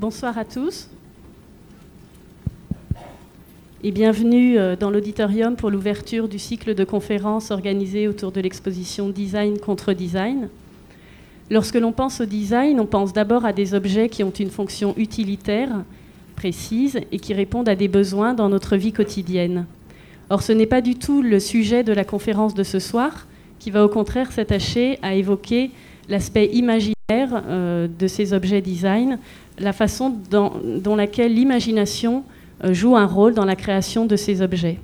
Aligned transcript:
Bonsoir 0.00 0.38
à 0.38 0.44
tous 0.44 0.88
et 3.82 3.90
bienvenue 3.90 4.56
euh, 4.56 4.76
dans 4.76 4.90
l'auditorium 4.90 5.56
pour 5.56 5.70
l'ouverture 5.70 6.28
du 6.28 6.38
cycle 6.38 6.76
de 6.76 6.84
conférences 6.84 7.50
organisé 7.50 8.06
autour 8.06 8.30
de 8.30 8.40
l'exposition 8.40 9.08
Design 9.08 9.58
contre 9.58 9.94
Design. 9.94 10.50
Lorsque 11.50 11.74
l'on 11.74 11.90
pense 11.90 12.20
au 12.20 12.26
design, 12.26 12.78
on 12.78 12.86
pense 12.86 13.12
d'abord 13.12 13.44
à 13.44 13.52
des 13.52 13.74
objets 13.74 14.08
qui 14.08 14.22
ont 14.22 14.30
une 14.30 14.50
fonction 14.50 14.94
utilitaire 14.96 15.82
précise 16.36 17.00
et 17.10 17.18
qui 17.18 17.34
répondent 17.34 17.68
à 17.68 17.74
des 17.74 17.88
besoins 17.88 18.34
dans 18.34 18.48
notre 18.48 18.76
vie 18.76 18.92
quotidienne. 18.92 19.66
Or, 20.30 20.42
ce 20.42 20.52
n'est 20.52 20.66
pas 20.66 20.80
du 20.80 20.94
tout 20.94 21.22
le 21.22 21.40
sujet 21.40 21.82
de 21.82 21.92
la 21.92 22.04
conférence 22.04 22.54
de 22.54 22.62
ce 22.62 22.78
soir, 22.78 23.26
qui 23.58 23.72
va 23.72 23.84
au 23.84 23.88
contraire 23.88 24.30
s'attacher 24.30 25.00
à 25.02 25.14
évoquer 25.14 25.72
l'aspect 26.08 26.46
imaginaire 26.52 26.97
de 27.10 28.06
ces 28.06 28.34
objets 28.34 28.60
design, 28.60 29.18
la 29.58 29.72
façon 29.72 30.14
dont 30.30 30.94
laquelle 30.94 31.32
l'imagination 31.32 32.22
euh, 32.62 32.74
joue 32.74 32.98
un 32.98 33.06
rôle 33.06 33.32
dans 33.32 33.46
la 33.46 33.56
création 33.56 34.04
de 34.04 34.14
ces 34.14 34.42
objets. 34.42 34.78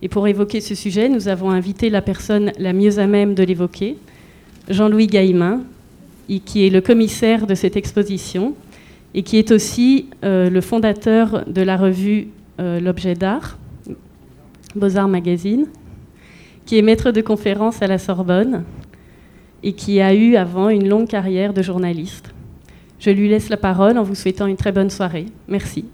Et 0.00 0.08
pour 0.08 0.26
évoquer 0.26 0.62
ce 0.62 0.74
sujet, 0.74 1.10
nous 1.10 1.28
avons 1.28 1.50
invité 1.50 1.90
la 1.90 2.00
personne 2.00 2.52
la 2.58 2.72
mieux 2.72 2.98
à 2.98 3.06
même 3.06 3.34
de 3.34 3.42
l'évoquer, 3.42 3.98
Jean-Louis 4.70 5.08
Gaillemin, 5.08 5.60
qui 6.46 6.66
est 6.66 6.70
le 6.70 6.80
commissaire 6.80 7.46
de 7.46 7.54
cette 7.54 7.76
exposition 7.76 8.54
et 9.12 9.22
qui 9.22 9.36
est 9.36 9.50
aussi 9.50 10.06
euh, 10.24 10.48
le 10.48 10.62
fondateur 10.62 11.44
de 11.46 11.60
la 11.60 11.76
revue 11.76 12.28
euh, 12.60 12.80
L'Objet 12.80 13.14
d'Art, 13.14 13.58
Beaux-Arts 14.74 15.08
Magazine, 15.08 15.66
qui 16.64 16.78
est 16.78 16.82
maître 16.82 17.10
de 17.10 17.20
conférences 17.20 17.82
à 17.82 17.86
la 17.86 17.98
Sorbonne 17.98 18.64
et 19.62 19.72
qui 19.72 20.00
a 20.00 20.14
eu 20.14 20.36
avant 20.36 20.68
une 20.68 20.88
longue 20.88 21.08
carrière 21.08 21.52
de 21.52 21.62
journaliste. 21.62 22.32
Je 22.98 23.10
lui 23.10 23.28
laisse 23.28 23.48
la 23.48 23.56
parole 23.56 23.98
en 23.98 24.02
vous 24.02 24.14
souhaitant 24.14 24.46
une 24.46 24.56
très 24.56 24.72
bonne 24.72 24.90
soirée. 24.90 25.26
Merci. 25.46 25.84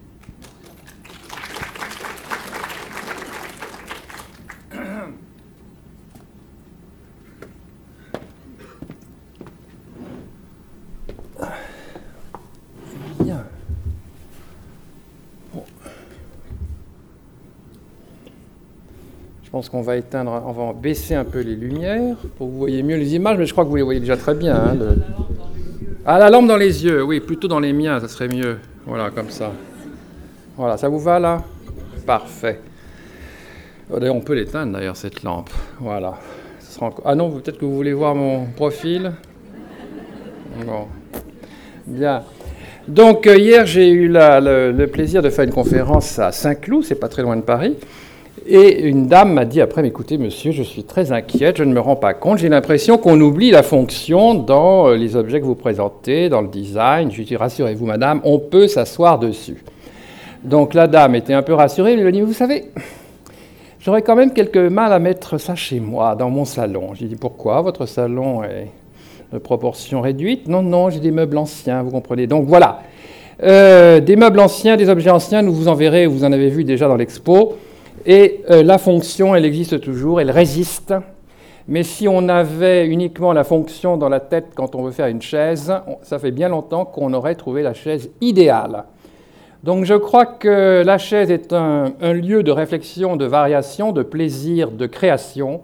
Pense 19.55 19.69
qu'on 19.69 19.83
va 19.83 19.95
baisser 20.83 21.15
un 21.15 21.23
peu 21.23 21.39
les 21.39 21.55
lumières 21.55 22.17
pour 22.37 22.49
que 22.49 22.53
vous 22.53 22.59
voyez 22.59 22.83
mieux 22.83 22.97
les 22.97 23.15
images, 23.15 23.39
mais 23.39 23.47
je 23.47 23.53
crois 23.53 23.63
que 23.63 23.69
vous 23.69 23.77
les 23.77 23.83
voyez 23.83 24.01
déjà 24.01 24.17
très 24.17 24.35
bien. 24.35 24.57
Hein, 24.57 24.77
Ah, 26.05 26.19
la 26.19 26.29
lampe 26.29 26.49
dans 26.49 26.57
les 26.57 26.85
yeux, 26.85 27.05
oui, 27.05 27.21
plutôt 27.21 27.47
dans 27.47 27.61
les 27.61 27.73
miens, 27.73 28.01
ça 28.01 28.09
serait 28.09 28.27
mieux. 28.27 28.59
Voilà, 28.85 29.11
comme 29.11 29.31
ça. 29.31 29.53
Voilà, 30.57 30.77
ça 30.77 30.89
vous 30.89 30.99
va 30.99 31.21
là? 31.21 31.45
Parfait. 32.05 32.59
Oh, 33.93 34.01
d'ailleurs, 34.01 34.17
on 34.17 34.23
peut 34.23 34.35
l'éteindre 34.35 34.73
d'ailleurs, 34.73 34.97
cette 34.97 35.23
lampe. 35.23 35.51
Voilà. 35.79 36.15
Ah 37.05 37.15
non, 37.15 37.31
peut-être 37.31 37.59
que 37.59 37.65
vous 37.65 37.77
voulez 37.77 37.93
voir 37.93 38.17
mon 38.17 38.47
profil? 38.47 39.13
Bon. 40.67 40.89
Bien. 41.87 42.25
Donc, 42.89 43.29
euh, 43.29 43.37
hier, 43.37 43.67
j'ai 43.67 43.89
eu 43.89 44.09
le, 44.09 44.73
le, 44.73 44.87
plaisir 44.89 45.23
de 45.23 45.31
faire 45.31 45.45
une 45.45 45.55
conférence 45.55 46.19
à 46.19 46.33
Saint-Cloud, 46.33 46.83
c'est 46.83 46.97
pas 46.97 47.09
très 47.09 47.23
loin 47.23 47.37
de 47.37 47.43
Paris. 47.43 47.77
Et 48.47 48.83
une 48.83 49.07
dame 49.07 49.33
m'a 49.33 49.47
dit 49.47 49.63
après, 49.63 49.87
écoutez 49.87 50.19
monsieur, 50.19 50.53
je 50.53 50.63
suis 50.63 50.85
très 50.85 51.13
inquiète, 51.13 51.57
je 51.57 51.65
ne 51.65 51.73
me 51.73 51.81
rends 51.81 51.97
pas 51.97 52.13
compte, 52.13 52.39
j'ai 52.39 52.51
l'impression 52.51 52.99
qu'on 52.99 53.19
oublie 53.19 53.51
la 53.51 53.63
fonction 53.63 54.35
dans 54.35 54.89
euh, 54.89 54.97
les 54.97 55.17
objets 55.17 55.41
que 55.41 55.47
vous 55.47 55.55
présentez, 55.55 56.29
dans 56.29 56.43
le 56.43 56.49
design. 56.49 57.11
Je 57.11 57.17
lui 57.17 57.23
ai 57.23 57.27
dit, 57.27 57.37
rassurez-vous 57.37 57.87
madame, 57.87 58.21
on 58.23 58.39
peut 58.39 58.69
s'asseoir 58.69 59.19
dessus. 59.19 59.65
Donc 60.43 60.75
la 60.75 60.89
dame 60.89 61.15
était 61.15 61.33
un 61.33 61.41
peu 61.41 61.55
rassurée, 61.55 61.95
elle 61.95 62.01
lui 62.01 62.09
a 62.09 62.11
dit, 62.11 62.21
vous 62.21 62.35
savez, 62.35 62.67
j'aurais 63.81 64.03
quand 64.03 64.15
même 64.15 64.35
quelques 64.35 64.59
mal 64.59 64.93
à 64.93 64.99
mettre 64.99 65.39
ça 65.39 65.55
chez 65.55 65.81
moi, 65.81 66.15
dans 66.15 66.29
mon 66.29 66.45
salon. 66.45 66.93
J'ai 66.93 67.07
dit, 67.07 67.17
pourquoi? 67.17 67.63
Votre 67.63 67.87
salon 67.87 68.45
est 68.45 68.69
de 69.33 69.39
proportion 69.39 70.03
réduite 70.03 70.49
Non, 70.49 70.63
non, 70.63 70.91
j'ai 70.91 71.01
des 71.01 71.13
meubles 71.13 71.39
anciens, 71.39 71.83
vous 71.83 71.91
comprenez. 71.91 72.27
Donc 72.27 72.45
voilà, 72.45 72.83
euh, 73.43 74.01
des 74.01 74.17
meubles 74.17 74.41
anciens, 74.41 74.77
des 74.77 74.91
objets 74.91 75.09
anciens, 75.09 75.41
nous 75.41 75.55
vous 75.55 75.69
en 75.69 75.75
verrez, 75.75 76.07
vous 76.07 76.25
en 76.25 76.33
avez 76.33 76.51
vu 76.51 76.63
déjà 76.65 76.89
dans 76.89 76.97
l'expo. 76.97 77.55
Et 78.07 78.43
euh, 78.51 78.63
la 78.63 78.79
fonction, 78.79 79.35
elle 79.35 79.45
existe 79.45 79.81
toujours, 79.81 80.21
elle 80.21 80.31
résiste. 80.31 80.95
Mais 81.67 81.83
si 81.83 82.07
on 82.07 82.29
avait 82.29 82.87
uniquement 82.87 83.33
la 83.33 83.45
fonction 83.45 83.97
dans 83.97 84.11
la 84.11 84.21
tête 84.21 84.49
quand 84.55 84.75
on 84.75 84.83
veut 84.83 84.91
faire 84.91 85.07
une 85.07 85.23
chaise, 85.23 85.73
ça 86.03 86.19
fait 86.19 86.31
bien 86.31 86.51
longtemps 86.51 86.85
qu'on 86.85 87.15
aurait 87.15 87.37
trouvé 87.37 87.63
la 87.63 87.73
chaise 87.73 88.11
idéale. 88.21 88.85
Donc 89.63 89.87
je 89.87 89.95
crois 89.95 90.27
que 90.27 90.83
la 90.85 90.99
chaise 90.99 91.31
est 91.31 91.55
un, 91.55 91.95
lieu 92.03 92.43
de 92.43 92.51
réflexion, 92.51 93.17
de 93.17 93.25
variation, 93.25 93.93
de 93.93 94.03
plaisir, 94.03 94.71
de 94.71 94.87
création. 94.87 95.63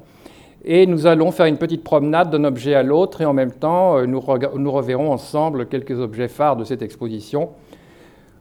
Et 0.65 0.87
nous 0.87 1.07
allons 1.07 1.33
faire 1.33 1.47
une 1.47 1.59
petite 1.59 1.85
promenade 1.85 2.31
d'un 2.31 2.45
objet 2.45 2.75
à 2.75 2.83
l'autre 2.83 3.21
et 3.21 3.27
en 3.27 3.35
même 3.35 3.53
temps, 3.53 3.99
euh, 3.99 4.07
nous, 4.07 4.23
nous 4.57 4.73
reverrons 4.73 5.13
ensemble 5.13 5.67
quelques 5.67 5.99
objets 5.99 6.29
phares 6.29 6.57
de 6.57 6.65
cette 6.65 6.81
exposition 6.81 7.51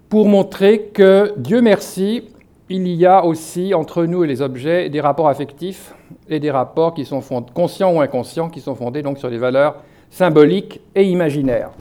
pour 0.07 0.27
montrer 0.27 0.89
que, 0.93 1.33
Dieu 1.37 1.61
merci, 1.61 2.23
il 2.69 2.87
y 2.87 3.05
a 3.05 3.25
aussi 3.25 3.73
entre 3.73 4.05
nous 4.05 4.23
et 4.23 4.27
les 4.27 4.41
objets 4.41 4.89
des 4.89 5.01
rapports 5.01 5.27
affectifs 5.27 5.95
et 6.29 6.39
des 6.39 6.51
rapports 6.51 6.93
qui 6.93 7.03
sont 7.03 7.21
conscients 7.53 7.93
ou 7.93 8.01
inconscients, 8.01 8.49
qui 8.49 8.61
sont 8.61 8.75
fondés 8.75 9.01
donc 9.01 9.17
sur 9.17 9.29
des 9.29 9.39
valeurs 9.39 9.77
symboliques 10.11 10.79
et 10.95 11.03
imaginaires. 11.03 11.71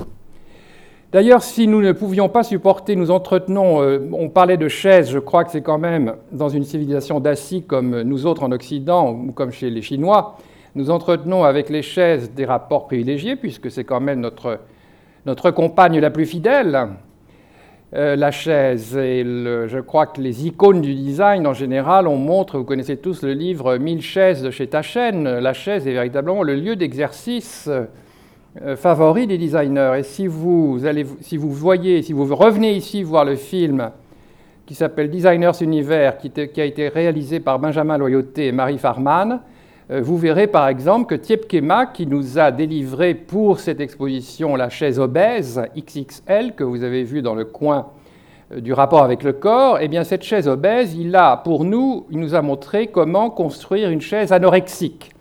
D'ailleurs, 1.12 1.42
si 1.42 1.66
nous 1.66 1.80
ne 1.80 1.92
pouvions 1.92 2.28
pas 2.28 2.42
supporter, 2.42 2.94
nous 2.94 3.10
entretenons, 3.10 3.82
euh, 3.82 4.10
on 4.12 4.28
parlait 4.28 4.58
de 4.58 4.68
chaises, 4.68 5.10
je 5.10 5.18
crois 5.18 5.44
que 5.44 5.50
c'est 5.50 5.62
quand 5.62 5.78
même 5.78 6.14
dans 6.32 6.50
une 6.50 6.64
civilisation 6.64 7.18
d'assis 7.20 7.62
comme 7.62 8.02
nous 8.02 8.26
autres 8.26 8.42
en 8.42 8.52
Occident 8.52 9.12
ou 9.12 9.32
comme 9.32 9.50
chez 9.50 9.70
les 9.70 9.80
Chinois, 9.80 10.36
nous 10.74 10.90
entretenons 10.90 11.44
avec 11.44 11.70
les 11.70 11.80
chaises 11.80 12.30
des 12.32 12.44
rapports 12.44 12.86
privilégiés, 12.86 13.36
puisque 13.36 13.70
c'est 13.70 13.84
quand 13.84 14.00
même 14.00 14.20
notre, 14.20 14.60
notre 15.24 15.50
compagne 15.50 15.98
la 15.98 16.10
plus 16.10 16.26
fidèle, 16.26 16.88
euh, 17.94 18.16
la 18.16 18.30
chaise. 18.30 18.96
Et 18.96 19.24
je 19.24 19.80
crois 19.80 20.06
que 20.06 20.20
les 20.20 20.46
icônes 20.46 20.80
du 20.80 20.94
design 20.94 21.46
en 21.46 21.54
général, 21.54 22.06
on 22.06 22.16
montre, 22.16 22.58
vous 22.58 22.64
connaissez 22.64 22.96
tous 22.96 23.22
le 23.22 23.32
livre 23.32 23.78
1000 23.78 24.02
chaises 24.02 24.42
de 24.42 24.50
chez 24.50 24.66
Taschen. 24.66 25.24
La 25.24 25.52
chaise 25.52 25.86
est 25.86 25.92
véritablement 25.92 26.42
le 26.42 26.54
lieu 26.54 26.76
d'exercice 26.76 27.70
euh, 28.62 28.76
favori 28.76 29.26
des 29.26 29.38
designers. 29.38 29.92
Et 29.98 30.02
si 30.02 30.26
vous, 30.26 30.80
allez, 30.84 31.06
si 31.20 31.36
vous 31.36 31.50
voyez, 31.50 32.02
si 32.02 32.12
vous 32.12 32.34
revenez 32.34 32.72
ici 32.72 33.02
voir 33.02 33.24
le 33.24 33.36
film 33.36 33.90
qui 34.66 34.74
s'appelle 34.74 35.10
Designers 35.10 35.52
Univers, 35.60 36.18
qui, 36.18 36.30
a 36.60 36.64
été 36.64 36.88
réalisé 36.88 37.40
par 37.40 37.58
Benjamin 37.58 37.96
Loyauté 37.96 38.48
et 38.48 38.52
Marie 38.52 38.78
Farman, 38.78 39.40
vous 39.90 40.18
verrez 40.18 40.46
par 40.46 40.68
exemple 40.68 41.06
que 41.06 41.14
Tiepkema, 41.14 41.86
qui 41.86 42.06
nous 42.06 42.38
a 42.38 42.50
délivré 42.50 43.14
pour 43.14 43.58
cette 43.58 43.80
exposition 43.80 44.54
la 44.54 44.68
chaise 44.68 44.98
obèse 44.98 45.62
XXL 45.76 46.54
que 46.54 46.64
vous 46.64 46.84
avez 46.84 47.04
vue 47.04 47.22
dans 47.22 47.34
le 47.34 47.46
coin 47.46 47.86
euh, 48.52 48.60
du 48.60 48.72
rapport 48.72 49.02
avec 49.02 49.22
le 49.22 49.32
corps, 49.32 49.78
eh 49.80 49.88
bien 49.88 50.04
cette 50.04 50.22
chaise 50.22 50.48
obèse, 50.48 50.94
il 50.94 51.14
a 51.16 51.36
pour 51.36 51.64
nous, 51.64 52.06
il 52.10 52.18
nous 52.18 52.34
a 52.34 52.42
montré 52.42 52.86
comment 52.88 53.30
construire 53.30 53.90
une 53.90 54.00
chaise 54.00 54.32
anorexique. 54.32 55.12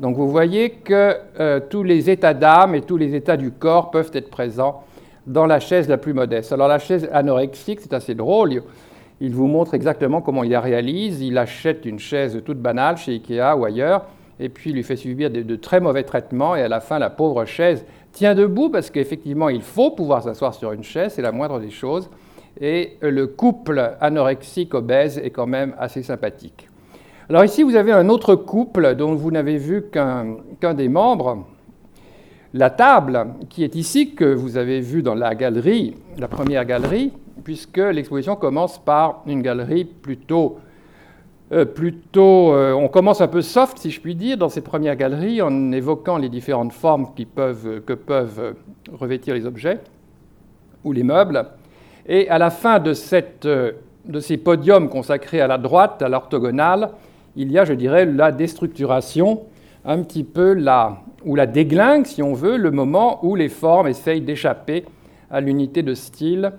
Donc 0.00 0.16
vous 0.16 0.28
voyez 0.28 0.70
que 0.70 1.16
euh, 1.40 1.60
tous 1.68 1.82
les 1.82 2.08
états 2.08 2.34
d'âme 2.34 2.74
et 2.74 2.82
tous 2.82 2.96
les 2.96 3.14
états 3.14 3.36
du 3.36 3.50
corps 3.50 3.90
peuvent 3.90 4.10
être 4.14 4.30
présents 4.30 4.84
dans 5.26 5.46
la 5.46 5.60
chaise 5.60 5.88
la 5.88 5.98
plus 5.98 6.14
modeste. 6.14 6.52
Alors 6.52 6.68
la 6.68 6.78
chaise 6.78 7.08
anorexique, 7.12 7.80
c'est 7.80 7.92
assez 7.92 8.14
drôle. 8.14 8.62
Il 9.20 9.34
vous 9.34 9.46
montre 9.46 9.74
exactement 9.74 10.20
comment 10.20 10.44
il 10.44 10.50
la 10.50 10.60
réalise. 10.60 11.22
Il 11.22 11.38
achète 11.38 11.84
une 11.84 11.98
chaise 11.98 12.40
toute 12.44 12.58
banale 12.58 12.96
chez 12.96 13.12
Ikea 13.12 13.56
ou 13.56 13.64
ailleurs, 13.64 14.06
et 14.38 14.48
puis 14.48 14.70
il 14.70 14.76
lui 14.76 14.84
fait 14.84 14.96
subir 14.96 15.30
de, 15.30 15.56
très 15.56 15.80
mauvais 15.80 16.04
traitements, 16.04 16.54
et 16.54 16.62
à 16.62 16.68
la 16.68 16.80
fin, 16.80 16.98
la 16.98 17.10
pauvre 17.10 17.44
chaise 17.44 17.84
tient 18.12 18.34
debout 18.34 18.70
parce 18.70 18.90
qu'effectivement, 18.90 19.48
il 19.48 19.62
faut 19.62 19.90
pouvoir 19.90 20.22
s'asseoir 20.22 20.54
sur 20.54 20.72
une 20.72 20.84
chaise, 20.84 21.14
c'est 21.14 21.22
la 21.22 21.32
moindre 21.32 21.58
des 21.58 21.70
choses. 21.70 22.08
Et 22.60 22.96
le 23.00 23.26
couple 23.26 23.96
anorexique 24.00 24.74
obèse 24.74 25.18
est 25.18 25.30
quand 25.30 25.46
même 25.46 25.74
assez 25.78 26.02
sympathique. 26.02 26.68
Alors 27.28 27.44
ici, 27.44 27.62
vous 27.62 27.76
avez 27.76 27.92
un 27.92 28.08
autre 28.08 28.34
couple 28.36 28.94
dont 28.94 29.14
vous 29.14 29.30
n'avez 29.30 29.58
vu 29.58 29.84
qu'un 29.90 30.74
des 30.74 30.88
membres. 30.88 31.44
La 32.54 32.70
table 32.70 33.34
qui 33.50 33.62
est 33.62 33.74
ici, 33.74 34.14
que 34.14 34.24
vous 34.24 34.56
avez 34.56 34.80
vu 34.80 35.02
dans 35.02 35.14
la 35.14 35.34
galerie, 35.34 35.94
la 36.16 36.28
première 36.28 36.64
galerie, 36.64 37.12
puisque 37.44 37.78
l'exposition 37.78 38.36
commence 38.36 38.78
par 38.78 39.22
une 39.26 39.42
galerie 39.42 39.84
plutôt... 39.84 40.58
Euh, 41.50 41.64
plutôt 41.64 42.52
euh, 42.52 42.72
on 42.74 42.88
commence 42.88 43.22
un 43.22 43.28
peu 43.28 43.40
soft, 43.40 43.78
si 43.78 43.90
je 43.90 44.02
puis 44.02 44.14
dire, 44.14 44.36
dans 44.36 44.50
cette 44.50 44.64
première 44.64 44.96
galerie, 44.96 45.40
en 45.40 45.72
évoquant 45.72 46.18
les 46.18 46.28
différentes 46.28 46.72
formes 46.74 47.14
qui 47.16 47.24
peuvent, 47.24 47.80
que 47.86 47.94
peuvent 47.94 48.54
revêtir 48.92 49.34
les 49.34 49.46
objets 49.46 49.80
ou 50.84 50.92
les 50.92 51.02
meubles. 51.02 51.46
Et 52.06 52.28
à 52.28 52.36
la 52.36 52.50
fin 52.50 52.80
de, 52.80 52.92
cette, 52.92 53.46
de 53.46 54.20
ces 54.20 54.36
podiums 54.36 54.90
consacrés 54.90 55.40
à 55.40 55.46
la 55.46 55.56
droite, 55.56 56.02
à 56.02 56.10
l'orthogonale, 56.10 56.90
il 57.36 57.52
y 57.52 57.58
a, 57.58 57.64
je 57.64 57.72
dirais, 57.72 58.04
la 58.04 58.32
déstructuration, 58.32 59.42
un 59.84 60.02
petit 60.02 60.24
peu 60.24 60.52
la, 60.52 60.98
ou 61.24 61.34
la 61.34 61.46
déglingue, 61.46 62.04
si 62.04 62.22
on 62.22 62.34
veut, 62.34 62.56
le 62.56 62.70
moment 62.70 63.24
où 63.24 63.36
les 63.36 63.48
formes 63.48 63.88
essayent 63.88 64.20
d'échapper 64.20 64.84
à 65.30 65.40
l'unité 65.40 65.82
de 65.82 65.94
style 65.94 66.52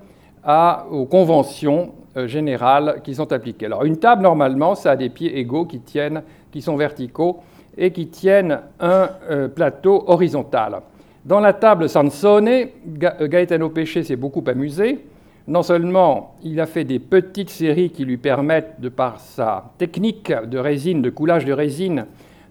aux 0.91 1.05
conventions 1.05 1.93
euh, 2.17 2.27
générales 2.27 3.01
qui 3.03 3.13
sont 3.13 3.31
appliquées. 3.31 3.67
Alors 3.67 3.83
une 3.83 3.97
table, 3.97 4.23
normalement, 4.23 4.73
ça 4.73 4.91
a 4.91 4.95
des 4.95 5.09
pieds 5.09 5.37
égaux 5.37 5.65
qui, 5.65 5.79
tiennent, 5.79 6.23
qui 6.51 6.61
sont 6.61 6.75
verticaux 6.75 7.37
et 7.77 7.91
qui 7.91 8.07
tiennent 8.07 8.61
un 8.79 9.09
euh, 9.29 9.47
plateau 9.47 10.03
horizontal. 10.07 10.81
Dans 11.23 11.39
la 11.39 11.53
table 11.53 11.87
Sansone, 11.87 12.47
euh, 12.47 13.27
Gaetano 13.27 13.69
Pesce 13.69 14.01
s'est 14.01 14.15
beaucoup 14.15 14.43
amusé. 14.47 15.05
Non 15.47 15.61
seulement 15.61 16.35
il 16.41 16.59
a 16.59 16.65
fait 16.65 16.83
des 16.83 16.99
petites 16.99 17.51
séries 17.51 17.91
qui 17.91 18.05
lui 18.05 18.17
permettent, 18.17 18.79
de 18.79 18.89
par 18.89 19.19
sa 19.19 19.71
technique 19.77 20.31
de 20.31 20.57
résine, 20.57 21.01
de 21.01 21.09
coulage 21.09 21.45
de 21.45 21.53
résine, 21.53 22.05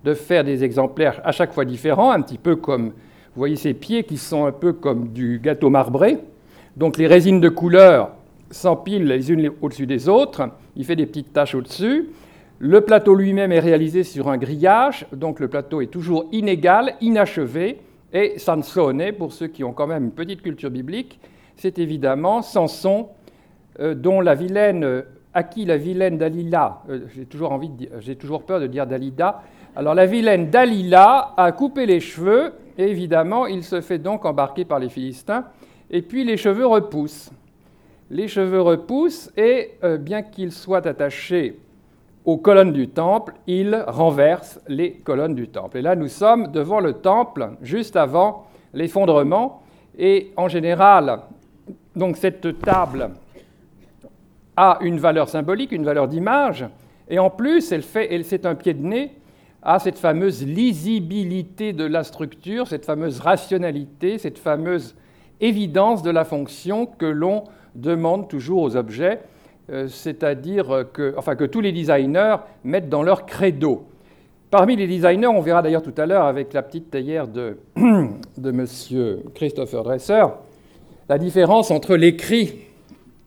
de 0.05 0.14
faire 0.14 0.44
des 0.44 0.62
exemplaires 0.62 1.20
à 1.25 1.32
chaque 1.32 1.52
fois 1.52 1.64
différents, 1.64 2.12
un 2.12 2.20
petit 2.20 2.38
peu 2.38 2.55
comme, 2.55 2.88
vous 2.88 2.93
voyez 3.34 3.56
ces 3.56 3.75
pieds 3.75 4.05
qui 4.05 4.17
sont 4.17 4.46
un 4.46 4.52
peu 4.52 4.73
comme 4.73 5.08
du 5.08 5.41
gâteau 5.43 5.69
marbré. 5.69 6.19
Donc 6.78 6.96
les 6.96 7.08
résines 7.08 7.40
de 7.40 7.48
couleur 7.48 8.12
s'empilent 8.52 9.08
les 9.08 9.32
unes 9.32 9.50
au-dessus 9.60 9.88
des 9.88 10.08
autres, 10.08 10.48
il 10.76 10.84
fait 10.84 10.94
des 10.94 11.06
petites 11.06 11.32
taches 11.32 11.56
au-dessus. 11.56 12.10
Le 12.60 12.80
plateau 12.82 13.16
lui-même 13.16 13.50
est 13.50 13.58
réalisé 13.58 14.04
sur 14.04 14.28
un 14.28 14.38
grillage, 14.38 15.04
donc 15.12 15.40
le 15.40 15.48
plateau 15.48 15.80
est 15.80 15.88
toujours 15.88 16.26
inégal, 16.30 16.94
inachevé. 17.00 17.80
Et 18.12 18.38
Sansone, 18.38 19.12
pour 19.19 19.32
ceux 19.32 19.48
qui 19.48 19.64
ont 19.64 19.72
quand 19.72 19.88
même 19.88 20.04
une 20.04 20.12
petite 20.12 20.40
culture 20.40 20.70
biblique, 20.70 21.19
c'est 21.56 21.80
évidemment 21.80 22.42
Samson, 22.42 23.08
euh, 23.81 23.94
dont 23.94 24.20
la 24.20 24.36
vilaine, 24.36 25.02
à 25.34 25.42
qui 25.42 25.64
la 25.64 25.78
vilaine 25.78 26.16
Dalila, 26.16 26.82
euh, 26.88 27.00
j'ai 27.12 27.26
toujours, 27.26 27.60
toujours 28.20 28.44
peur 28.44 28.60
de 28.60 28.69
dire 28.69 28.86
Dalida, 28.86 29.42
alors 29.74 29.94
la 29.94 30.06
vilaine 30.06 30.48
Dalila 30.48 31.34
a 31.36 31.50
coupé 31.50 31.86
les 31.86 31.98
cheveux, 31.98 32.52
et 32.78 32.84
évidemment 32.84 33.46
il 33.46 33.64
se 33.64 33.81
fait 33.81 33.98
donc 33.98 34.24
embarquer 34.24 34.64
par 34.64 34.78
les 34.78 34.88
Philistins, 34.88 35.44
et 35.90 36.02
puis 36.02 36.25
les 36.25 36.37
cheveux 36.37 36.67
repoussent 36.67 37.31
les 38.11 38.29
cheveux 38.29 38.61
repoussent 38.61 39.31
et, 39.37 39.73
euh, 39.85 39.99
bien 39.99 40.23
qu'ils 40.23 40.52
soient 40.52 40.87
attachés 40.87 41.58
aux 42.25 42.37
colonnes 42.37 42.73
du 42.73 42.88
temple, 42.88 43.35
ils 43.46 43.75
renversent 43.87 44.61
les 44.69 44.93
colonnes 44.93 45.35
du 45.35 45.49
temple. 45.49 45.79
Et 45.79 45.82
là, 45.82 45.96
nous 45.96 46.08
sommes 46.08 46.50
devant 46.52 46.81
le 46.81 46.94
temple, 46.94 47.50
juste 47.62 47.96
avant 47.96 48.46
l'effondrement. 48.75 49.62
Et 49.99 50.32
en 50.37 50.49
général, 50.49 51.20
donc 51.96 52.17
cette 52.17 52.61
table 52.61 53.11
a 54.56 54.79
une 54.82 54.99
valeur 54.99 55.29
symbolique, 55.29 55.73
une 55.73 55.84
valeur 55.84 56.08
d'image, 56.08 56.67
et 57.08 57.19
en 57.19 57.31
plus, 57.31 57.73
elle 57.73 57.82
fait, 57.82 58.23
c'est 58.25 58.44
un 58.44 58.55
pied 58.55 58.75
de 58.75 58.84
nez 58.84 59.12
à 59.62 59.79
cette 59.79 59.99
fameuse 59.99 60.44
lisibilité 60.46 61.73
de 61.73 61.84
la 61.84 62.05
structure, 62.05 62.67
cette 62.69 62.84
fameuse 62.84 63.20
rationalité, 63.20 64.19
cette 64.19 64.38
fameuse 64.38 64.94
évidence 65.40 66.02
de 66.02 66.11
la 66.11 66.25
fonction 66.25 66.87
que 66.87 67.06
l'on 67.06 67.44
demande 67.75 68.29
toujours 68.29 68.62
aux 68.62 68.76
objets, 68.76 69.20
euh, 69.70 69.88
c'est-à-dire 69.88 70.87
que, 70.93 71.14
enfin, 71.17 71.37
que 71.37 71.44
tous 71.44 71.61
les 71.61 71.73
designers 71.73 72.37
mettent 72.64 72.88
dans 72.88 73.02
leur 73.02 73.26
credo. 73.26 73.85
Parmi 74.50 74.76
les 74.76 74.87
designers, 74.87 75.26
on 75.26 75.40
verra 75.40 75.61
d'ailleurs 75.61 75.82
tout 75.82 75.94
à 75.99 76.06
l'heure 76.06 76.25
avec 76.25 76.55
la 76.55 76.62
petite 76.62 76.90
théière 76.90 77.29
de, 77.29 77.58
de 77.76 78.50
M. 78.50 78.67
Christopher 79.35 79.82
Dresser, 79.82 80.25
la 81.08 81.19
différence 81.19 81.70
entre 81.70 81.96
l'écrit 81.96 82.55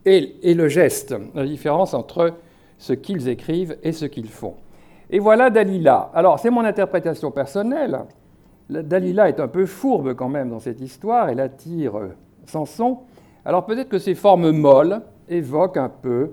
et, 0.05 0.35
et, 0.41 0.55
le 0.55 0.67
geste, 0.67 1.15
la 1.35 1.45
différence 1.45 1.93
entre 1.93 2.33
ce 2.79 2.93
qu'ils 2.93 3.27
écrivent 3.27 3.77
et 3.83 3.91
ce 3.91 4.05
qu'ils 4.05 4.29
font. 4.29 4.55
Et 5.11 5.19
voilà 5.19 5.51
Dalila. 5.51 6.09
Alors, 6.15 6.39
c'est 6.39 6.49
mon 6.49 6.65
interprétation 6.65 7.29
personnelle. 7.29 7.99
Dalila 8.71 9.27
est 9.27 9.39
un 9.39 9.49
peu 9.49 9.65
fourbe 9.65 10.13
quand 10.13 10.29
même 10.29 10.49
dans 10.49 10.59
cette 10.59 10.79
histoire, 10.79 11.29
elle 11.29 11.41
attire 11.41 11.97
euh, 11.97 12.15
Samson, 12.45 12.99
alors 13.43 13.65
peut-être 13.65 13.89
que 13.89 13.99
ces 13.99 14.15
formes 14.15 14.51
molles 14.51 15.01
évoquent 15.27 15.77
un 15.77 15.89
peu 15.89 16.31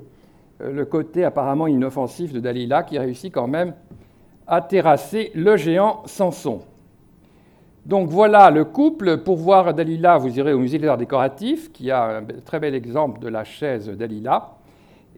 euh, 0.60 0.72
le 0.72 0.84
côté 0.84 1.24
apparemment 1.24 1.66
inoffensif 1.66 2.32
de 2.32 2.38
Dalila 2.40 2.84
qui 2.84 2.98
réussit 2.98 3.32
quand 3.32 3.48
même 3.48 3.74
à 4.46 4.60
terrasser 4.60 5.32
le 5.34 5.56
géant 5.56 6.02
Samson. 6.06 6.60
Donc 7.86 8.08
voilà 8.08 8.50
le 8.50 8.64
couple. 8.64 9.18
Pour 9.18 9.36
voir 9.36 9.74
Dalila, 9.74 10.18
vous 10.18 10.38
irez 10.38 10.52
au 10.52 10.58
musée 10.58 10.78
des 10.78 10.86
arts 10.86 10.98
décoratifs, 10.98 11.72
qui 11.72 11.90
a 11.90 12.18
un 12.18 12.24
très 12.44 12.60
bel 12.60 12.74
exemple 12.74 13.20
de 13.20 13.28
la 13.28 13.44
chaise 13.44 13.88
Dalila. 13.88 14.54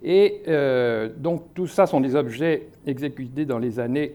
Et 0.03 0.43
euh, 0.49 1.11
donc 1.17 1.53
tout 1.55 1.67
ça 1.67 1.87
sont 1.87 2.01
des 2.01 2.15
objets 2.15 2.69
exécutés 2.87 3.45
dans 3.45 3.59
les 3.59 3.79
années 3.79 4.15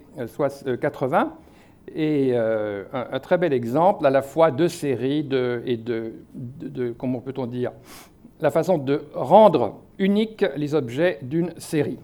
80. 0.81 1.33
Et 1.93 2.31
euh, 2.33 2.83
un, 2.93 3.19
très 3.19 3.37
bel 3.37 3.53
exemple 3.53 4.05
à 4.05 4.09
la 4.09 4.21
fois 4.21 4.51
de 4.51 4.67
série 4.67 5.23
de, 5.23 5.61
et 5.65 5.77
de, 5.77 6.13
comment 6.97 7.19
peut-on 7.19 7.45
dire, 7.45 7.71
la 8.41 8.51
façon 8.51 8.77
de 8.77 9.03
rendre 9.13 9.75
uniques 9.97 10.45
les 10.57 10.75
objets 10.75 11.19
d'une 11.21 11.53
série. 11.57 11.99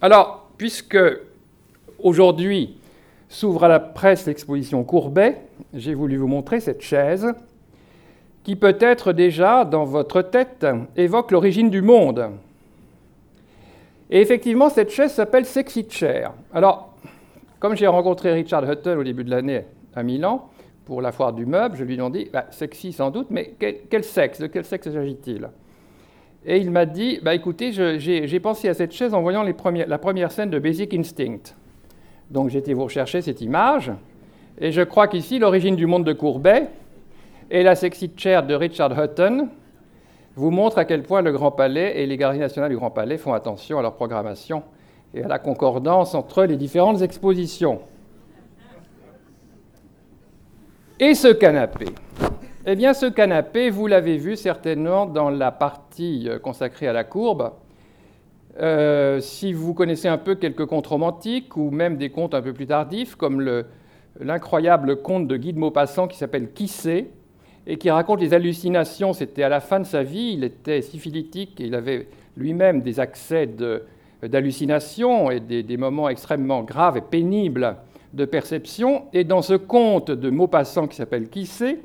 Alors, 0.00 0.48
puisque 0.56 0.98
aujourd'hui 1.98 2.78
s'ouvre 3.28 3.64
à 3.64 3.68
la 3.68 3.80
presse 3.80 4.26
l'exposition 4.26 4.84
Courbet, 4.84 5.38
j'ai 5.74 5.94
voulu 5.94 6.16
vous 6.16 6.28
montrer 6.28 6.60
cette 6.60 6.82
chaise 6.82 7.26
qui 8.44 8.54
peut-être 8.54 9.12
déjà 9.12 9.64
dans 9.64 9.84
votre 9.84 10.22
tête 10.22 10.64
évoque 10.96 11.32
l'origine 11.32 11.68
du 11.68 11.82
monde. 11.82 12.30
Et 14.08 14.20
effectivement, 14.20 14.68
cette 14.68 14.90
chaise 14.90 15.12
s'appelle 15.12 15.46
Sexy 15.46 15.84
Chair. 15.90 16.32
Alors, 16.54 16.95
comme 17.58 17.76
j'ai 17.76 17.86
rencontré 17.86 18.32
Richard 18.32 18.70
Hutton 18.70 18.98
au 18.98 19.04
début 19.04 19.24
de 19.24 19.30
l'année 19.30 19.64
à 19.94 20.02
Milan 20.02 20.48
pour 20.84 21.02
la 21.02 21.12
foire 21.12 21.32
du 21.32 21.46
meuble, 21.46 21.76
je 21.76 21.84
lui 21.84 21.94
ai 21.94 21.96
demandé, 21.96 22.30
bah, 22.32 22.46
sexy 22.50 22.92
sans 22.92 23.10
doute, 23.10 23.28
mais 23.30 23.54
quel, 23.58 24.04
sexe 24.04 24.40
De 24.40 24.46
quel 24.46 24.64
sexe 24.64 24.90
s'agit-il? 24.90 25.48
Et 26.44 26.58
il 26.58 26.70
m'a 26.70 26.86
dit, 26.86 27.18
bah, 27.22 27.34
écoutez, 27.34 27.72
j'ai 27.72 28.40
pensé 28.40 28.68
à 28.68 28.74
cette 28.74 28.92
chaise 28.92 29.14
en 29.14 29.20
voyant 29.20 29.42
la 29.42 29.98
première 29.98 30.30
scène 30.30 30.50
de 30.50 30.58
Basic 30.58 30.94
Instinct. 30.94 31.54
Donc 32.30 32.54
été 32.54 32.72
vous 32.72 32.84
rechercher 32.84 33.20
cette 33.20 33.40
image, 33.40 33.92
et 34.58 34.72
je 34.72 34.82
crois 34.82 35.06
qu'ici, 35.06 35.38
l'origine 35.38 35.76
du 35.76 35.86
monde 35.86 36.04
de 36.04 36.12
Courbet 36.12 36.68
et 37.50 37.62
la 37.62 37.74
sexy 37.74 38.10
chair 38.16 38.46
de 38.46 38.54
Richard 38.54 38.92
Hutton 38.98 39.48
vous 40.34 40.50
montrent 40.50 40.78
à 40.78 40.84
quel 40.84 41.02
point 41.02 41.22
le 41.22 41.32
Grand 41.32 41.50
Palais 41.50 42.00
et 42.00 42.06
les 42.06 42.16
Galeries 42.16 42.38
nationales 42.38 42.70
du 42.70 42.76
Grand 42.76 42.90
Palais 42.90 43.18
font 43.18 43.32
attention 43.32 43.78
à 43.78 43.82
leur 43.82 43.94
programmation 43.94 44.62
et 45.16 45.24
à 45.24 45.28
la 45.28 45.38
concordance 45.38 46.14
entre 46.14 46.44
les 46.44 46.56
différentes 46.56 47.02
expositions. 47.02 47.80
Et 51.00 51.14
ce 51.14 51.28
canapé 51.28 51.86
Eh 52.66 52.76
bien, 52.76 52.94
ce 52.94 53.06
canapé, 53.06 53.70
vous 53.70 53.86
l'avez 53.86 54.18
vu 54.18 54.36
certainement 54.36 55.06
dans 55.06 55.30
la 55.30 55.52
partie 55.52 56.28
euh, 56.28 56.38
consacrée 56.38 56.86
à 56.86 56.92
la 56.92 57.04
courbe. 57.04 57.52
Euh, 58.58 59.20
si 59.20 59.52
vous 59.52 59.74
connaissez 59.74 60.08
un 60.08 60.16
peu 60.16 60.34
quelques 60.34 60.64
contes 60.66 60.86
romantiques 60.86 61.56
ou 61.56 61.70
même 61.70 61.96
des 61.96 62.10
contes 62.10 62.34
un 62.34 62.40
peu 62.40 62.54
plus 62.54 62.66
tardifs, 62.66 63.14
comme 63.14 63.64
l'incroyable 64.18 65.02
conte 65.02 65.28
de 65.28 65.36
Guy 65.36 65.52
de 65.52 65.58
Maupassant 65.58 66.08
qui 66.08 66.16
s'appelle 66.16 66.52
Qui 66.52 66.68
sait 66.68 67.10
et 67.66 67.76
qui 67.76 67.90
raconte 67.90 68.20
les 68.20 68.32
hallucinations. 68.32 69.12
C'était 69.12 69.42
à 69.42 69.50
la 69.50 69.60
fin 69.60 69.80
de 69.80 69.84
sa 69.84 70.02
vie, 70.02 70.34
il 70.38 70.44
était 70.44 70.80
syphilitique 70.80 71.60
et 71.60 71.64
il 71.64 71.74
avait 71.74 72.08
lui-même 72.36 72.80
des 72.80 73.00
accès 73.00 73.46
de, 73.46 73.82
d'hallucinations 74.22 75.30
et 75.30 75.40
des, 75.40 75.76
moments 75.76 76.08
extrêmement 76.08 76.62
graves 76.62 76.96
et 76.96 77.02
pénibles 77.02 77.76
de 78.14 78.24
perception. 78.24 79.04
Et 79.12 79.24
dans 79.24 79.42
ce 79.42 79.54
conte 79.54 80.10
de 80.10 80.30
Maupassant 80.30 80.86
qui 80.86 80.96
s'appelle 80.96 81.28
Qui 81.28 81.46
sait, 81.46 81.80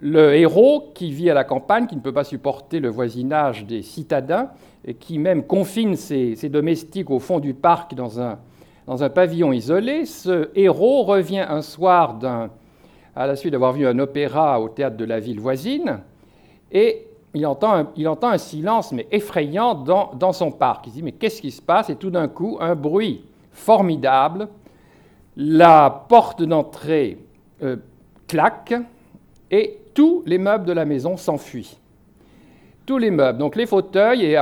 le 0.00 0.34
héros 0.34 0.92
qui 0.94 1.10
vit 1.10 1.28
à 1.28 1.34
la 1.34 1.44
campagne, 1.44 1.86
qui 1.86 1.96
ne 1.96 2.00
peut 2.00 2.12
pas 2.12 2.24
supporter 2.24 2.80
le 2.80 2.88
voisinage 2.88 3.66
des 3.66 3.82
citadins, 3.82 4.50
et 4.84 4.94
qui 4.94 5.18
même 5.18 5.42
confine 5.42 5.96
ses, 5.96 6.36
domestiques 6.48 7.10
au 7.10 7.18
fond 7.18 7.40
du 7.40 7.52
parc 7.52 7.94
dans 7.94 8.20
un, 8.20 8.38
dans 8.86 9.02
un 9.02 9.10
pavillon 9.10 9.52
isolé, 9.52 10.06
ce 10.06 10.50
héros 10.54 11.02
revient 11.02 11.44
un 11.48 11.62
soir 11.62 12.18
à 13.16 13.26
la 13.26 13.36
suite 13.36 13.52
d'avoir 13.52 13.72
vu 13.72 13.86
un 13.86 13.98
opéra 13.98 14.60
au 14.60 14.68
théâtre 14.68 14.96
de 14.96 15.04
la 15.04 15.18
ville 15.18 15.40
voisine, 15.40 16.00
et 16.70 17.07
il 17.38 17.46
entend, 17.46 18.28
un, 18.28 18.38
silence 18.38 18.92
mais 18.92 19.06
effrayant 19.10 19.74
dans, 19.74 20.32
son 20.32 20.50
parc. 20.50 20.86
Il 20.88 20.92
dit 20.92 21.02
mais 21.02 21.12
qu'est-ce 21.12 21.40
qui 21.40 21.50
se 21.50 21.62
passe? 21.62 21.90
Et 21.90 21.96
tout 21.96 22.10
d'un 22.10 22.28
coup, 22.28 22.58
un 22.60 22.74
bruit 22.74 23.22
formidable. 23.52 24.48
La 25.36 26.04
porte 26.08 26.42
d'entrée 26.42 27.18
euh, 27.62 27.76
claque 28.26 28.74
et 29.50 29.78
tous 29.94 30.22
les 30.26 30.38
meubles 30.38 30.64
de 30.64 30.72
la 30.72 30.84
maison 30.84 31.16
s'enfuient. 31.16 31.78
Tous 32.86 32.98
les 32.98 33.10
meubles, 33.10 33.38
donc 33.38 33.54
les 33.54 33.66
fauteuils, 33.66 34.24
et, 34.24 34.38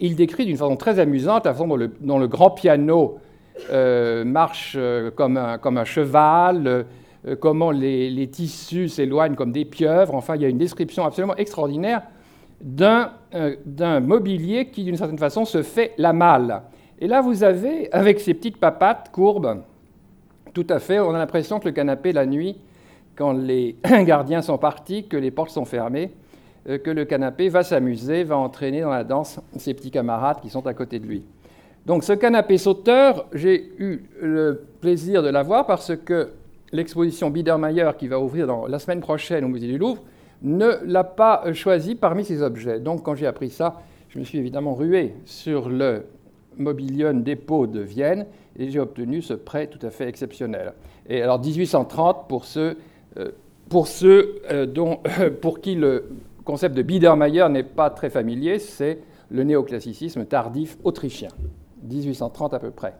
il 0.00 0.16
décrit 0.16 0.46
d'une 0.46 0.56
façon 0.56 0.76
très 0.76 0.98
amusante 1.00 1.44
la 1.44 1.52
façon 1.52 1.66
dont 1.66 2.18
le, 2.18 2.28
grand 2.28 2.50
piano 2.50 3.18
euh, 3.70 4.24
marche 4.24 4.74
euh, 4.78 5.10
comme, 5.10 5.36
un, 5.36 5.84
cheval, 5.84 6.86
comment 7.40 7.70
les 7.70 8.28
tissus 8.30 8.88
s'éloignent 8.88 9.34
comme 9.34 9.52
des 9.52 9.64
pieuvres. 9.64 10.14
Enfin, 10.14 10.36
il 10.36 10.42
y 10.42 10.44
a 10.44 10.48
une 10.48 10.58
description 10.58 11.04
absolument 11.04 11.36
extraordinaire 11.36 12.02
euh, 12.64 13.56
d'un 13.64 14.00
mobilier 14.00 14.66
qui, 14.66 14.84
d'une 14.84 14.96
certaine 14.96 15.18
façon, 15.18 15.44
se 15.44 15.62
fait 15.62 15.92
la 15.98 16.12
malle. 16.12 16.62
Et 16.98 17.06
là, 17.06 17.20
vous 17.20 17.44
avez, 17.44 17.92
avec 17.92 18.20
ces 18.20 18.34
petites 18.34 18.58
papates 18.58 19.10
courbes, 19.12 19.62
tout 20.52 20.66
à 20.68 20.78
fait, 20.78 20.98
on 20.98 21.14
a 21.14 21.18
l'impression 21.18 21.60
que 21.60 21.66
le 21.66 21.72
canapé, 21.72 22.12
la 22.12 22.26
nuit, 22.26 22.56
quand 23.14 23.32
les 23.32 23.76
gardiens 24.04 24.42
sont 24.42 24.58
partis, 24.58 25.06
que 25.06 25.16
les 25.16 25.30
portes 25.30 25.50
sont 25.50 25.64
fermées, 25.64 26.12
euh, 26.68 26.78
que 26.78 26.90
le 26.90 27.04
canapé 27.04 27.48
va 27.48 27.62
s'amuser, 27.62 28.24
va 28.24 28.36
entraîner 28.36 28.80
dans 28.80 28.90
la 28.90 29.04
danse 29.04 29.40
ses 29.56 29.74
petits 29.74 29.90
camarades 29.90 30.40
qui 30.40 30.50
sont 30.50 30.66
à 30.66 30.74
côté 30.74 30.98
de 30.98 31.06
lui. 31.06 31.22
Donc 31.86 32.04
ce 32.04 32.12
canapé 32.12 32.58
sauteur, 32.58 33.26
j'ai 33.32 33.72
eu 33.78 34.02
le 34.20 34.64
plaisir 34.80 35.22
de 35.22 35.30
l'avoir 35.30 35.64
parce 35.64 35.96
que 35.96 36.30
l'exposition 36.72 37.30
Biedermeier 37.30 37.90
qui 37.98 38.08
va 38.08 38.20
ouvrir 38.20 38.46
dans, 38.46 38.66
la 38.66 38.78
semaine 38.78 39.00
prochaine 39.00 39.44
au 39.44 39.48
musée 39.48 39.68
du 39.68 39.78
Louvre 39.78 40.02
ne 40.42 40.70
l'a 40.84 41.04
pas 41.04 41.52
choisi 41.52 41.94
parmi 41.94 42.24
ses 42.24 42.42
objets. 42.42 42.80
Donc 42.80 43.02
quand 43.02 43.14
j'ai 43.14 43.26
appris 43.26 43.50
ça, 43.50 43.80
je 44.08 44.18
me 44.18 44.24
suis 44.24 44.38
évidemment 44.38 44.74
rué 44.74 45.14
sur 45.24 45.68
le 45.68 46.06
Mobilion 46.56 47.14
Dépôt 47.14 47.66
de 47.66 47.80
Vienne 47.80 48.26
et 48.58 48.70
j'ai 48.70 48.80
obtenu 48.80 49.22
ce 49.22 49.34
prêt 49.34 49.68
tout 49.68 49.84
à 49.86 49.90
fait 49.90 50.08
exceptionnel. 50.08 50.72
Et 51.08 51.22
alors 51.22 51.40
1830 51.40 52.28
pour 52.28 52.44
ceux, 52.44 52.76
euh, 53.18 53.30
pour, 53.68 53.86
ceux 53.86 54.40
euh, 54.50 54.66
dont, 54.66 55.00
pour 55.40 55.60
qui 55.60 55.74
le 55.74 56.10
concept 56.44 56.74
de 56.74 56.82
Biedermeier 56.82 57.48
n'est 57.48 57.62
pas 57.62 57.90
très 57.90 58.10
familier, 58.10 58.58
c'est 58.58 58.98
le 59.30 59.44
néoclassicisme 59.44 60.24
tardif 60.24 60.78
autrichien. 60.84 61.28
1830 61.82 62.54
à 62.54 62.58
peu 62.58 62.70
près. 62.70 62.94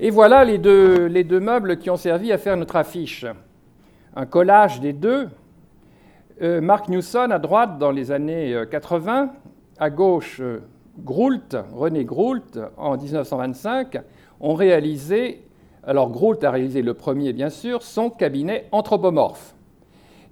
Et 0.00 0.10
voilà 0.10 0.44
les 0.44 0.58
deux, 0.58 1.06
les 1.06 1.24
deux 1.24 1.40
meubles 1.40 1.78
qui 1.78 1.90
ont 1.90 1.96
servi 1.96 2.32
à 2.32 2.38
faire 2.38 2.56
notre 2.56 2.76
affiche. 2.76 3.26
Un 4.16 4.26
collage 4.26 4.80
des 4.80 4.92
deux. 4.92 5.28
Euh, 6.42 6.60
Mark 6.60 6.88
Newson 6.88 7.28
à 7.30 7.38
droite 7.38 7.78
dans 7.78 7.92
les 7.92 8.10
années 8.10 8.64
80, 8.68 9.22
euh, 9.22 9.26
à 9.78 9.90
gauche 9.90 10.40
euh, 10.40 10.60
Groult, 10.98 11.56
René 11.72 12.04
Groult 12.04 12.58
en 12.76 12.96
1925, 12.96 13.98
ont 14.40 14.54
réalisé, 14.54 15.46
alors 15.86 16.10
Groult 16.10 16.42
a 16.42 16.50
réalisé 16.50 16.82
le 16.82 16.94
premier 16.94 17.32
bien 17.32 17.48
sûr, 17.48 17.82
son 17.82 18.10
cabinet 18.10 18.66
anthropomorphe. 18.72 19.54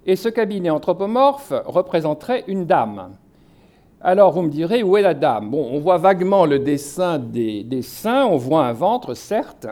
Et 0.05 0.17
ce 0.17 0.27
cabinet 0.27 0.69
anthropomorphe 0.69 1.53
représenterait 1.65 2.43
une 2.47 2.65
dame. 2.65 3.11
Alors 4.01 4.33
vous 4.33 4.41
me 4.41 4.49
direz, 4.49 4.83
où 4.83 4.97
est 4.97 5.01
la 5.01 5.13
dame? 5.13 5.49
Bon, 5.49 5.65
on 5.71 5.79
voit 5.79 5.97
vaguement 5.97 6.45
le 6.45 6.59
dessin 6.59 7.19
des, 7.19 7.81
seins, 7.83 8.25
on 8.25 8.35
voit 8.35 8.65
un 8.65 8.73
ventre, 8.73 9.13
certes, 9.13 9.67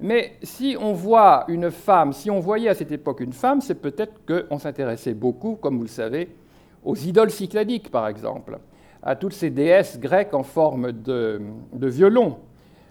mais 0.00 0.32
si 0.42 0.76
on 0.80 0.92
voit 0.94 1.44
une 1.48 1.70
femme, 1.70 2.12
si 2.12 2.30
on 2.30 2.40
voyait 2.40 2.70
à 2.70 2.74
cette 2.74 2.90
époque 2.90 3.20
une 3.20 3.34
femme, 3.34 3.60
c'est 3.60 3.74
peut-être 3.74 4.14
qu'on 4.26 4.58
s'intéressait 4.58 5.12
beaucoup, 5.12 5.56
comme 5.56 5.76
vous 5.76 5.84
le 5.84 5.88
savez, 5.88 6.30
aux 6.84 6.96
idoles 6.96 7.30
cycladiques, 7.30 7.90
par 7.90 8.08
exemple, 8.08 8.58
à 9.02 9.14
toutes 9.14 9.34
ces 9.34 9.50
déesses 9.50 10.00
grecques 10.00 10.32
en 10.32 10.42
forme 10.42 10.92
de, 10.92 11.40
violon. 11.74 12.38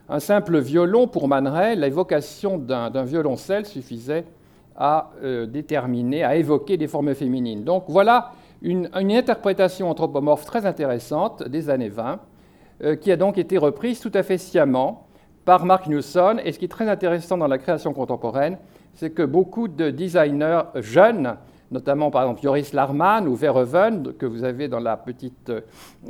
Un 0.07 0.19
simple 0.19 0.59
violon, 0.59 1.07
pour 1.07 1.27
Man 1.27 1.51
l'évocation 1.75 2.57
d'un 2.57 3.03
violoncelle 3.03 3.65
suffisait 3.65 4.25
à 4.75 5.11
euh, 5.23 5.45
déterminer, 5.45 6.23
à 6.23 6.35
évoquer 6.35 6.77
des 6.77 6.87
formes 6.87 7.13
féminines. 7.15 7.63
Donc 7.63 7.85
voilà 7.87 8.33
une, 8.61 8.89
interprétation 8.93 9.89
anthropomorphe 9.89 10.45
très 10.45 10.65
intéressante 10.65 11.43
des 11.47 11.69
années 11.69 11.89
20, 11.89 12.19
euh, 12.83 12.95
qui 12.95 13.11
a 13.11 13.17
donc 13.17 13.37
été 13.37 13.57
reprise 13.57 13.99
tout 13.99 14.11
à 14.13 14.23
fait 14.23 14.37
sciemment 14.37 15.08
par 15.49 15.65
Mark 15.65 15.87
Newson. 15.87 16.37
Et 16.45 16.51
ce 16.51 16.59
qui 16.59 16.65
est 16.65 16.67
très 16.67 16.87
intéressant 16.87 17.35
dans 17.35 17.47
la 17.47 17.57
création 17.57 17.91
contemporaine, 17.91 18.59
c'est 18.93 19.09
que 19.09 19.23
beaucoup 19.23 19.67
de 19.67 19.89
designers 19.89 20.61
jeunes, 20.75 21.37
notamment 21.71 22.11
par 22.11 22.21
exemple 22.21 22.43
Joris 22.43 22.71
Larman 22.71 23.27
ou 23.27 23.33
Verhoeven, 23.33 24.13
que 24.13 24.27
vous 24.27 24.43
avez 24.43 24.67
dans 24.67 24.79
la 24.79 24.95
petite 24.95 25.49
euh, 25.49 25.61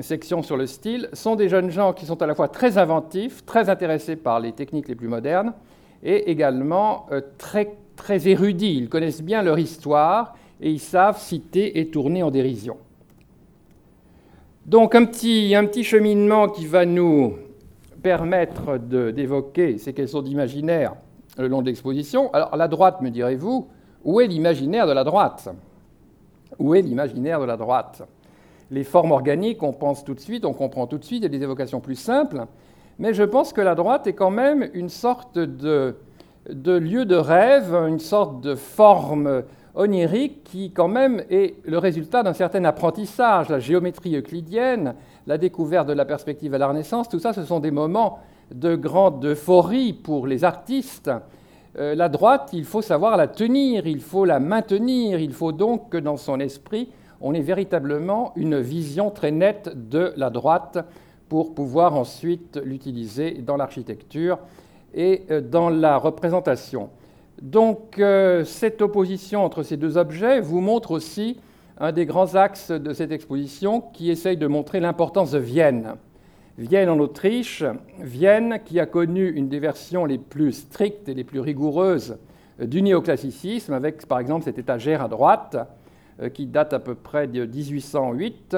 section 0.01 0.43
sur 0.43 0.57
le 0.57 0.67
style, 0.67 1.07
sont 1.13 1.37
des 1.37 1.47
jeunes 1.47 1.69
gens 1.69 1.93
qui 1.93 2.05
sont 2.05 2.21
à 2.21 2.27
la 2.27 2.35
fois 2.35 2.49
très 2.49 2.77
inventifs, 2.77 3.45
très 3.45 3.69
intéressés 3.69 4.17
par 4.17 4.41
les 4.41 4.51
techniques 4.51 4.89
les 4.89 4.95
plus 4.95 5.07
modernes, 5.07 5.53
et 6.03 6.29
également 6.29 7.05
euh, 7.13 7.21
très, 7.37 7.77
très 7.95 8.27
érudits. 8.27 8.75
Ils 8.75 8.89
connaissent 8.89 9.23
bien 9.23 9.41
leur 9.41 9.57
histoire 9.57 10.35
et 10.59 10.69
ils 10.69 10.81
savent 10.81 11.17
citer 11.17 11.79
et 11.79 11.87
tourner 11.87 12.23
en 12.23 12.29
dérision. 12.29 12.75
Donc 14.65 14.95
un 14.95 15.05
petit, 15.05 15.55
un 15.55 15.63
petit 15.63 15.85
cheminement 15.85 16.49
qui 16.49 16.65
va 16.65 16.85
nous 16.85 17.37
permettre 18.01 18.77
d'évoquer 18.77 19.77
ces 19.77 19.93
questions 19.93 20.21
d'imaginaire 20.21 20.95
le 21.37 21.47
long 21.47 21.61
de 21.61 21.67
l'exposition. 21.67 22.31
Alors 22.33 22.55
la 22.55 22.67
droite, 22.67 23.01
me 23.01 23.09
direz-vous, 23.09 23.67
où 24.03 24.21
est 24.21 24.27
l'imaginaire 24.27 24.87
de 24.87 24.93
la 24.93 25.03
droite? 25.03 25.49
Où 26.57 26.75
est 26.75 26.81
l'imaginaire 26.81 27.39
de 27.39 27.45
la 27.45 27.57
droite? 27.57 28.03
Les 28.71 28.83
formes 28.83 29.11
organiques, 29.11 29.63
on 29.63 29.73
pense 29.73 30.03
tout 30.03 30.13
de 30.13 30.19
suite, 30.19 30.45
on 30.45 30.53
comprend 30.53 30.87
tout 30.87 30.97
de 30.97 31.03
suite, 31.03 31.19
il 31.19 31.23
y 31.23 31.25
a 31.25 31.37
des 31.37 31.43
évocations 31.43 31.79
plus 31.79 31.95
simples, 31.95 32.45
mais 32.97 33.13
je 33.13 33.23
pense 33.23 33.53
que 33.53 33.61
la 33.61 33.75
droite 33.75 34.07
est 34.07 34.13
quand 34.13 34.29
même 34.29 34.69
une 34.73 34.89
sorte 34.89 35.39
de, 35.39 35.95
de 36.49 36.73
lieu 36.73 37.05
de 37.05 37.15
rêve, 37.15 37.73
une 37.87 37.99
sorte 37.99 38.41
de 38.41 38.55
forme 38.55 39.43
onirique 39.75 40.43
qui 40.43 40.71
quand 40.71 40.87
même 40.87 41.23
est 41.29 41.55
le 41.65 41.77
résultat 41.77 42.23
d'un 42.23 42.33
certain 42.33 42.65
apprentissage. 42.65 43.49
La 43.49 43.59
géométrie 43.59 44.15
euclidienne, 44.15 44.95
la 45.29 45.37
découverte 45.37 45.87
de 45.87 45.93
la 45.93 46.05
perspective 46.05 46.55
à 46.55 46.57
la 46.57 46.67
Renaissance, 46.67 47.07
tout 47.07 47.19
ça, 47.19 47.33
ce 47.33 47.43
sont 47.45 47.59
des 47.59 47.69
moments 47.69 48.17
de 48.51 48.75
grande 48.75 49.23
euphorie 49.23 49.93
pour 49.93 50.25
les 50.25 50.43
artistes. 50.43 51.11
Euh, 51.77 51.93
la 51.93 52.09
droite, 52.09 52.49
il 52.51 52.65
faut 52.65 52.81
savoir 52.81 53.15
la 53.15 53.27
tenir, 53.27 53.85
il 53.85 54.01
faut 54.01 54.25
la 54.25 54.39
maintenir, 54.39 55.19
il 55.19 55.31
faut 55.31 55.51
donc 55.51 55.89
que 55.89 55.97
dans 55.97 56.17
son 56.17 56.39
esprit, 56.39 56.89
on 57.21 57.35
ait 57.35 57.41
véritablement 57.41 58.33
une 58.37 58.59
vision 58.59 59.11
très 59.11 59.29
nette 59.29 59.69
de 59.89 60.13
la 60.17 60.31
droite 60.31 60.79
pour 61.27 61.53
pouvoir 61.53 61.93
ensuite 61.95 62.59
l'utiliser 62.65 63.33
dans 63.33 63.55
l'architecture 63.55 64.39
et 64.95 65.27
euh, 65.29 65.41
dans 65.41 65.69
la 65.69 65.97
représentation. 65.97 66.89
Donc 67.39 67.99
euh, 67.99 68.43
cette 68.45 68.81
opposition 68.81 69.45
entre 69.45 69.61
ces 69.61 69.77
deux 69.77 69.95
objets 69.95 70.41
vous 70.41 70.59
montre 70.59 70.89
aussi 70.89 71.39
un 71.79 71.91
des 71.91 72.05
grands 72.05 72.35
axes 72.35 72.71
de 72.71 72.93
cette 72.93 73.11
exposition 73.11 73.81
qui 73.81 74.11
essaye 74.11 74.37
de 74.37 74.47
montrer 74.47 74.79
l'importance 74.79 75.31
de 75.31 75.39
Vienne. 75.39 75.95
Vienne 76.57 76.89
en 76.89 76.99
Autriche, 76.99 77.63
Vienne 77.99 78.59
qui 78.65 78.81
a 78.81 78.85
connu 78.85 79.29
une 79.29 79.47
des 79.47 79.59
versions 79.59 80.03
les 80.03 80.17
plus 80.17 80.51
strictes 80.51 81.07
et 81.07 81.13
les 81.13 81.23
plus 81.23 81.39
rigoureuses 81.39 82.17
du 82.59 82.81
néoclassicisme, 82.81 83.71
avec 83.71 84.05
par 84.07 84.19
exemple 84.19 84.43
cette 84.43 84.59
étagère 84.59 85.01
à 85.01 85.07
droite 85.07 85.55
euh, 86.21 86.27
qui 86.27 86.45
date 86.45 86.73
à 86.73 86.79
peu 86.79 86.95
près 86.95 87.27
de 87.27 87.45
1808. 87.45 88.57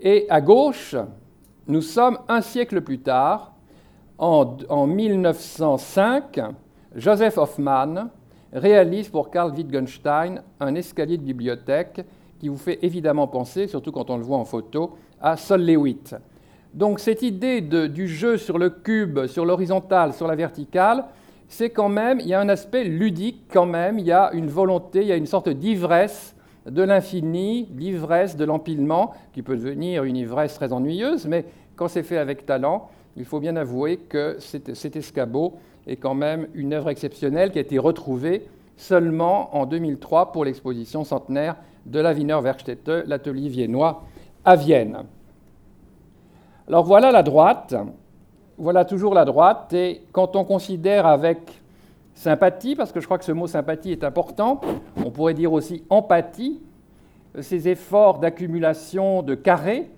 Et 0.00 0.26
à 0.28 0.40
gauche, 0.40 0.96
nous 1.68 1.82
sommes 1.82 2.18
un 2.26 2.40
siècle 2.40 2.80
plus 2.80 2.98
tard, 2.98 3.54
en, 4.18 4.56
en 4.68 4.88
1905, 4.88 6.40
Joseph 6.96 7.38
Hoffmann 7.38 8.10
réalise 8.52 9.08
pour 9.08 9.30
Karl 9.30 9.52
Wittgenstein 9.52 10.42
un 10.58 10.74
escalier 10.74 11.16
de 11.16 11.22
bibliothèque 11.22 12.04
qui 12.40 12.48
vous 12.48 12.56
fait 12.56 12.78
évidemment 12.82 13.28
penser, 13.28 13.68
surtout 13.68 13.92
quand 13.92 14.10
on 14.10 14.16
le 14.16 14.24
voit 14.24 14.38
en 14.38 14.44
photo, 14.44 14.96
à 15.20 15.36
Sol 15.36 15.64
Lewitt. 15.64 16.16
Donc 16.72 16.98
cette 16.98 17.22
idée 17.22 17.60
du 17.60 18.08
jeu 18.08 18.36
sur 18.36 18.58
le 18.58 18.70
cube, 18.70 19.26
sur 19.26 19.44
l'horizontale, 19.44 20.14
sur 20.14 20.26
la 20.26 20.34
verticale, 20.34 21.04
c'est 21.48 21.70
quand 21.70 21.88
même, 21.88 22.20
il 22.20 22.28
y 22.28 22.34
a 22.34 22.40
un 22.40 22.48
aspect 22.48 22.84
ludique 22.84 23.42
quand 23.52 23.66
même, 23.66 23.98
il 23.98 24.06
y 24.06 24.12
a 24.12 24.30
une 24.32 24.46
volonté, 24.46 25.02
il 25.02 25.08
y 25.08 25.12
a 25.12 25.16
une 25.16 25.26
sorte 25.26 25.48
d'ivresse 25.48 26.34
de 26.64 26.82
l'infini, 26.82 27.68
l'ivresse 27.76 28.36
de 28.36 28.44
l'empilement, 28.44 29.12
qui 29.32 29.42
peut 29.42 29.56
devenir 29.56 30.04
une 30.04 30.16
ivresse 30.16 30.54
très 30.54 30.72
ennuyeuse, 30.72 31.26
mais 31.26 31.44
quand 31.74 31.88
c'est 31.88 32.04
fait 32.04 32.18
avec 32.18 32.46
talent, 32.46 32.88
il 33.16 33.24
faut 33.24 33.40
bien 33.40 33.56
avouer 33.56 33.96
que 33.96 34.36
cet 34.38 34.96
escabeau 34.96 35.54
est 35.86 35.96
quand 35.96 36.14
même 36.14 36.46
une 36.54 36.72
œuvre 36.72 36.90
exceptionnelle 36.90 37.50
qui 37.50 37.58
a 37.58 37.62
été 37.62 37.78
retrouvée 37.78 38.46
seulement 38.80 39.54
en 39.56 39.66
2003 39.66 40.32
pour 40.32 40.44
l'exposition 40.44 41.04
centenaire 41.04 41.56
de 41.86 42.00
la 42.00 42.12
Wiener 42.12 42.38
Werkstätte, 42.42 42.88
l'atelier 43.06 43.48
viennois 43.48 44.02
à 44.44 44.56
Vienne. 44.56 45.04
Alors 46.66 46.84
voilà 46.84 47.12
la 47.12 47.22
droite, 47.22 47.74
voilà 48.56 48.84
toujours 48.84 49.14
la 49.14 49.24
droite, 49.24 49.72
et 49.72 50.02
quand 50.12 50.36
on 50.36 50.44
considère 50.44 51.06
avec 51.06 51.60
sympathie, 52.14 52.74
parce 52.74 52.92
que 52.92 53.00
je 53.00 53.06
crois 53.06 53.18
que 53.18 53.24
ce 53.24 53.32
mot 53.32 53.46
sympathie 53.46 53.92
est 53.92 54.04
important, 54.04 54.60
on 55.04 55.10
pourrait 55.10 55.34
dire 55.34 55.52
aussi 55.52 55.84
empathie, 55.90 56.60
ces 57.40 57.68
efforts 57.68 58.18
d'accumulation 58.18 59.22
de 59.22 59.34
carrés 59.34 59.90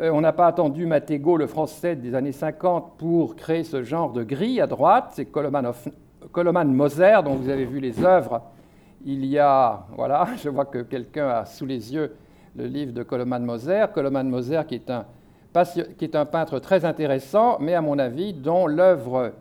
euh, 0.00 0.10
on 0.10 0.20
n'a 0.20 0.32
pas 0.32 0.46
attendu 0.46 0.86
Mattego, 0.86 1.36
le 1.36 1.48
français 1.48 1.96
des 1.96 2.14
années 2.14 2.32
50, 2.32 2.98
pour 2.98 3.34
créer 3.34 3.64
ce 3.64 3.82
genre 3.82 4.12
de 4.12 4.22
grille 4.22 4.60
à 4.60 4.68
droite. 4.68 5.10
C'est 5.12 5.24
Koloman 6.32 6.66
Moser, 6.66 7.18
dont 7.24 7.34
vous 7.34 7.48
avez 7.48 7.64
vu 7.64 7.80
les 7.80 8.04
œuvres. 8.04 8.42
Il 9.04 9.24
y 9.24 9.38
a, 9.38 9.86
voilà, 9.96 10.26
je 10.42 10.48
vois 10.48 10.64
que 10.64 10.82
quelqu'un 10.82 11.28
a 11.28 11.44
sous 11.44 11.66
les 11.66 11.94
yeux 11.94 12.14
le 12.56 12.66
livre 12.66 12.92
de 12.92 13.02
Koloman 13.02 13.44
Moser. 13.44 13.86
Koloman 13.92 14.28
Moser, 14.28 14.62
qui 14.66 14.74
est, 14.76 14.90
un, 14.90 15.04
qui 15.96 16.04
est 16.04 16.16
un 16.16 16.24
peintre 16.24 16.58
très 16.58 16.84
intéressant, 16.84 17.58
mais 17.60 17.74
à 17.74 17.80
mon 17.80 17.98
avis, 17.98 18.32
dont 18.32 18.66
l'œuvre 18.66 19.32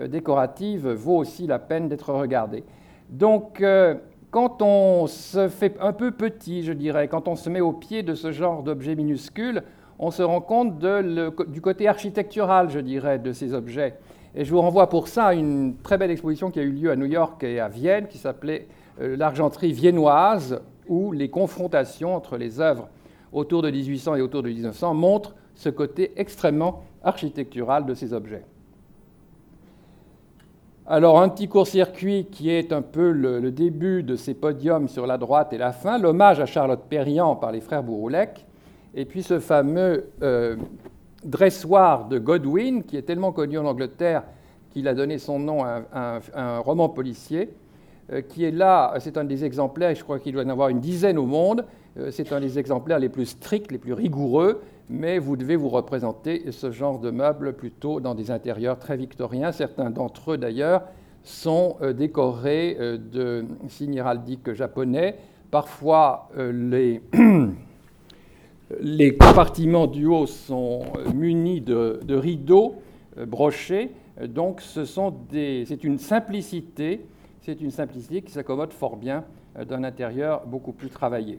euh, 0.00 0.08
décorative 0.08 0.88
vaut 0.88 1.16
aussi 1.16 1.46
la 1.46 1.58
peine 1.58 1.88
d'être 1.88 2.12
regardée. 2.12 2.64
Donc, 3.10 3.60
euh, 3.60 3.94
quand 4.30 4.62
on 4.62 5.06
se 5.06 5.48
fait 5.48 5.76
un 5.80 5.92
peu 5.92 6.10
petit, 6.10 6.64
je 6.64 6.72
dirais, 6.72 7.06
quand 7.06 7.28
on 7.28 7.36
se 7.36 7.48
met 7.48 7.60
au 7.60 7.72
pied 7.72 8.02
de 8.02 8.14
ce 8.14 8.32
genre 8.32 8.64
d'objet 8.64 8.96
minuscule, 8.96 9.62
on 10.00 10.10
se 10.10 10.22
rend 10.22 10.40
compte 10.40 10.78
du 10.80 11.60
côté 11.60 11.86
architectural, 11.86 12.68
je 12.70 12.80
dirais, 12.80 13.20
de 13.20 13.32
ces 13.32 13.54
objets. 13.54 13.94
Et 14.36 14.44
je 14.44 14.50
vous 14.50 14.60
renvoie 14.60 14.88
pour 14.88 15.08
ça 15.08 15.26
à 15.26 15.34
une 15.34 15.76
très 15.82 15.96
belle 15.96 16.10
exposition 16.10 16.50
qui 16.50 16.58
a 16.58 16.62
eu 16.62 16.72
lieu 16.72 16.90
à 16.90 16.96
New 16.96 17.06
York 17.06 17.42
et 17.44 17.60
à 17.60 17.68
Vienne, 17.68 18.08
qui 18.08 18.18
s'appelait 18.18 18.66
euh, 19.00 19.16
L'argenterie 19.16 19.72
viennoise, 19.72 20.60
ou 20.88 21.12
les 21.12 21.30
confrontations 21.30 22.14
entre 22.14 22.36
les 22.36 22.60
œuvres 22.60 22.88
autour 23.32 23.62
de 23.62 23.70
1800 23.70 24.16
et 24.16 24.20
autour 24.20 24.42
de 24.42 24.48
1900 24.48 24.94
montrent 24.94 25.34
ce 25.54 25.68
côté 25.68 26.12
extrêmement 26.16 26.82
architectural 27.02 27.86
de 27.86 27.94
ces 27.94 28.12
objets. 28.12 28.44
Alors 30.86 31.20
un 31.20 31.30
petit 31.30 31.48
court-circuit 31.48 32.26
qui 32.30 32.50
est 32.50 32.72
un 32.72 32.82
peu 32.82 33.10
le, 33.10 33.50
début 33.50 34.02
de 34.02 34.16
ces 34.16 34.34
podiums 34.34 34.88
sur 34.88 35.06
la 35.06 35.16
droite 35.16 35.52
et 35.52 35.58
la 35.58 35.72
fin, 35.72 35.98
l'hommage 35.98 36.40
à 36.40 36.46
Charlotte 36.46 36.82
Perriand 36.88 37.36
par 37.36 37.52
les 37.52 37.60
frères 37.60 37.82
Bouroulec, 37.82 38.44
et 38.94 39.06
puis 39.06 39.22
ce 39.22 39.38
fameux 39.38 40.10
euh, 40.22 40.56
dressoir 41.24 42.08
de 42.08 42.18
Godwin, 42.18 42.82
qui 42.82 42.96
est 42.96 43.02
tellement 43.02 43.32
connu 43.32 43.58
en 43.58 43.66
Angleterre 43.66 44.24
qu'il 44.70 44.88
a 44.88 44.94
donné 44.94 45.18
son 45.18 45.38
nom 45.38 45.64
à 45.64 46.20
un, 46.34 46.58
roman 46.58 46.88
policier, 46.88 47.50
euh, 48.12 48.22
qui 48.22 48.44
est 48.44 48.50
là, 48.50 48.94
c'est 48.98 49.16
un 49.16 49.24
des 49.24 49.44
exemplaires, 49.44 49.94
je 49.94 50.02
crois 50.02 50.18
qu'il 50.18 50.32
doit 50.32 50.42
y 50.42 50.46
en 50.46 50.50
avoir 50.50 50.68
une 50.68 50.80
dizaine 50.80 51.16
au 51.16 51.26
monde, 51.26 51.64
euh, 51.96 52.10
c'est 52.10 52.32
un 52.32 52.40
des 52.40 52.58
exemplaires 52.58 52.98
les 52.98 53.08
plus 53.08 53.26
stricts, 53.26 53.70
les 53.70 53.78
plus 53.78 53.92
rigoureux, 53.92 54.62
mais 54.88 55.18
vous 55.18 55.36
devez 55.36 55.56
vous 55.56 55.68
représenter 55.68 56.50
ce 56.50 56.70
genre 56.70 56.98
de 56.98 57.10
meubles 57.10 57.54
plutôt 57.54 58.00
dans 58.00 58.14
des 58.14 58.30
intérieurs 58.30 58.78
très 58.78 58.96
victoriens. 58.96 59.52
Certains 59.52 59.90
d'entre 59.90 60.32
eux, 60.32 60.38
d'ailleurs, 60.38 60.82
sont 61.24 61.76
euh, 61.80 61.92
décorés 61.92 62.76
euh, 62.78 62.98
de 62.98 63.46
signes 63.68 63.94
héraldiques 63.94 64.52
japonais. 64.52 65.16
Parfois, 65.50 66.28
euh, 66.36 66.98
les, 68.80 69.16
compartiments 69.16 69.86
du 69.86 70.06
haut 70.06 70.26
sont 70.26 70.82
munis 71.14 71.60
de, 71.60 72.00
rideaux 72.08 72.76
brochés. 73.26 73.90
Donc, 74.26 74.60
c'est 74.60 75.84
une 75.84 75.98
simplicité, 75.98 77.00
qui 77.42 78.32
s'accommode 78.32 78.72
fort 78.72 78.96
bien 78.96 79.24
d'un 79.68 79.84
intérieur 79.84 80.46
beaucoup 80.46 80.72
plus 80.72 80.88
travaillé. 80.88 81.38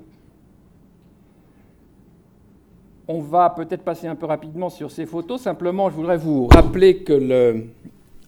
On 3.07 3.19
va 3.19 3.51
peut-être 3.51 3.83
passer 3.83 4.07
un 4.07 4.15
peu 4.15 4.25
rapidement 4.25 4.69
sur 4.69 4.89
ces 4.89 5.05
photos. 5.05 5.41
Simplement, 5.41 5.89
je 5.89 5.95
voudrais 5.95 6.17
vous 6.17 6.47
rappeler 6.47 7.03
que 7.03 7.63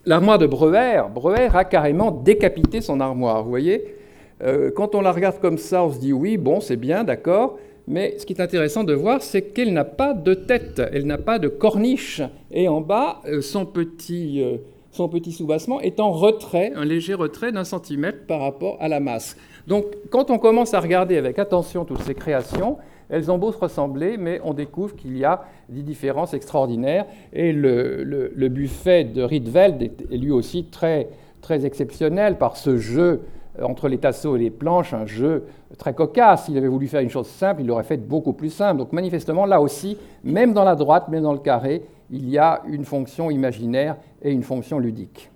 l'armoire 0.06 0.38
de 0.38 0.46
Breuer, 0.46 1.01
Breuer 1.13 1.50
a 1.54 1.63
carrément 1.63 2.12
décapité 2.12 2.82
son 2.82 3.00
armoire. 3.00 3.44
Vous 3.44 3.50
voyez 3.50 3.96
euh, 4.44 4.70
Quand 4.75 4.94
on 4.94 5.01
la 5.01 5.12
regarde 5.12 5.39
comme 5.39 5.58
ça, 5.58 5.84
on 5.84 5.92
se 5.92 6.00
dit 6.00 6.13
oui, 6.13 6.38
bon, 6.38 6.60
c'est 6.60 6.75
bien, 6.75 7.04
d'accord. 7.04 7.58
Mais 7.88 8.15
ce 8.17 8.25
qui 8.25 8.34
est 8.34 8.41
intéressant 8.41 8.84
de 8.84 8.94
voir, 8.94 9.22
c'est 9.22 9.41
qu'elle 9.41 9.72
n'a 9.72 9.86
pas 9.86 10.13
de 10.13 10.34
tête, 10.34 10.82
elle 10.91 11.06
n'a 11.06 11.17
pas 11.17 11.39
de 11.39 11.48
corniche. 11.48 12.22
Et 12.51 12.67
en 12.67 12.82
bas, 12.82 13.22
euh, 13.25 13.41
son 13.41 13.65
petit, 13.65 14.44
euh, 14.44 14.58
son 14.91 15.08
petit 15.08 15.32
soubassement 15.32 15.79
est 15.79 16.01
en 16.01 16.12
retrait, 16.12 16.74
un 16.75 16.84
léger 16.84 17.13
retrait 17.13 17.53
d'un 17.53 17.63
centimètre 17.63 18.25
par 18.27 18.41
rapport 18.41 18.77
à 18.82 18.89
la 18.89 19.00
masse. 19.00 19.38
Donc, 19.67 19.86
quand 20.10 20.32
on 20.32 20.38
commence 20.38 20.74
à 20.74 20.82
regarder 20.82 21.17
avec 21.17 21.39
attention 21.39 21.86
toutes 21.86 22.01
ces 22.01 22.13
créations, 22.13 22.77
elles 23.10 23.32
ont 23.32 23.38
beau 23.38 23.53
se 23.53 23.58
ressembler, 23.58 24.17
mais 24.17 24.41
on 24.44 24.53
découvre 24.53 24.94
qu'il 24.96 25.17
y 25.17 25.24
a 25.24 25.46
des 25.70 25.82
différences 25.82 26.34
extraordinaires. 26.34 27.06
Et 27.32 27.53
le, 27.53 28.48
buffet 28.50 29.06
de 29.06 29.22
Rietveld 29.22 29.82
est, 29.82 30.17
lui 30.17 30.32
aussi 30.32 30.65
très, 30.65 31.08
très 31.41 31.65
exceptionnel 31.65 32.38
par 32.38 32.58
ce 32.58 32.77
jeu 32.77 33.22
entre 33.62 33.88
les 33.88 33.98
tasseaux 33.98 34.36
et 34.36 34.40
les 34.40 34.50
planches, 34.50 34.94
un 34.94 35.06
jeu 35.06 35.46
très 35.78 35.94
cocasse. 35.94 36.46
S'il 36.46 36.58
avait 36.58 36.68
voulu 36.68 36.88
faire 36.88 37.02
une 37.02 37.10
chose 37.10 37.28
simple, 37.28 37.62
il 37.62 37.68
l'aurait 37.68 37.84
fait 37.84 37.98
beaucoup 37.98 38.34
plus 38.34 38.50
simple. 38.50 38.78
Donc 38.78 38.94
manifestement, 38.94 39.46
là 39.46 39.62
aussi, 39.62 39.98
même 40.24 40.54
dans 40.54 40.64
la 40.64 40.76
droite, 40.76 41.08
même 41.10 41.24
dans 41.24 41.34
le 41.34 41.40
carré, 41.40 41.84
il 42.10 42.30
y 42.30 42.38
a 42.38 42.62
une 42.68 42.86
fonction 42.86 43.32
imaginaire 43.32 43.98
et 44.22 44.32
une 44.32 44.44
fonction 44.44 44.80
ludique. 44.80 45.30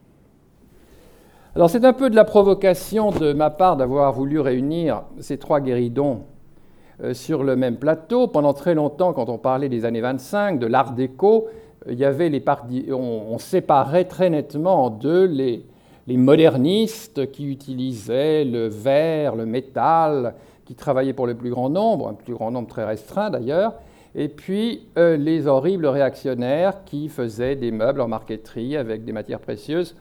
Alors 1.56 1.70
c'est 1.70 1.84
un 1.84 1.94
peu 1.94 2.10
de 2.10 2.16
la 2.16 2.24
provocation 2.24 3.12
de 3.12 3.34
ma 3.34 3.50
part 3.50 3.76
d'avoir 3.76 4.14
voulu 4.14 4.40
réunir 4.40 5.04
ces 5.20 5.38
trois 5.38 5.60
guéridons 5.60 6.22
euh, 7.04 7.14
sur 7.14 7.44
le 7.44 7.58
même 7.58 7.76
plateau. 7.76 8.28
Pendant 8.28 8.54
très 8.54 8.74
longtemps, 8.74 9.12
quand 9.12 9.28
on 9.28 9.38
parlait 9.38 9.68
des 9.68 9.84
années 9.84 10.00
25, 10.00 10.60
de 10.60 10.68
l'art 10.68 10.94
déco, 10.94 11.50
il 11.90 12.00
y 12.00 12.06
avait 12.06 12.30
les 12.30 12.44
on, 12.92 13.38
séparait 13.38 14.06
très 14.06 14.30
nettement 14.30 14.90
de 14.90 15.24
les, 15.24 15.66
les, 16.08 16.18
modernistes 16.18 17.32
qui 17.32 17.46
utilisaient 17.46 18.44
le 18.44 18.68
verre, 18.68 19.36
le 19.36 19.46
métal, 19.46 20.36
qui 20.66 20.76
travaillaient 20.76 21.14
pour 21.14 21.28
le 21.28 21.36
plus 21.36 21.50
grand 21.50 21.70
nombre, 21.70 22.08
un 22.10 22.14
plus 22.14 22.34
grand 22.34 22.52
nombre 22.52 22.68
très 22.68 22.86
restreint 22.86 23.30
d'ailleurs, 23.30 23.74
et 24.16 24.28
puis 24.28 24.88
euh, 24.98 25.18
les 25.18 25.48
horribles 25.48 25.88
réactionnaires 25.88 26.84
qui 26.86 27.10
faisaient 27.10 27.56
des 27.56 27.72
meubles 27.72 28.02
en 28.02 28.08
marqueterie 28.08 28.76
avec 28.76 29.06
des 29.06 29.14
matières 29.14 29.40
précieuses 29.40 29.96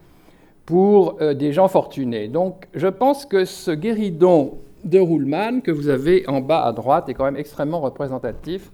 pour 0.67 1.17
euh, 1.21 1.35
des 1.35 1.53
gens 1.53 1.69
fortunés. 1.69 2.29
Donc 2.29 2.67
je 2.75 2.89
pense 2.89 3.25
que 3.25 3.45
ce 3.45 3.71
guéridon 3.71 4.59
de 4.85 4.99
Ruhlmann 4.99 5.63
que 5.63 5.71
vous 5.71 5.89
avez 5.89 6.29
en 6.29 6.41
bas 6.41 6.65
à 6.65 6.73
droite 6.73 7.09
est 7.09 7.15
quand 7.15 7.25
même 7.25 7.37
extrêmement 7.37 7.81
représentatif 7.81 8.71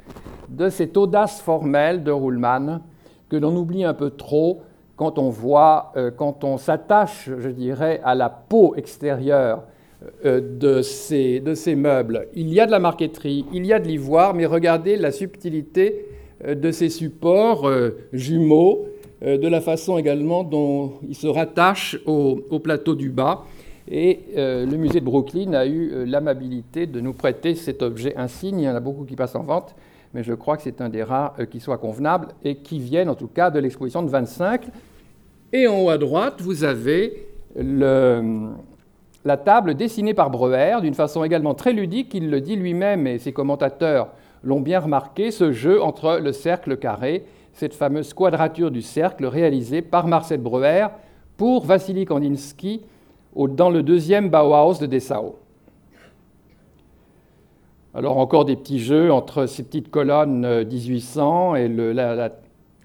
de 0.49 0.69
cette 0.69 0.97
audace 0.97 1.41
formelle 1.41 2.05
de 2.05 2.11
Ruhlmann 2.11 2.81
que 3.29 3.37
l'on 3.37 3.57
oublie 3.57 3.85
un 3.85 3.95
peu 3.95 4.11
trop 4.11 4.63
quand 4.97 5.19
on 5.19 5.29
voit, 5.29 5.93
euh, 5.97 6.11
quand 6.11 6.43
on 6.43 6.57
s'attache, 6.57 7.31
je 7.39 7.51
dirais, 7.51 8.01
à 8.03 8.15
la 8.15 8.31
peau 8.31 8.75
extérieure 8.77 9.63
euh, 10.25 10.41
de, 10.41 10.83
ces, 10.83 11.75
meubles. 11.77 12.29
Il 12.35 12.53
y 12.53 12.61
a 12.61 12.67
de 12.67 12.71
la 12.71 12.79
marqueterie, 12.79 13.45
il 13.53 13.67
y 13.67 13.73
a 13.73 13.79
de 13.79 13.87
l'ivoire, 13.87 14.35
mais 14.35 14.47
regardez 14.47 14.97
la 14.97 15.13
subtilité 15.13 16.07
euh, 16.45 16.55
de 16.55 16.71
ces 16.71 16.89
supports 16.89 17.71
jumeaux, 18.13 18.87
de 19.23 19.49
la 19.49 19.63
façon 19.63 19.97
également 19.97 20.45
dont 20.45 20.93
ils 21.09 21.15
se 21.15 21.27
rattachent 21.27 21.99
au 22.05 22.59
plateau 22.59 22.95
du 22.95 23.09
bas. 23.09 23.45
Et 23.91 24.21
le 24.37 24.77
musée 24.77 25.01
de 25.01 25.07
Brooklyn 25.07 25.55
a 25.55 25.65
eu 25.65 26.05
l'amabilité 26.05 26.87
de 26.87 27.01
nous 27.01 27.15
prêter 27.15 27.55
cet 27.55 27.83
objet 27.83 28.15
insigne. 28.17 28.61
Il 28.61 28.65
y 28.65 28.69
en 28.69 28.75
a 28.75 28.81
beaucoup 28.81 29.05
qui 29.05 29.17
passent 29.17 29.35
en 29.35 29.43
vente, 29.43 29.75
mais 30.15 30.23
je 30.23 30.35
crois 30.35 30.57
que 30.57 30.63
c'est 30.63 30.81
un 30.81 30.89
des 30.89 31.03
rares 31.03 31.35
euh, 31.39 31.47
qui 31.47 31.61
soit 31.61 31.79
convenable 31.79 32.29
et 32.45 32.57
qui 32.57 32.79
viennent 32.79 33.09
en 33.09 33.15
tout 33.15 33.29
cas 33.29 33.51
de 33.51 33.59
l'exposition 33.59 34.03
de 34.03 34.09
25. 34.09 34.67
Et 35.53 35.67
en 35.67 35.81
haut 35.81 35.91
à 35.91 35.99
droite, 35.99 36.41
vous 36.41 36.65
avez 36.65 37.27
la 39.25 39.37
table 39.37 39.75
dessinée 39.75 40.13
par 40.13 40.31
Breuer 40.31 40.81
d'une 40.83 40.95
façon 40.95 41.25
également 41.25 41.55
très 41.55 41.73
ludique. 41.73 42.13
Il 42.15 42.31
le 42.31 42.41
dit 42.41 42.57
lui-même 42.57 43.07
et 43.07 43.19
ses 43.19 43.33
commentateurs 43.33 44.09
l'ont 44.43 44.61
bien 44.61 44.81
remarqué, 44.81 45.31
ce 45.31 45.53
jeu 45.53 45.83
entre 45.83 46.19
le 46.23 46.33
cercle 46.33 46.77
carré, 46.77 47.25
cette 47.53 47.75
fameuse 47.75 48.13
quadrature 48.13 48.71
du 48.71 48.83
cercle 48.83 49.25
réalisée 49.27 49.83
par 49.83 50.07
Marcel 50.07 50.41
Breuer 50.41 50.89
pour 51.37 51.65
Vassili 51.65 52.05
Kandinsky 52.05 52.83
dans 53.35 53.71
le 53.71 53.83
deuxième 53.83 54.31
Bauhaus 54.31 54.79
de 54.79 54.87
Dessau. 54.87 55.37
Alors 57.97 58.19
encore 58.19 58.45
des 58.45 58.57
petits 58.57 58.79
jeux 58.79 59.11
entre 59.11 59.47
ces 59.47 59.63
petites 59.63 59.91
colonnes 59.91 60.65
1800 60.65 61.55
euh, 61.55 61.57
et 61.57 61.69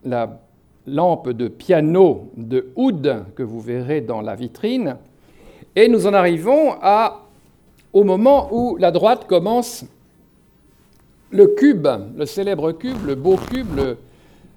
la, 0.05 0.39
lampe 0.87 1.29
de 1.29 1.49
piano 1.49 2.31
de 2.37 2.69
Oud 2.77 3.25
que 3.35 3.43
vous 3.43 3.59
verrez 3.59 3.99
dans 3.99 4.21
la 4.21 4.35
vitrine. 4.35 4.95
Et 5.75 5.89
nous 5.89 6.07
en 6.07 6.13
arrivons 6.13 6.75
à, 6.81 7.23
au 7.91 8.05
moment 8.05 8.47
où 8.53 8.77
la 8.77 8.91
droite 8.91 9.27
commence 9.27 9.83
le 11.29 11.47
cube, 11.47 11.89
le 12.15 12.25
célèbre 12.25 12.71
cube, 12.71 13.05
le 13.05 13.15
beau 13.15 13.35
cube, 13.35 13.75
le, 13.75 13.97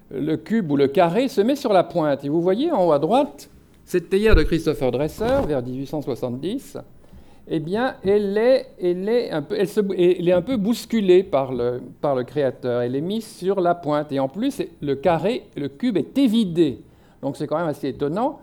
le 0.09 0.37
cube 0.37 0.71
ou 0.71 0.77
le 0.77 0.87
carré 0.87 1.27
se 1.27 1.41
met 1.41 1.57
sur 1.57 1.73
la 1.73 1.83
pointe. 1.83 2.23
Et 2.23 2.29
vous 2.29 2.41
voyez 2.41 2.71
en 2.71 2.87
haut 2.87 2.93
à 2.93 2.99
droite 2.99 3.49
cette 3.83 4.09
théière 4.09 4.35
de 4.35 4.43
Christopher 4.43 4.89
Dresser, 4.89 5.45
vers 5.45 5.61
1870, 5.61 6.77
eh 7.47 7.59
bien, 7.59 7.95
elle 8.03 8.37
est, 8.37 8.71
elle 8.81 9.07
est, 9.07 9.31
un, 9.31 9.41
peu, 9.43 9.55
elle, 9.57 10.27
est 10.27 10.31
un 10.31 10.41
peu 10.41 10.57
bousculée 10.57 11.23
par 11.23 11.53
le, 11.53 11.81
par 12.01 12.15
le 12.15 12.23
créateur. 12.23 12.81
Elle 12.81 12.95
est 12.95 13.01
mise 13.01 13.25
sur 13.25 13.61
la 13.61 13.75
pointe. 13.75 14.11
Et 14.11 14.19
en 14.19 14.27
plus, 14.27 14.63
le 14.81 14.95
carré, 14.95 15.43
le 15.55 15.69
cube 15.69 15.97
est 15.97 16.17
évidé. 16.17 16.81
Donc 17.21 17.37
c'est 17.37 17.45
quand 17.45 17.57
même 17.57 17.67
assez 17.67 17.89
étonnant. 17.89 18.39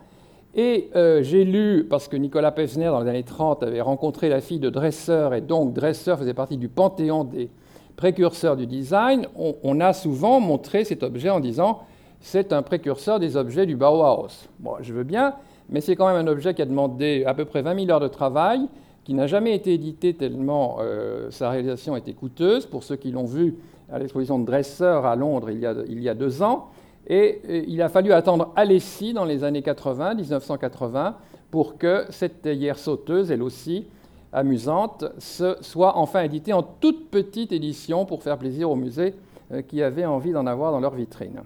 Et 0.54 0.90
euh, 0.94 1.22
j'ai 1.22 1.44
lu, 1.44 1.86
parce 1.88 2.08
que 2.08 2.16
Nicolas 2.16 2.52
Pevsner, 2.52 2.86
dans 2.86 3.00
les 3.00 3.08
années 3.08 3.22
30, 3.22 3.62
avait 3.62 3.80
rencontré 3.80 4.28
la 4.28 4.40
fille 4.40 4.58
de 4.60 4.68
Dresser, 4.68 5.30
et 5.34 5.40
donc 5.40 5.72
Dresser 5.72 6.14
faisait 6.18 6.34
partie 6.34 6.58
du 6.58 6.68
panthéon 6.68 7.24
des 7.24 7.48
précurseurs 7.96 8.56
du 8.56 8.66
design, 8.66 9.26
on, 9.36 9.56
on 9.62 9.80
a 9.80 9.94
souvent 9.94 10.40
montré 10.40 10.84
cet 10.84 11.02
objet 11.02 11.30
en 11.30 11.40
disant 11.40 11.80
c'est 12.20 12.52
un 12.52 12.62
précurseur 12.62 13.18
des 13.18 13.36
objets 13.36 13.64
du 13.64 13.76
Bauhaus. 13.76 14.48
Bon, 14.60 14.74
je 14.80 14.92
veux 14.92 15.04
bien, 15.04 15.34
mais 15.70 15.80
c'est 15.80 15.96
quand 15.96 16.06
même 16.06 16.16
un 16.16 16.30
objet 16.30 16.52
qui 16.54 16.62
a 16.62 16.66
demandé 16.66 17.24
à 17.26 17.34
peu 17.34 17.44
près 17.44 17.62
20 17.62 17.80
000 17.86 17.90
heures 17.90 18.00
de 18.00 18.08
travail, 18.08 18.68
qui 19.04 19.14
n'a 19.14 19.26
jamais 19.26 19.54
été 19.54 19.74
édité 19.74 20.14
tellement 20.14 20.78
euh, 20.80 21.30
sa 21.30 21.50
réalisation 21.50 21.96
était 21.96 22.12
coûteuse, 22.12 22.66
pour 22.66 22.84
ceux 22.84 22.96
qui 22.96 23.10
l'ont 23.10 23.24
vu 23.24 23.56
à 23.92 23.98
l'exposition 23.98 24.38
de 24.38 24.46
Dresser 24.46 25.00
à 25.04 25.16
Londres 25.16 25.50
il 25.50 25.58
y 26.00 26.08
a, 26.08 26.14
deux 26.14 26.42
ans. 26.42 26.68
Et, 27.08 27.64
il 27.68 27.82
a 27.82 27.88
fallu 27.88 28.12
attendre 28.12 28.52
Alessi 28.56 29.12
dans 29.12 29.24
les 29.24 29.44
années 29.44 29.62
80, 29.62 30.14
1980, 30.14 31.16
pour 31.50 31.76
que 31.76 32.06
cette 32.10 32.42
théière 32.42 32.78
sauteuse, 32.78 33.30
elle 33.30 33.42
aussi 33.42 33.86
amusante, 34.32 35.04
soit 35.18 35.98
enfin 35.98 36.22
éditée 36.22 36.54
en 36.54 36.62
toute 36.62 37.10
petite 37.10 37.52
édition 37.52 38.06
pour 38.06 38.22
faire 38.22 38.38
plaisir 38.38 38.70
aux 38.70 38.76
musées 38.76 39.14
euh, 39.52 39.60
qui 39.60 39.82
avaient 39.82 40.06
envie 40.06 40.32
d'en 40.32 40.46
avoir 40.46 40.72
dans 40.72 40.80
leur 40.80 40.94
vitrine. 40.94 41.42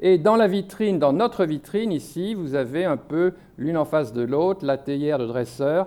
Et 0.00 0.18
dans 0.18 0.34
la 0.34 0.48
vitrine, 0.48 0.98
dans 0.98 1.12
notre 1.12 1.44
vitrine 1.44 1.92
ici, 1.92 2.34
vous 2.34 2.56
avez 2.56 2.84
un 2.84 2.96
peu 2.96 3.34
l'une 3.56 3.76
en 3.76 3.84
face 3.84 4.12
de 4.12 4.22
l'autre 4.22 4.66
la 4.66 4.76
théière 4.76 5.18
de 5.18 5.26
dresseur, 5.26 5.86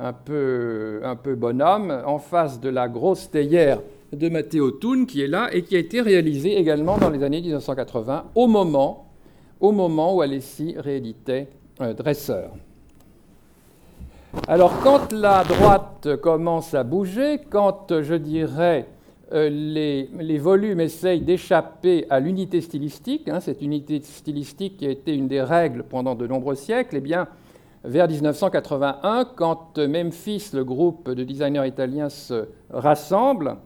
un 0.00 0.12
peu, 0.12 1.34
bonhomme, 1.36 2.02
en 2.06 2.18
face 2.18 2.60
de 2.60 2.68
la 2.68 2.88
grosse 2.88 3.30
théière 3.30 3.80
de 4.12 4.28
Matteo 4.28 4.72
Thun 4.72 5.04
qui 5.04 5.22
est 5.22 5.28
là 5.28 5.48
et 5.52 5.62
qui 5.62 5.76
a 5.76 5.78
été 5.78 6.00
réalisé 6.00 6.58
également 6.58 6.98
dans 6.98 7.10
les 7.10 7.22
années 7.22 7.40
1980 7.40 8.24
au 8.34 8.46
moment, 8.46 9.06
au 9.60 9.72
moment 9.72 10.16
où 10.16 10.20
Alessi 10.20 10.74
rééditait 10.76 11.48
euh, 11.80 11.92
Dresseur. 11.92 12.50
Alors 14.48 14.80
quand 14.82 15.12
la 15.12 15.44
droite 15.44 16.16
commence 16.22 16.74
à 16.74 16.82
bouger, 16.82 17.40
quand 17.50 18.00
je 18.00 18.14
dirais 18.14 18.86
euh, 19.32 19.48
les, 19.48 20.38
volumes 20.38 20.80
essayent 20.80 21.20
d'échapper 21.20 22.06
à 22.10 22.18
l'unité 22.18 22.60
stylistique, 22.60 23.28
hein, 23.28 23.38
cette 23.38 23.62
unité 23.62 24.00
stylistique 24.02 24.78
qui 24.78 24.86
a 24.86 24.90
été 24.90 25.14
une 25.14 25.28
des 25.28 25.42
règles 25.42 25.84
pendant 25.84 26.16
de 26.16 26.26
nombreux 26.26 26.56
siècles, 26.56 26.96
eh 26.96 27.00
bien, 27.00 27.28
vers 27.84 28.08
1981, 28.08 29.24
quand 29.36 29.78
Memphis, 29.78 30.50
le 30.52 30.64
groupe 30.64 31.10
de 31.10 31.24
designers 31.24 31.66
italiens, 31.66 32.08
se 32.08 32.48
rassemble, 32.70 33.56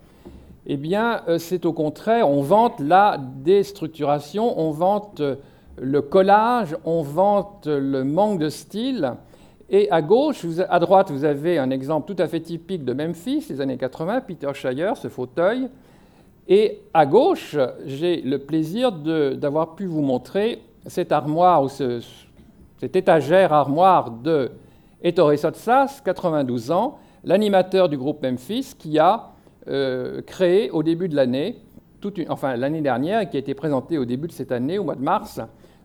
eh 0.67 0.77
bien, 0.77 1.23
euh, 1.29 1.39
c'est 1.39 1.67
au 1.67 1.73
contraire, 1.73 2.29
on 2.29 2.41
vante 2.41 2.81
la 2.81 3.19
déstructuration, 3.19 4.59
on 4.59 4.71
vante 4.71 5.21
le 5.77 6.03
collage, 6.03 6.77
on 6.85 7.03
vante 7.03 7.67
le 7.67 8.05
manque 8.05 8.39
de 8.39 8.49
style. 8.49 9.13
Et 9.69 9.91
à 9.91 10.03
gauche, 10.03 10.47
à 10.69 10.79
droite, 10.79 11.11
vous 11.11 11.25
avez 11.25 11.59
un 11.59 11.71
exemple 11.71 12.13
tout 12.13 12.23
à 12.23 12.29
fait 12.29 12.41
typique 12.41 12.85
de 12.85 12.93
Memphis, 12.93 13.47
les 13.49 13.61
années 13.61 13.77
80, 13.77 14.21
Peter 14.23 14.51
Shire, 14.55 14.97
ce 14.97 15.09
fauteuil. 15.09 15.69
Et 16.49 16.83
à 16.93 17.07
gauche, 17.07 17.57
j'ai 17.87 18.21
le 18.21 18.39
plaisir 18.39 18.93
d'avoir 18.93 19.75
pu 19.75 19.87
vous 19.87 20.03
montrer 20.03 20.61
cette 20.87 21.13
armoire 21.13 21.63
ou 21.63 21.69
cette 22.79 22.97
étagère 22.97 23.53
armoire 23.53 24.11
de 24.11 24.51
Ettore 25.03 25.37
Sotsas, 25.39 26.01
92 26.05 26.71
ans, 26.71 26.99
l'animateur 27.25 27.89
du 27.89 27.97
groupe 27.97 28.23
Memphis, 28.23 28.75
qui 28.79 28.99
a 28.99 29.31
euh, 29.69 30.23
créé 30.23 30.71
au 30.71 30.83
début 30.83 31.09
de 31.09 31.17
l'année, 31.17 31.57
enfin 32.29 32.57
l'année 32.57 32.81
dernière, 32.81 33.21
et 33.21 33.29
qui 33.29 33.37
a 33.37 33.41
été 33.41 33.55
présenté 33.55 33.99
au 33.99 34.05
début 34.05 34.29
de 34.29 34.33
cette 34.33 34.53
année, 34.53 34.79
au 34.79 34.85
mois 34.85 34.95
de 34.95 35.03
mars, 35.03 35.41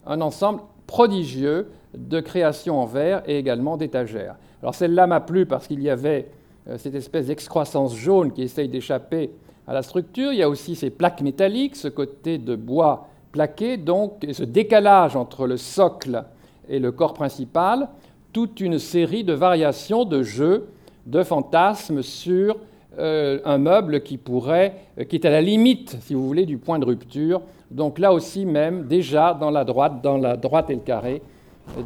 un 0.05 0.21
ensemble 0.21 0.61
prodigieux 0.87 1.69
de 1.97 2.19
création 2.19 2.79
en 2.81 2.85
verre 2.85 3.21
et 3.25 3.37
également 3.37 3.77
d'étagères. 3.77 4.35
Alors 4.61 4.75
celle-là 4.75 5.07
m'a 5.07 5.19
plu 5.19 5.45
parce 5.45 5.67
qu'il 5.67 5.81
y 5.81 5.89
avait 5.89 6.29
euh, 6.67 6.77
cette 6.77 6.95
espèce 6.95 7.27
d'excroissance 7.27 7.95
jaune 7.95 8.31
qui 8.31 8.41
essaye 8.41 8.67
d'échapper 8.67 9.31
à 9.67 9.73
la 9.73 9.81
structure. 9.81 10.33
Il 10.33 10.39
y 10.39 10.43
a 10.43 10.49
aussi 10.49 10.75
ces 10.75 10.89
plaques 10.89 11.21
métalliques, 11.21 11.75
ce 11.75 11.87
côté 11.87 12.37
de 12.37 12.55
bois 12.55 13.07
plaqué, 13.31 13.77
donc, 13.77 14.25
ce 14.31 14.43
décalage 14.43 15.15
entre 15.15 15.45
le 15.45 15.57
socle 15.57 16.23
et 16.69 16.79
le 16.79 16.91
corps 16.91 17.13
principal, 17.13 17.89
toute 18.31 18.61
une 18.61 18.79
série 18.79 19.23
de 19.23 19.33
variations 19.33 20.05
de 20.05 20.23
jeux, 20.23 20.69
de 21.05 21.23
fantasmes 21.23 22.03
sur 22.03 22.57
euh, 22.97 23.39
un 23.45 23.57
meuble 23.57 24.01
qui 24.01 24.17
pourrait, 24.17 24.75
euh, 24.99 25.03
qui 25.03 25.15
est 25.15 25.25
à 25.25 25.29
la 25.29 25.41
limite, 25.41 25.97
si 26.01 26.13
vous 26.13 26.25
voulez, 26.25 26.45
du 26.45 26.57
point 26.57 26.79
de 26.79 26.85
rupture. 26.85 27.41
Donc 27.71 27.99
là 27.99 28.13
aussi 28.13 28.45
même, 28.45 28.87
déjà 28.87 29.33
dans 29.33 29.51
la 29.51 29.63
droite, 29.63 30.01
dans 30.03 30.17
la 30.17 30.37
droite 30.37 30.69
et 30.69 30.75
le 30.75 30.81
carré, 30.81 31.21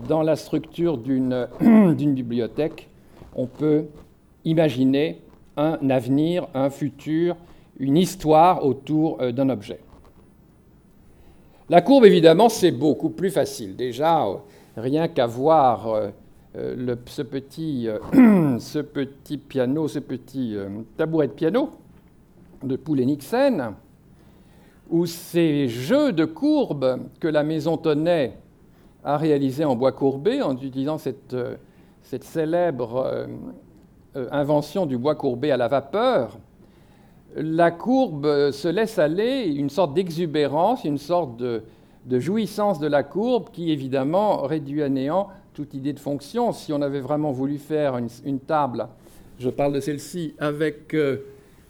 dans 0.08 0.22
la 0.22 0.36
structure 0.36 0.98
d'une 0.98 1.48
bibliothèque, 1.96 2.90
on 3.36 3.48
peut 3.48 3.86
imaginer 4.46 5.22
un 5.58 5.78
avenir, 5.90 6.48
un 6.54 6.70
futur, 6.70 7.36
une 7.80 7.98
histoire 7.98 8.66
autour 8.66 9.22
euh, 9.22 9.32
d'un 9.32 9.50
objet. 9.50 9.80
La 11.70 11.82
courbe, 11.82 12.06
évidemment, 12.06 12.50
c'est 12.50 12.72
beaucoup 12.72 13.10
plus 13.10 13.32
facile. 13.32 13.76
Déjà, 13.76 14.26
rien 14.76 15.08
qu'à 15.08 15.26
voir 15.26 16.12
euh, 16.56 16.96
ce, 17.08 17.24
petit, 17.24 17.88
euh, 17.88 18.58
ce, 18.60 18.78
petit, 18.78 19.38
piano, 19.38 19.88
ce 19.88 19.98
petit 19.98 20.56
euh, 20.56 20.70
tabouret 20.98 21.28
de 21.28 21.34
piano 21.34 21.72
de 22.62 22.76
Poulenixen, 22.76 23.74
ou 24.92 25.08
ces 25.08 25.68
jeux 25.68 26.12
de 26.12 26.26
courbes 26.26 27.00
que 27.20 27.28
la 27.28 27.44
maison 27.44 27.76
Tonnet 27.76 28.38
a 29.04 29.18
réalisés 29.18 29.66
en 29.66 29.76
bois 29.76 29.92
courbé 29.92 30.44
en 30.44 30.56
utilisant 30.56 30.98
cette, 30.98 31.36
cette 32.04 32.24
célèbre 32.24 33.28
invention 34.32 34.86
du 34.86 34.98
bois 34.98 35.16
courbé 35.16 35.52
à 35.52 35.58
la 35.58 35.68
vapeur, 35.68 36.38
la 37.36 37.72
courbe 37.72 38.52
se 38.52 38.68
laisse 38.70 38.98
aller, 38.98 39.46
une 39.46 39.70
sorte 39.70 39.94
d'exubérance, 39.94 40.86
une 40.86 41.00
sorte 41.00 41.36
de, 41.36 41.64
de 42.06 42.20
jouissance 42.20 42.80
de 42.80 42.88
la 42.88 43.04
courbe 43.04 43.50
qui 43.52 43.72
évidemment 43.72 44.42
réduit 44.42 44.84
à 44.84 44.90
néant 44.90 45.30
toute 45.54 45.74
idée 45.74 45.94
de 45.94 46.00
fonction. 46.00 46.52
Si 46.52 46.74
on 46.74 46.82
avait 46.82 47.00
vraiment 47.00 47.32
voulu 47.32 47.58
faire 47.58 47.98
une, 47.98 48.40
table, 48.40 48.88
je 49.40 49.50
parle 49.50 49.74
de 49.74 49.80
celle-ci, 49.80 50.36
avec, 50.40 50.94
euh, 50.94 51.18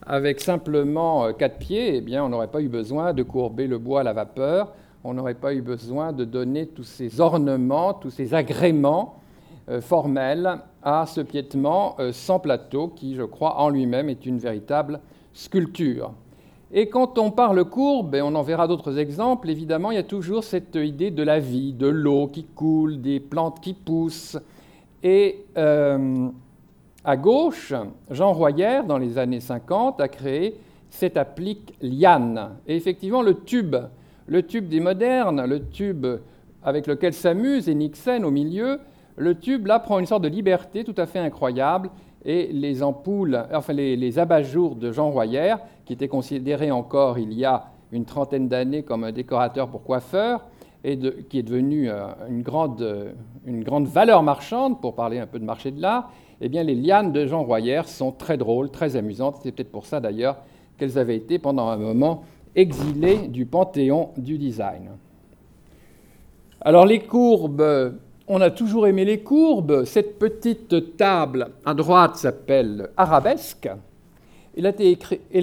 avec 0.06 0.40
simplement 0.40 1.26
euh, 1.26 1.32
quatre 1.34 1.58
pieds, 1.58 1.98
eh 1.98 2.02
bien, 2.02 2.24
on 2.24 2.30
n'aurait 2.30 2.48
pas 2.48 2.62
eu 2.62 2.70
besoin 2.70 3.14
de 3.14 3.24
courber 3.24 3.68
le 3.68 3.78
bois 3.78 4.02
à 4.02 4.04
la 4.04 4.14
vapeur, 4.14 4.74
on 5.04 5.14
n'aurait 5.14 5.34
pas 5.34 5.54
eu 5.54 5.62
besoin 5.62 6.14
de 6.14 6.24
donner 6.24 6.68
tous 6.68 6.86
ces 6.86 7.20
ornements, 7.20 7.94
tous 7.94 8.10
ces 8.10 8.34
agréments 8.34 9.20
euh, 9.70 9.82
formels 9.82 10.60
à 10.82 11.06
ce 11.06 11.22
piétement 11.22 11.98
sans 12.12 12.40
plateau 12.40 12.90
qui, 12.90 13.16
je 13.16 13.24
crois, 13.24 13.60
en 13.60 13.70
lui-même 13.70 14.10
est 14.10 14.26
une 14.26 14.38
véritable 14.38 15.00
sculpture. 15.34 16.14
Et 16.76 16.90
quand 16.90 17.20
on 17.20 17.30
parle 17.30 17.64
courbe, 17.66 18.16
et 18.16 18.24
on 18.24 18.34
en 18.34 18.42
verra 18.42 18.68
d'autres 18.68 18.98
exemples, 18.98 19.52
évidemment, 19.52 19.92
il 19.92 19.96
y 19.96 20.00
a 20.00 20.04
toujours 20.04 20.44
cette 20.44 20.76
idée 20.76 21.12
de 21.12 21.22
la 21.22 21.40
vie, 21.40 21.72
de 21.72 21.86
l'eau 21.86 22.26
qui 22.28 22.46
coule, 22.46 23.00
des 23.00 23.20
plantes 23.20 23.60
qui 23.62 23.76
poussent. 23.76 24.40
Et 25.04 25.46
euh, 25.56 26.30
à 27.06 27.16
gauche, 27.16 27.74
Jean 28.10 28.34
Royer, 28.34 28.82
dans 28.88 28.98
les 28.98 29.20
années 29.20 29.40
50, 29.40 30.02
a 30.02 30.08
créé 30.08 30.56
cette 30.90 31.16
applique 31.16 31.76
liane. 31.80 32.56
Et 32.66 32.76
effectivement, 32.76 33.22
le 33.22 33.36
tube, 33.36 33.76
le 34.26 34.44
tube 34.44 34.68
des 34.68 34.80
modernes, 34.80 35.46
le 35.46 35.70
tube 35.70 36.08
avec 36.64 36.88
lequel 36.88 37.14
s'amuse 37.14 37.70
et 37.70 37.76
Nixon 37.76 38.24
au 38.24 38.32
milieu, 38.32 38.80
le 39.16 39.36
tube 39.38 39.68
là 39.68 39.78
prend 39.78 40.00
une 40.00 40.08
sorte 40.08 40.24
de 40.24 40.28
liberté 40.28 40.84
tout 40.84 40.96
à 40.98 41.06
fait 41.06 41.20
incroyable 41.20 41.92
et 42.26 42.48
les 42.54 42.84
ampoules, 42.84 43.46
enfin 43.54 43.74
les, 43.74 44.20
abat-jours 44.20 44.76
de 44.76 44.92
Jean 44.92 45.12
Royer, 45.12 45.56
qui 45.86 45.94
était 45.94 46.08
considéré 46.08 46.72
encore 46.72 47.20
il 47.20 47.34
y 47.34 47.46
a 47.46 47.66
une 47.92 48.06
trentaine 48.06 48.48
d'années 48.48 48.84
comme 48.84 49.04
un 49.04 49.12
décorateur 49.12 49.70
pour 49.70 49.84
coiffeur, 49.84 50.46
et 50.84 50.98
qui 51.30 51.40
est 51.40 51.44
devenu 51.44 51.90
euh, 51.90 52.08
une, 52.28 52.42
grande, 52.42 53.14
une 53.46 53.64
grande 53.64 53.88
valeur 53.88 54.24
marchande, 54.24 54.82
pour 54.82 54.96
parler 54.96 55.20
un 55.20 55.28
peu 55.28 55.40
de 55.40 55.46
marché 55.46 55.72
de 55.72 55.82
l'art, 55.82 56.12
eh 56.42 56.50
bien 56.50 56.64
les 56.64 56.76
lianes 56.76 57.14
de 57.14 57.26
Jean 57.26 57.44
Royer 57.44 57.84
sont 57.86 58.12
très 58.12 58.38
drôles, 58.38 58.70
très 58.70 58.96
amusantes. 58.96 59.38
C'est 59.42 59.52
peut-être 59.52 59.72
pour 59.72 59.86
ça 59.86 60.00
d'ailleurs 60.00 60.38
qu'elles 60.78 60.98
avaient 60.98 61.16
été 61.16 61.40
pendant 61.40 61.70
un 61.70 61.78
moment 61.78 62.24
exilées 62.56 63.28
du 63.28 63.46
panthéon 63.46 64.10
du 64.18 64.38
design. 64.38 64.90
Alors 66.62 66.86
les 66.86 67.00
courbes 67.00 67.94
on 68.28 68.42
a 68.42 68.50
toujours 68.52 68.88
aimé 68.88 69.06
les 69.06 69.20
courbes. 69.20 69.84
Cette 69.84 70.18
petite 70.18 70.96
table 70.96 71.50
à 71.66 71.74
droite 71.74 72.16
s'appelle 72.16 72.90
Arabesque. 72.96 73.70
Elle 74.56 74.66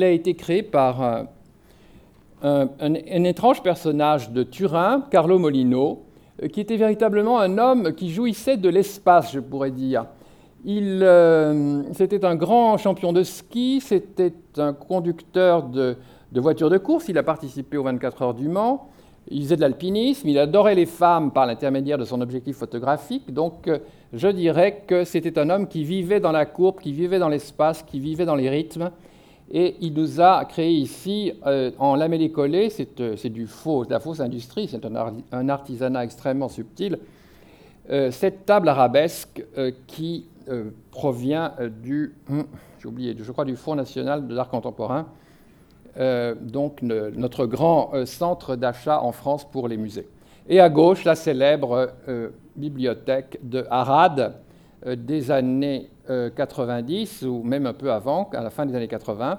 a 0.02 0.10
été, 0.10 0.34
créée 0.34 0.62
par 0.62 1.26
un, 2.42 2.94
étrange 3.24 3.62
personnage 3.62 4.30
de 4.30 4.42
Turin, 4.42 5.04
Carlo 5.10 5.38
Molino, 5.38 6.02
euh, 6.42 6.48
qui 6.48 6.60
était 6.60 6.76
véritablement 6.76 7.40
un 7.40 7.58
homme 7.58 7.92
qui 7.94 8.10
jouissait 8.10 8.56
de 8.56 8.68
l'espace, 8.68 9.32
je 9.32 9.40
pourrais 9.40 9.70
dire. 9.70 10.06
Euh, 10.66 11.82
c'était 11.92 12.24
un 12.24 12.36
grand 12.36 12.76
champion 12.76 13.12
de 13.12 13.22
ski, 13.22 13.80
c'était 13.80 14.34
un 14.58 14.72
conducteur 14.72 15.64
de, 15.64 15.96
de 16.32 16.40
voitures 16.40 16.70
de 16.70 16.78
course, 16.78 17.08
il 17.08 17.18
a 17.18 17.22
participé 17.22 17.76
aux 17.76 17.84
24 17.84 18.22
heures 18.22 18.34
du 18.34 18.48
Mans, 18.48 18.88
il 19.30 19.42
faisait 19.42 19.56
de 19.56 19.60
l'alpinisme, 19.60 20.28
il 20.28 20.38
adorait 20.38 20.74
les 20.74 20.86
femmes 20.86 21.30
par 21.30 21.46
l'intermédiaire 21.46 21.98
de 21.98 22.04
son 22.04 22.20
objectif 22.20 22.56
photographique. 22.56 23.32
Donc, 23.32 23.68
euh, 23.68 23.78
je 24.12 24.28
dirais 24.28 24.82
que 24.86 25.04
c'était 25.04 25.38
un 25.38 25.50
homme 25.50 25.68
qui 25.68 25.84
vivait 25.84 26.18
dans 26.18 26.32
la 26.32 26.46
courbe, 26.46 26.80
qui 26.80 26.92
vivait 26.92 27.20
dans 27.20 27.28
l'espace, 27.28 27.82
qui 27.84 28.00
vivait 28.00 28.24
dans 28.24 28.34
les 28.34 28.50
rythmes. 28.50 28.90
Et 29.52 29.76
il 29.80 29.94
nous 29.94 30.20
a 30.20 30.44
créé 30.44 30.72
ici, 30.72 31.32
euh, 31.46 31.70
en 31.78 31.94
lamellé-collé, 31.94 32.68
euh, 33.00 33.14
c'est 33.16 33.28
du 33.30 33.46
faux, 33.46 33.84
de 33.84 33.90
la 33.90 34.00
fausse 34.00 34.20
industrie, 34.20 34.68
c'est 34.68 34.84
un, 34.84 35.48
artisanat 35.48 36.04
extrêmement 36.04 36.48
subtil, 36.48 36.98
cette 38.10 38.46
table 38.46 38.68
arabesque 38.68 39.44
qui 39.88 40.26
provient 40.92 41.54
du, 41.82 42.14
hum, 42.30 42.44
j'ai 42.80 42.86
oublié, 42.86 43.16
je 43.18 43.32
crois, 43.32 43.44
du 43.44 43.56
Fonds 43.56 43.74
national 43.74 44.28
de 44.28 44.34
l'art 44.34 44.48
contemporain, 44.48 45.08
euh, 45.98 46.34
donc 46.40 46.82
notre 46.82 47.46
grand 47.46 47.90
euh, 47.94 48.06
centre 48.06 48.54
d'achat 48.56 49.02
en 49.02 49.12
France 49.12 49.48
pour 49.50 49.68
les 49.68 49.76
musées. 49.76 50.08
Et 50.48 50.60
à 50.60 50.68
gauche, 50.68 51.04
la 51.04 51.14
célèbre 51.14 51.90
euh, 52.08 52.30
bibliothèque 52.56 53.38
de 53.42 53.64
Harad 53.70 54.34
des 54.86 55.30
années 55.30 55.90
90, 56.08 57.22
ou 57.24 57.42
même 57.42 57.66
un 57.66 57.74
peu 57.74 57.92
avant, 57.92 58.30
à 58.32 58.42
la 58.42 58.48
fin 58.48 58.64
des 58.64 58.74
années 58.74 58.88
80. 58.88 59.38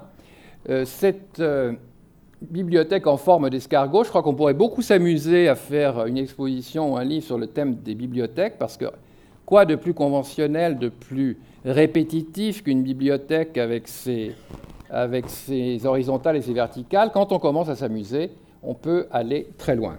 cette 0.84 1.42
bibliothèque 2.40 3.08
en 3.08 3.16
forme 3.16 3.50
d'escargot, 3.50 4.04
je 4.04 4.08
crois 4.08 4.22
qu'on 4.22 4.36
pourrait 4.36 4.54
beaucoup 4.54 4.82
s'amuser 4.82 5.48
à 5.48 5.56
faire 5.56 6.06
une 6.06 6.16
exposition 6.16 6.92
ou 6.92 6.96
un 6.96 7.02
livre 7.02 7.26
sur 7.26 7.38
le 7.38 7.48
thème 7.48 7.74
des 7.74 7.96
bibliothèques, 7.96 8.56
parce 8.56 8.76
que 8.76 8.84
quoi 9.44 9.64
de 9.64 9.74
plus 9.74 9.94
conventionnel, 9.94 10.78
de 10.78 10.88
plus 10.88 11.38
répétitif 11.64 12.62
qu'une 12.62 12.84
bibliothèque 12.84 13.58
avec 13.58 13.88
ses 13.88 14.36
avec 14.92 15.28
ses 15.28 15.84
horizontales 15.86 16.36
et 16.36 16.42
ses 16.42 16.52
verticales, 16.52 17.10
quand 17.12 17.32
on 17.32 17.38
commence 17.38 17.68
à 17.68 17.76
s'amuser, 17.76 18.30
on 18.62 18.74
peut 18.74 19.06
aller 19.10 19.48
très 19.58 19.74
loin. 19.74 19.96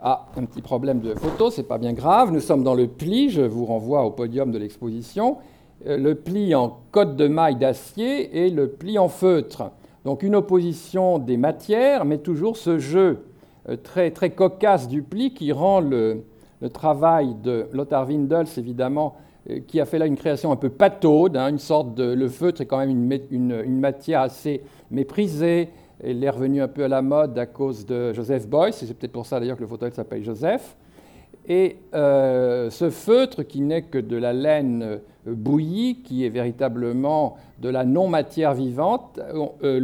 Ah, 0.00 0.26
un 0.36 0.44
petit 0.44 0.62
problème 0.62 1.00
de 1.00 1.14
photo, 1.14 1.50
c'est 1.50 1.62
pas 1.62 1.78
bien 1.78 1.92
grave. 1.92 2.32
Nous 2.32 2.40
sommes 2.40 2.64
dans 2.64 2.74
le 2.74 2.88
pli, 2.88 3.30
je 3.30 3.42
vous 3.42 3.64
renvoie 3.64 4.04
au 4.04 4.10
podium 4.10 4.50
de 4.50 4.58
l'exposition. 4.58 5.38
Euh, 5.86 5.96
le 5.96 6.16
pli 6.16 6.56
en 6.56 6.78
cotte 6.90 7.14
de 7.14 7.28
maille 7.28 7.56
d'acier 7.56 8.44
et 8.44 8.50
le 8.50 8.68
pli 8.68 8.98
en 8.98 9.08
feutre. 9.08 9.70
Donc 10.04 10.24
une 10.24 10.34
opposition 10.34 11.18
des 11.18 11.36
matières, 11.36 12.04
mais 12.04 12.18
toujours 12.18 12.56
ce 12.56 12.78
jeu 12.78 13.24
euh, 13.68 13.76
très, 13.76 14.10
très 14.10 14.30
cocasse 14.30 14.88
du 14.88 15.02
pli 15.02 15.32
qui 15.34 15.52
rend 15.52 15.80
le, 15.80 16.24
travail 16.72 17.34
de 17.42 17.66
Lothar 17.72 18.08
Windels, 18.08 18.46
évidemment, 18.56 19.14
qui 19.66 19.80
a 19.80 19.84
fait 19.84 19.98
là 19.98 20.06
une 20.06 20.16
création 20.16 20.52
un 20.52 20.56
peu 20.56 20.70
pataude, 20.70 21.36
hein, 21.36 21.48
une 21.48 21.58
sorte 21.58 21.94
de. 21.94 22.12
Le 22.12 22.28
feutre 22.28 22.60
est 22.60 22.66
quand 22.66 22.78
même 22.78 22.90
une 23.30 23.80
matière 23.80 24.20
assez 24.20 24.62
méprisée, 24.90 25.68
il 26.04 26.22
est 26.24 26.30
revenu 26.30 26.60
un 26.60 26.68
peu 26.68 26.84
à 26.84 26.88
la 26.88 27.02
mode 27.02 27.38
à 27.38 27.46
cause 27.46 27.86
de 27.86 28.12
Joseph 28.12 28.48
Beuys, 28.48 28.70
et 28.70 28.72
c'est 28.72 28.94
peut-être 28.94 29.12
pour 29.12 29.26
ça 29.26 29.38
d'ailleurs 29.38 29.56
que 29.56 29.62
le 29.62 29.68
photographe 29.68 29.94
s'appelle 29.94 30.24
Joseph. 30.24 30.76
Et 31.48 31.76
euh, 31.94 32.70
ce 32.70 32.90
feutre, 32.90 33.42
qui 33.42 33.60
n'est 33.60 33.82
que 33.82 33.98
de 33.98 34.16
la 34.16 34.32
laine 34.32 34.82
euh, 34.82 34.98
bouillie, 35.26 36.02
qui 36.02 36.24
est 36.24 36.28
véritablement 36.28 37.36
de 37.60 37.68
la 37.68 37.84
non-matière 37.84 38.54
vivante, 38.54 39.18
euh, 39.64 39.80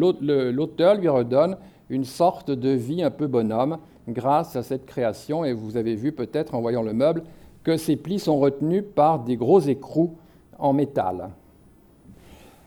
l'auteur 0.52 0.94
lui 0.94 1.08
redonne 1.08 1.56
une 1.90 2.04
sorte 2.04 2.50
de 2.50 2.70
vie 2.70 3.02
un 3.02 3.10
peu 3.10 3.26
bonhomme 3.26 3.78
grâce 4.08 4.56
à 4.56 4.62
cette 4.62 4.86
création. 4.86 5.44
Et 5.44 5.52
vous 5.52 5.76
avez 5.76 5.94
vu 5.94 6.12
peut-être 6.12 6.54
en 6.54 6.60
voyant 6.60 6.82
le 6.82 6.92
meuble 6.92 7.24
que 7.68 7.76
ces 7.76 7.96
plis 7.96 8.18
sont 8.18 8.38
retenus 8.38 8.82
par 8.94 9.18
des 9.18 9.36
gros 9.36 9.60
écrous 9.60 10.14
en 10.58 10.72
métal. 10.72 11.28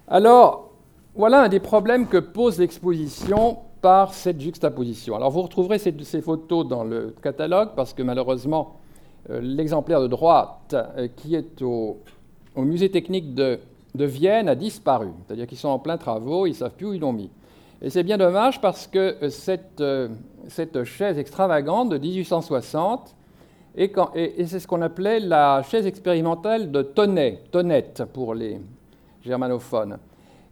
Alors, 0.07 0.69
voilà 1.15 1.41
un 1.41 1.49
des 1.49 1.59
problèmes 1.59 2.05
que 2.05 2.17
pose 2.17 2.59
l'exposition 2.59 3.57
par 3.81 4.13
cette 4.13 4.39
juxtaposition. 4.39 5.15
Alors 5.15 5.31
vous 5.31 5.41
retrouverez 5.41 5.79
ces, 5.79 6.21
photos 6.21 6.67
dans 6.67 6.83
le 6.83 7.15
catalogue 7.23 7.69
parce 7.75 7.95
que 7.95 8.03
malheureusement 8.03 8.75
euh, 9.31 9.41
l'exemplaire 9.41 10.01
de 10.01 10.07
droite 10.07 10.75
euh, 10.75 11.07
qui 11.15 11.33
est 11.33 11.63
au, 11.63 11.97
musée 12.55 12.91
technique 12.91 13.33
de, 13.33 13.57
Vienne 13.95 14.47
a 14.49 14.53
disparu. 14.53 15.07
C'est-à-dire 15.25 15.47
qu'ils 15.47 15.57
sont 15.57 15.69
en 15.69 15.79
plein 15.79 15.97
travaux, 15.97 16.45
ils 16.45 16.51
ne 16.51 16.55
savent 16.55 16.75
plus 16.75 16.85
où 16.85 16.93
ils 16.93 17.01
l'ont 17.01 17.11
mis. 17.11 17.31
Et 17.81 17.89
c'est 17.89 18.03
bien 18.03 18.19
dommage 18.19 18.61
parce 18.61 18.85
que 18.85 19.17
euh, 19.23 20.11
cette, 20.47 20.83
chaise 20.83 21.17
extravagante 21.17 21.89
de 21.89 21.97
1860, 21.97 23.15
et, 23.75 23.91
c'est 24.47 24.59
ce 24.59 24.67
qu'on 24.67 24.81
appelait 24.81 25.19
la 25.19 25.63
chaise 25.63 25.85
expérimentale 25.85 26.71
de 26.71 26.81
Tonnet, 26.81 27.43
Tonnette 27.51 28.03
pour 28.11 28.33
les 28.33 28.59
germanophones. 29.23 29.97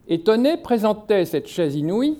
Et 0.08 0.21
Tonnet 0.21 0.58
présentait 0.58 1.25
cette 1.25 1.47
chaise 1.47 1.75
inouïe 1.75 2.17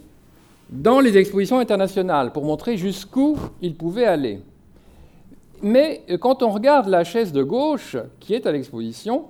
dans 0.70 1.00
les 1.00 1.18
expositions 1.18 1.60
internationales 1.60 2.32
pour 2.32 2.44
montrer 2.44 2.78
jusqu'où 2.78 3.38
il 3.62 3.76
pouvait 3.76 4.06
aller. 4.06 4.42
Mais 5.62 6.04
euh, 6.10 6.18
quand 6.18 6.44
on 6.44 6.50
regarde 6.50 6.88
la 6.88 7.04
chaise 7.04 7.32
de 7.32 7.44
gauche 7.44 7.98
qui 8.20 8.34
est 8.34 8.46
à 8.46 8.52
l'exposition, 8.52 9.26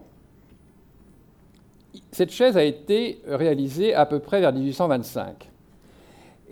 cette 2.12 2.32
chaise 2.32 2.58
a 2.58 2.64
été 2.64 3.22
réalisée 3.28 3.94
à 3.94 4.06
peu 4.06 4.20
près 4.20 4.40
vers 4.42 4.52
1825. 4.52 5.50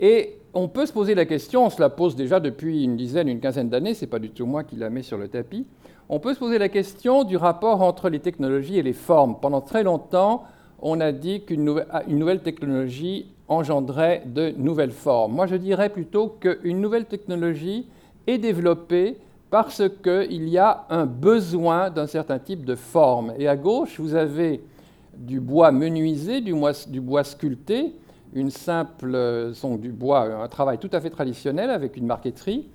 Et 0.00 0.37
on 0.54 0.68
peut 0.68 0.86
se 0.86 0.92
poser 0.92 1.14
la 1.14 1.26
question, 1.26 1.66
on 1.66 1.70
se 1.70 1.80
la 1.80 1.90
pose 1.90 2.16
déjà 2.16 2.40
depuis 2.40 2.84
une 2.84 2.96
dizaine, 2.96 3.28
une 3.28 3.40
quinzaine 3.40 3.68
d'années, 3.68 3.94
ce 3.94 4.04
n'est 4.04 4.10
pas 4.10 4.18
du 4.18 4.30
tout 4.30 4.46
moi 4.46 4.64
qui 4.64 4.76
la 4.76 4.90
mets 4.90 5.02
sur 5.02 5.18
le 5.18 5.28
tapis, 5.28 5.66
on 6.08 6.20
peut 6.20 6.32
se 6.32 6.38
poser 6.38 6.58
la 6.58 6.68
question 6.68 7.24
du 7.24 7.36
rapport 7.36 7.82
entre 7.82 8.08
les 8.08 8.20
technologies 8.20 8.78
et 8.78 8.82
les 8.82 8.94
formes. 8.94 9.38
Pendant 9.40 9.60
très 9.60 9.82
longtemps, 9.82 10.44
on 10.80 11.00
a 11.00 11.12
dit 11.12 11.42
qu'une 11.42 11.84
ah, 11.90 12.02
nouvelle, 12.08 12.40
technologie 12.40 13.26
engendrait 13.46 14.22
de 14.26 14.54
nouvelles 14.56 14.92
formes. 14.92 15.34
Moi, 15.34 15.46
je 15.46 15.56
dirais 15.56 15.90
plutôt 15.90 16.28
qu'une 16.40 16.80
nouvelle 16.80 17.04
technologie 17.04 17.86
est 18.26 18.38
développée 18.38 19.18
parce 19.50 19.82
qu'il 20.02 20.48
y 20.48 20.58
a 20.58 20.86
un 20.90 21.06
besoin 21.06 21.90
d'un 21.90 22.06
certain 22.06 22.38
type 22.38 22.64
de 22.64 22.74
forme. 22.74 23.32
Et 23.38 23.48
à 23.48 23.56
gauche, 23.56 23.98
vous 23.98 24.14
avez 24.14 24.62
du 25.16 25.40
bois 25.40 25.72
menuisé, 25.72 26.40
du 26.40 26.54
bois, 26.54 27.24
sculpté, 27.24 27.94
une 28.32 28.50
simple, 28.50 29.50
son, 29.54 29.76
du 29.76 29.90
bois, 29.90 30.42
un 30.42 30.48
travail 30.48 30.78
tout 30.78 30.90
à 30.92 31.00
fait 31.00 31.10
traditionnel 31.10 31.70
avec 31.70 31.96
une 31.96 32.06
marqueterie. 32.06 32.68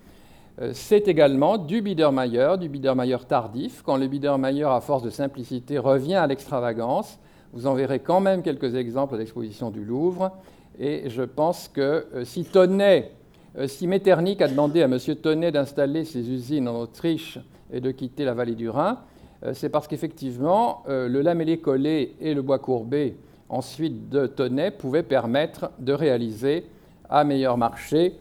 Euh, 0.62 0.72
c'est 0.74 1.08
également 1.08 1.58
du 1.58 1.82
Biedermeier, 1.82 2.56
du 2.60 2.70
Biedermeier 2.70 3.18
tardif, 3.28 3.82
quand 3.84 3.98
le 3.98 4.08
Biedermeier, 4.08 4.66
à 4.66 4.82
force 4.82 5.04
de 5.04 5.10
simplicité, 5.10 5.78
revient 5.78 6.16
à 6.16 6.28
l'extravagance 6.28 7.20
vous 7.54 7.68
en 7.68 7.76
verrez 7.76 8.00
quand 8.00 8.20
même 8.20 8.42
quelques 8.42 8.76
exemples 8.76 9.13
à 9.13 9.18
l'exposition 9.20 9.70
du 9.70 9.86
Louvre. 9.86 10.32
Et 10.80 11.10
je 11.10 11.22
pense 11.22 11.68
que 11.68 12.08
euh, 12.16 12.26
si 12.26 12.46
Tonnet, 12.46 13.12
euh, 13.58 13.68
si 13.68 13.86
Metternich 13.86 14.42
a 14.42 14.48
demandé 14.48 14.82
à 14.82 14.86
M. 14.86 14.98
Tonnet 15.22 15.52
d'installer 15.52 16.04
ses 16.04 16.28
usines 16.32 16.68
en 16.68 16.80
Autriche 16.80 17.38
et 17.72 17.80
de 17.80 17.92
quitter 17.92 18.26
la 18.26 18.34
vallée 18.34 18.56
du 18.56 18.70
Rhin, 18.70 18.98
euh, 19.44 19.54
c'est 19.54 19.70
parce 19.70 19.88
qu'effectivement, 19.88 20.84
le 20.88 21.22
lamellé 21.22 21.60
collé 21.60 22.16
et 22.20 22.34
le 22.34 22.42
bois 22.42 22.58
courbé, 22.58 23.18
ensuite 23.54 24.10
de 24.10 24.28
Tonnet, 24.28 24.72
pouvaient 24.72 25.04
permettre 25.04 25.72
de 25.80 25.94
réaliser 25.94 26.66
à 27.10 27.24
meilleur 27.24 27.58
marché 27.58 28.16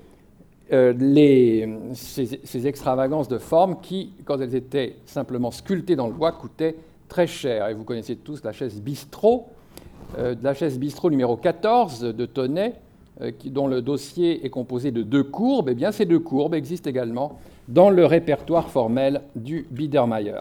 ces, 0.71 2.41
ces, 2.45 2.67
extravagances 2.67 3.29
de 3.29 3.37
forme 3.37 3.81
qui, 3.83 4.13
quand 4.25 4.41
elles 4.41 4.55
étaient 4.55 4.97
simplement 5.05 5.51
sculptées 5.51 5.97
dans 5.97 6.07
le 6.07 6.15
bois, 6.15 6.33
coûtaient 6.33 6.77
très 7.09 7.27
cher. 7.27 7.69
Et 7.69 7.75
vous 7.75 7.85
connaissez 7.85 8.17
tous 8.17 8.43
la 8.43 8.53
chaise 8.53 8.81
bistrot, 8.81 9.49
euh, 10.19 10.35
la 10.43 10.55
chaise 10.55 10.79
bistrot 10.79 11.11
numéro 11.11 11.37
14 11.37 12.01
de 12.01 12.27
Tonnet, 12.27 12.75
euh, 13.21 13.31
dont 13.47 13.67
le 13.67 13.83
dossier 13.83 14.47
est 14.47 14.51
composé 14.51 14.91
de 14.93 15.03
deux 15.03 15.25
courbes. 15.25 15.69
Eh 15.71 15.75
bien, 15.75 15.93
ces 15.93 16.07
deux 16.07 16.21
courbes 16.21 16.55
existent 16.55 16.89
également 16.89 17.39
dans 17.69 17.91
le 17.91 18.07
répertoire 18.07 18.71
formel 18.71 19.21
du 19.37 19.67
Biedermeier. 19.71 20.41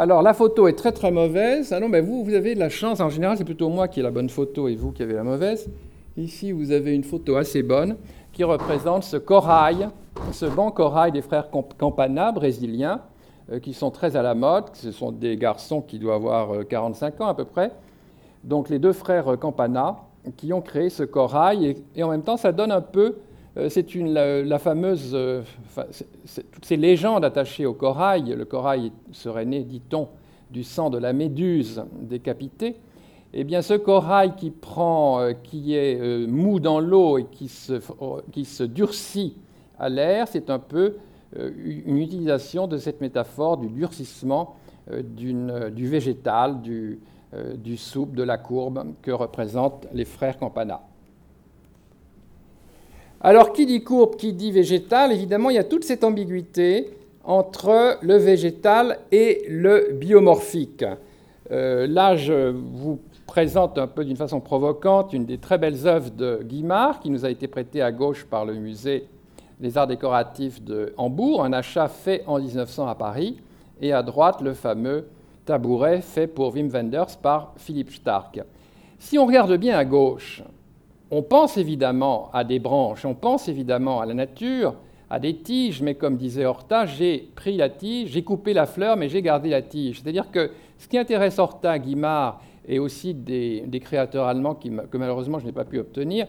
Alors, 0.00 0.22
la 0.22 0.32
photo 0.32 0.68
est 0.68 0.74
très 0.74 0.92
très 0.92 1.10
mauvaise. 1.10 1.72
Ah 1.72 1.80
non, 1.80 1.90
vous, 1.90 2.22
vous 2.22 2.34
avez 2.34 2.54
de 2.54 2.60
la 2.60 2.68
chance. 2.68 3.00
En 3.00 3.08
général, 3.08 3.36
c'est 3.36 3.42
plutôt 3.44 3.68
moi 3.68 3.88
qui 3.88 3.98
ai 3.98 4.04
la 4.04 4.12
bonne 4.12 4.28
photo 4.28 4.68
et 4.68 4.76
vous 4.76 4.92
qui 4.92 5.02
avez 5.02 5.14
la 5.14 5.24
mauvaise. 5.24 5.68
Ici, 6.16 6.52
vous 6.52 6.70
avez 6.70 6.94
une 6.94 7.02
photo 7.02 7.34
assez 7.34 7.64
bonne 7.64 7.96
qui 8.32 8.44
représente 8.44 9.02
ce 9.02 9.16
corail, 9.16 9.88
ce 10.30 10.46
banc 10.46 10.70
corail 10.70 11.10
des 11.10 11.20
frères 11.20 11.48
Campana, 11.50 12.30
brésiliens, 12.30 13.00
euh, 13.50 13.58
qui 13.58 13.74
sont 13.74 13.90
très 13.90 14.14
à 14.14 14.22
la 14.22 14.36
mode. 14.36 14.66
Ce 14.74 14.92
sont 14.92 15.10
des 15.10 15.36
garçons 15.36 15.80
qui 15.80 15.98
doivent 15.98 16.28
avoir 16.28 16.68
45 16.68 17.14
euh, 17.20 17.24
ans 17.24 17.26
à 17.26 17.34
peu 17.34 17.44
près. 17.44 17.72
Donc 18.44 18.68
les 18.68 18.78
deux 18.78 18.92
frères 18.92 19.36
Campana 19.40 19.96
qui 20.36 20.52
ont 20.52 20.60
créé 20.60 20.90
ce 20.90 21.02
corail 21.02 21.76
et, 21.96 22.02
en 22.04 22.10
même 22.10 22.22
temps 22.22 22.36
ça 22.36 22.52
donne 22.52 22.70
un 22.70 22.82
peu, 22.82 23.02
euh, 23.06 23.12
c'est 23.68 23.94
la, 23.94 24.58
fameuse, 24.58 25.16
toutes 26.52 26.64
ces 26.64 26.76
légendes 26.76 27.24
attachées 27.24 27.66
au 27.66 27.74
corail. 27.74 28.34
Le 28.36 28.44
corail 28.44 28.92
serait 29.12 29.44
né, 29.44 29.64
dit-on, 29.64 30.08
du 30.50 30.64
sang 30.64 30.90
de 30.90 30.98
la 30.98 31.12
méduse 31.12 31.82
décapitée. 32.00 32.76
Eh 33.34 33.44
bien, 33.44 33.60
ce 33.60 33.74
corail 33.74 34.34
qui 34.36 34.50
prend, 34.50 35.32
qui 35.42 35.74
est 35.74 36.26
mou 36.26 36.60
dans 36.60 36.80
l'eau 36.80 37.18
et 37.18 37.24
qui 37.24 37.48
se, 37.48 38.62
durcit 38.64 39.36
à 39.78 39.88
l'air, 39.88 40.28
c'est 40.28 40.50
un 40.50 40.58
peu 40.58 40.96
euh, 41.36 41.50
une 41.86 41.98
utilisation 41.98 42.66
de 42.66 42.78
cette 42.78 43.00
métaphore 43.00 43.58
du 43.58 43.68
durcissement 43.68 44.56
euh, 44.90 45.02
euh, 45.20 45.70
du 45.70 45.86
végétal, 45.88 46.62
du 46.62 47.76
soupe, 47.76 48.14
de 48.14 48.22
la 48.22 48.38
courbe 48.38 48.94
que 49.02 49.10
représentent 49.10 49.86
les 49.92 50.06
frères 50.06 50.38
Campana. 50.38 50.80
Alors, 53.20 53.52
qui 53.52 53.66
dit 53.66 53.82
courbe, 53.82 54.16
qui 54.16 54.32
dit 54.32 54.52
végétal 54.52 55.12
Évidemment, 55.12 55.50
il 55.50 55.56
y 55.56 55.58
a 55.58 55.64
toute 55.64 55.84
cette 55.84 56.04
ambiguïté 56.04 56.90
entre 57.24 57.98
le 58.00 58.16
végétal 58.16 58.98
et 59.12 59.44
le 59.48 59.90
biomorphique. 59.92 60.84
là, 61.50 62.16
je 62.16 62.50
vous 62.50 63.00
présente 63.26 63.76
un 63.76 63.86
peu 63.86 64.04
d'une 64.04 64.16
façon 64.16 64.40
provocante 64.40 65.12
une 65.12 65.26
des 65.26 65.38
très 65.38 65.58
belles 65.58 65.86
œuvres 65.86 66.10
de 66.10 66.40
Guimard, 66.42 67.00
qui 67.00 67.10
nous 67.10 67.24
a 67.24 67.30
été 67.30 67.48
prêtée 67.48 67.82
à 67.82 67.92
gauche 67.92 68.24
par 68.24 68.46
le 68.46 68.54
musée 68.54 69.06
les 69.60 69.76
arts 69.76 69.86
décoratifs 69.86 70.62
de 70.62 70.92
Hambourg, 70.96 71.44
un 71.44 71.52
achat 71.52 71.88
fait 71.88 72.22
en 72.26 72.38
1900 72.38 72.86
à 72.86 72.94
Paris, 72.94 73.38
et 73.80 73.92
à 73.92 74.02
droite 74.02 74.40
le 74.40 74.54
fameux 74.54 75.08
tabouret 75.44 76.00
fait 76.00 76.26
pour 76.26 76.54
Wim 76.54 76.68
Wenders 76.68 77.16
par 77.22 77.54
Philippe 77.56 77.92
Stark. 77.92 78.40
Si 78.98 79.18
on 79.18 79.26
regarde 79.26 79.56
bien 79.56 79.76
à 79.78 79.84
gauche, 79.84 80.42
on 81.10 81.22
pense 81.22 81.56
évidemment 81.56 82.30
à 82.32 82.44
des 82.44 82.58
branches, 82.58 83.04
on 83.04 83.14
pense 83.14 83.48
évidemment 83.48 84.00
à 84.00 84.06
la 84.06 84.14
nature, 84.14 84.74
à 85.10 85.18
des 85.18 85.36
tiges, 85.36 85.80
mais 85.80 85.94
comme 85.94 86.16
disait 86.16 86.44
Horta, 86.44 86.86
j'ai 86.86 87.30
pris 87.34 87.56
la 87.56 87.70
tige, 87.70 88.10
j'ai 88.10 88.22
coupé 88.22 88.52
la 88.52 88.66
fleur, 88.66 88.96
mais 88.96 89.08
j'ai 89.08 89.22
gardé 89.22 89.48
la 89.48 89.62
tige. 89.62 90.02
C'est-à-dire 90.02 90.30
que 90.30 90.50
ce 90.76 90.86
qui 90.86 90.98
intéresse 90.98 91.38
Horta, 91.38 91.78
Guimard 91.78 92.42
et 92.66 92.78
aussi 92.78 93.14
des, 93.14 93.80
créateurs 93.82 94.26
allemands 94.26 94.54
que 94.54 94.98
malheureusement 94.98 95.38
je 95.38 95.46
n'ai 95.46 95.52
pas 95.52 95.64
pu 95.64 95.78
obtenir, 95.78 96.26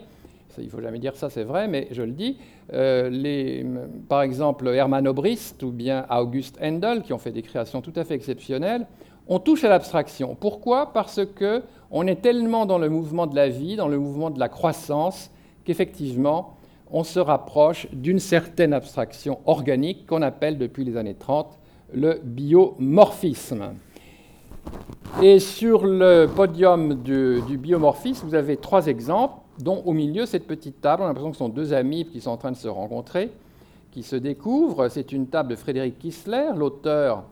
il 0.58 0.66
ne 0.66 0.70
faut 0.70 0.82
jamais 0.82 1.00
dire 1.00 1.16
ça, 1.16 1.30
c'est 1.30 1.44
vrai, 1.44 1.68
mais 1.68 1.88
je 1.92 2.02
le 2.02 2.12
dis. 2.12 2.38
Euh, 2.74 3.64
par 4.08 4.22
exemple, 4.22 4.68
Hermann 4.68 5.08
Obrist 5.08 5.62
ou 5.64 5.72
bien 5.72 6.06
August 6.10 6.58
Handel, 6.62 7.02
qui 7.02 7.14
ont 7.14 7.18
fait 7.18 7.32
des 7.32 7.42
créations 7.42 7.82
tout 7.82 7.94
à 7.96 8.04
fait 8.04 8.16
exceptionnelles, 8.16 8.86
on 9.30 9.40
touche 9.40 9.64
à 9.64 9.70
l'abstraction. 9.70 10.36
Pourquoi? 10.38 10.92
Parce 10.92 11.22
que 11.24 11.62
on 11.92 12.08
est 12.08 12.22
tellement 12.22 12.66
dans 12.66 12.80
le 12.80 12.90
mouvement 12.90 13.28
de 13.28 13.36
la 13.36 13.48
vie, 13.48 13.76
dans 13.76 13.88
le 13.88 13.98
mouvement 13.98 14.32
de 14.32 14.40
la 14.40 14.50
croissance, 14.50 15.30
qu'effectivement, 15.64 16.58
on 16.92 17.04
se 17.04 17.20
rapproche 17.20 17.88
d'une 17.94 18.20
certaine 18.20 18.74
abstraction 18.74 19.40
organique 19.46 20.08
qu'on 20.08 20.24
appelle 20.24 20.58
depuis 20.58 20.84
les 20.84 20.98
années 20.98 21.14
30 21.14 21.58
le 21.94 22.20
biomorphisme. 22.24 23.74
Et 25.22 25.40
sur 25.40 25.86
le 25.86 26.28
podium 26.28 26.96
du, 26.96 27.42
biomorphisme, 27.58 28.28
vous 28.28 28.36
avez 28.36 28.58
trois 28.58 28.88
exemples, 28.88 29.36
dont 29.60 29.82
au 29.86 29.94
milieu 29.94 30.26
cette 30.26 30.48
petite 30.48 30.82
table. 30.82 31.02
On 31.04 31.06
a 31.06 31.08
l'impression 31.10 31.32
que 31.32 31.38
ce 31.38 31.44
sont 31.44 31.50
deux 31.50 31.74
amis 31.74 32.06
qui 32.06 32.22
sont 32.22 32.32
en 32.32 32.38
train 32.38 32.52
de 32.52 32.58
se 32.58 32.68
rencontrer, 32.68 33.32
qui 33.92 34.04
se 34.04 34.16
découvrent. 34.16 34.88
C'est 34.90 35.12
une 35.12 35.28
table 35.28 35.50
de 35.50 35.56
Frédéric 35.56 36.00
Kissler, 36.00 36.50
l'auteur, 36.56 37.24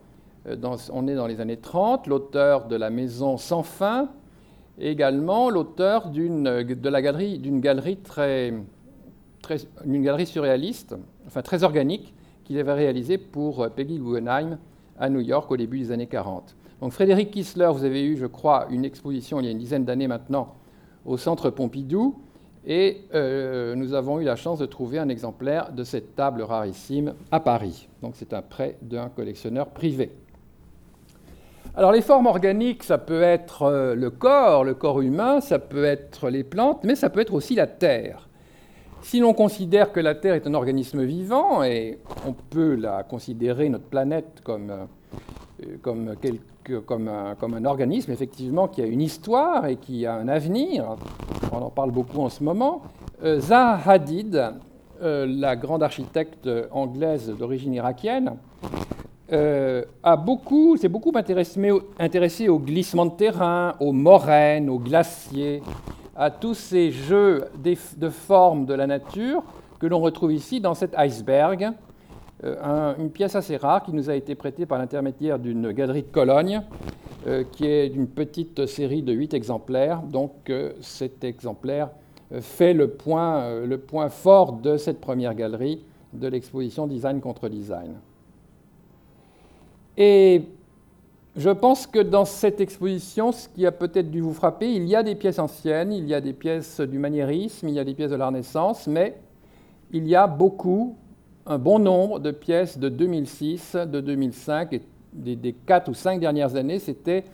euh, 0.46 0.56
on 0.92 1.08
est 1.08 1.14
dans 1.14 1.26
les 1.26 1.40
années 1.40 1.56
30, 1.56 2.06
l'auteur 2.06 2.66
de 2.68 2.76
La 2.76 2.90
Maison 2.90 3.36
sans 3.36 3.62
fin, 3.62 4.10
également 4.78 5.50
l'auteur 5.50 6.10
de 6.10 6.88
la 6.88 7.02
galerie, 7.02 7.38
d'une 7.38 7.60
galerie 7.60 7.98
surréaliste, 10.26 10.96
enfin 11.26 11.42
très 11.42 11.64
organique, 11.64 12.14
qu'il 12.44 12.58
avait 12.58 12.72
réalisée 12.72 13.18
pour 13.18 13.62
euh, 13.62 13.68
Peggy 13.68 13.98
Guggenheim 13.98 14.58
à 14.98 15.10
New 15.10 15.20
York 15.20 15.50
au 15.50 15.56
début 15.56 15.78
des 15.80 15.92
années 15.92 16.06
40. 16.06 16.56
Donc 16.80 16.92
Frédéric 16.92 17.30
Kissler, 17.30 17.70
vous 17.72 17.84
avez 17.84 18.04
eu, 18.04 18.16
je 18.16 18.26
crois, 18.26 18.66
une 18.70 18.84
exposition 18.84 19.40
il 19.40 19.46
y 19.46 19.48
a 19.48 19.52
une 19.52 19.58
dizaine 19.58 19.84
d'années 19.84 20.08
maintenant 20.08 20.54
au 21.04 21.16
Centre 21.16 21.50
Pompidou, 21.50 22.22
et 22.66 23.04
euh, 23.14 23.74
nous 23.74 23.94
avons 23.94 24.20
eu 24.20 24.24
la 24.24 24.36
chance 24.36 24.58
de 24.58 24.66
trouver 24.66 24.98
un 24.98 25.08
exemplaire 25.08 25.72
de 25.72 25.84
cette 25.84 26.14
table 26.14 26.42
rarissime 26.42 27.14
à 27.30 27.40
Paris. 27.40 27.88
Donc 28.02 28.12
c'est 28.14 28.32
un 28.34 28.42
prêt 28.42 28.76
d'un 28.82 29.08
collectionneur 29.08 29.70
privé. 29.70 30.12
Alors 31.78 31.92
les 31.92 32.02
formes 32.02 32.26
organiques, 32.26 32.82
ça 32.82 32.98
peut 32.98 33.22
être 33.22 33.62
euh, 33.62 33.94
le 33.94 34.10
corps, 34.10 34.64
le 34.64 34.74
corps 34.74 35.00
humain, 35.00 35.40
ça 35.40 35.60
peut 35.60 35.84
être 35.84 36.28
les 36.28 36.42
plantes, 36.42 36.82
mais 36.82 36.96
ça 36.96 37.08
peut 37.08 37.20
être 37.20 37.32
aussi 37.32 37.54
la 37.54 37.68
terre. 37.68 38.28
Si 39.00 39.20
l'on 39.20 39.32
considère 39.32 39.92
que 39.92 40.00
la 40.00 40.16
Terre 40.16 40.34
est 40.34 40.48
un 40.48 40.54
organisme 40.54 41.04
vivant, 41.04 41.62
et 41.62 42.00
on 42.26 42.32
peut 42.32 42.74
la 42.74 43.04
considérer, 43.04 43.68
notre 43.68 43.84
planète, 43.84 44.40
comme, 44.42 44.72
euh, 44.72 45.76
comme, 45.80 46.08
un, 47.08 47.36
comme 47.36 47.54
un, 47.54 47.64
organisme, 47.64 48.10
effectivement, 48.10 48.66
qui 48.66 48.82
a 48.82 48.86
une 48.86 49.00
histoire 49.00 49.66
et 49.66 49.76
qui 49.76 50.04
a 50.04 50.14
un 50.14 50.26
avenir, 50.26 50.96
on 51.52 51.58
en 51.58 51.70
parle 51.70 51.92
beaucoup 51.92 52.22
en 52.22 52.28
ce 52.28 52.42
moment, 52.42 52.82
euh, 53.22 53.38
Zaha 53.38 53.88
Hadid, 53.88 54.52
la 55.00 55.54
grande 55.54 55.84
architecte 55.84 56.50
anglaise 56.72 57.32
d'origine 57.38 57.72
irakienne, 57.72 58.36
euh, 59.30 59.84
a 60.02 60.16
beaucoup, 60.16 60.78
s'est 60.78 60.88
beaucoup 60.88 61.12
intéressé, 61.14 61.70
intéressé 61.98 62.48
au 62.48 62.58
glissement 62.58 63.04
de 63.04 63.10
terrain, 63.10 63.74
aux 63.78 63.92
moraines, 63.92 64.70
aux 64.70 64.78
glaciers, 64.78 65.62
à 66.16 66.30
tous 66.30 66.54
ces 66.54 66.90
jeux 66.90 67.44
de 67.62 68.08
formes 68.08 68.64
de 68.64 68.72
la 68.72 68.86
nature 68.86 69.42
que 69.78 69.86
l'on 69.86 70.00
retrouve 70.00 70.32
ici 70.32 70.60
dans 70.60 70.72
cet 70.72 70.94
iceberg, 70.96 71.72
euh, 72.42 72.94
une 72.98 73.10
pièce 73.10 73.36
assez 73.36 73.58
rare 73.58 73.82
qui 73.82 73.92
nous 73.92 74.08
a 74.08 74.14
été 74.14 74.34
prêtée 74.34 74.64
par 74.64 74.78
l'intermédiaire 74.78 75.38
d'une 75.38 75.72
galerie 75.72 76.02
de 76.02 76.08
Cologne, 76.08 76.62
euh, 77.26 77.44
qui 77.52 77.66
est 77.66 77.90
d'une 77.90 78.08
petite 78.08 78.64
série 78.64 79.02
de 79.02 79.12
huit 79.12 79.34
exemplaires. 79.34 80.00
Donc 80.02 80.50
cet 80.80 81.22
exemplaire 81.22 81.90
fait 82.40 82.72
le 82.72 82.88
point, 82.88 83.60
le 83.64 83.78
point 83.78 84.08
fort 84.08 84.52
de 84.52 84.78
cette 84.78 85.00
première 85.00 85.34
galerie 85.34 85.84
de 86.14 86.28
l'exposition 86.28 86.86
Design 86.86 87.20
contre 87.20 87.48
Design. 87.48 87.94
Et 90.00 90.42
je 91.36 91.50
pense 91.50 91.88
que 91.88 91.98
dans 91.98 92.24
cette 92.24 92.60
exposition, 92.60 93.32
ce 93.32 93.48
qui 93.48 93.66
a 93.66 93.72
peut-être 93.72 94.12
dû 94.12 94.20
vous 94.20 94.32
frapper, 94.32 94.72
il 94.72 94.84
y 94.84 94.94
a 94.94 95.02
des 95.02 95.16
pièces 95.16 95.40
anciennes, 95.40 95.92
il 95.92 96.06
y 96.06 96.14
a 96.14 96.20
des 96.20 96.32
pièces 96.32 96.80
du 96.80 97.00
maniérisme, 97.00 97.68
il 97.68 97.74
y 97.74 97.80
a 97.80 97.84
des 97.84 97.94
pièces 97.94 98.12
de 98.12 98.16
la 98.16 98.28
Renaissance, 98.28 98.86
mais 98.86 99.18
il 99.90 100.06
y 100.06 100.14
a 100.14 100.28
beaucoup, 100.28 100.96
un 101.46 101.58
bon 101.58 101.80
nombre 101.80 102.20
de 102.20 102.30
pièces 102.30 102.78
de 102.78 102.88
2006, 102.88 103.76
de 103.90 104.00
2005 104.00 104.72
et 104.72 104.82
des, 105.12 105.52
quatre 105.66 105.88
ou 105.88 105.94
cinq 105.94 106.20
dernières 106.20 106.54
années. 106.54 106.78
C'était 106.78 107.24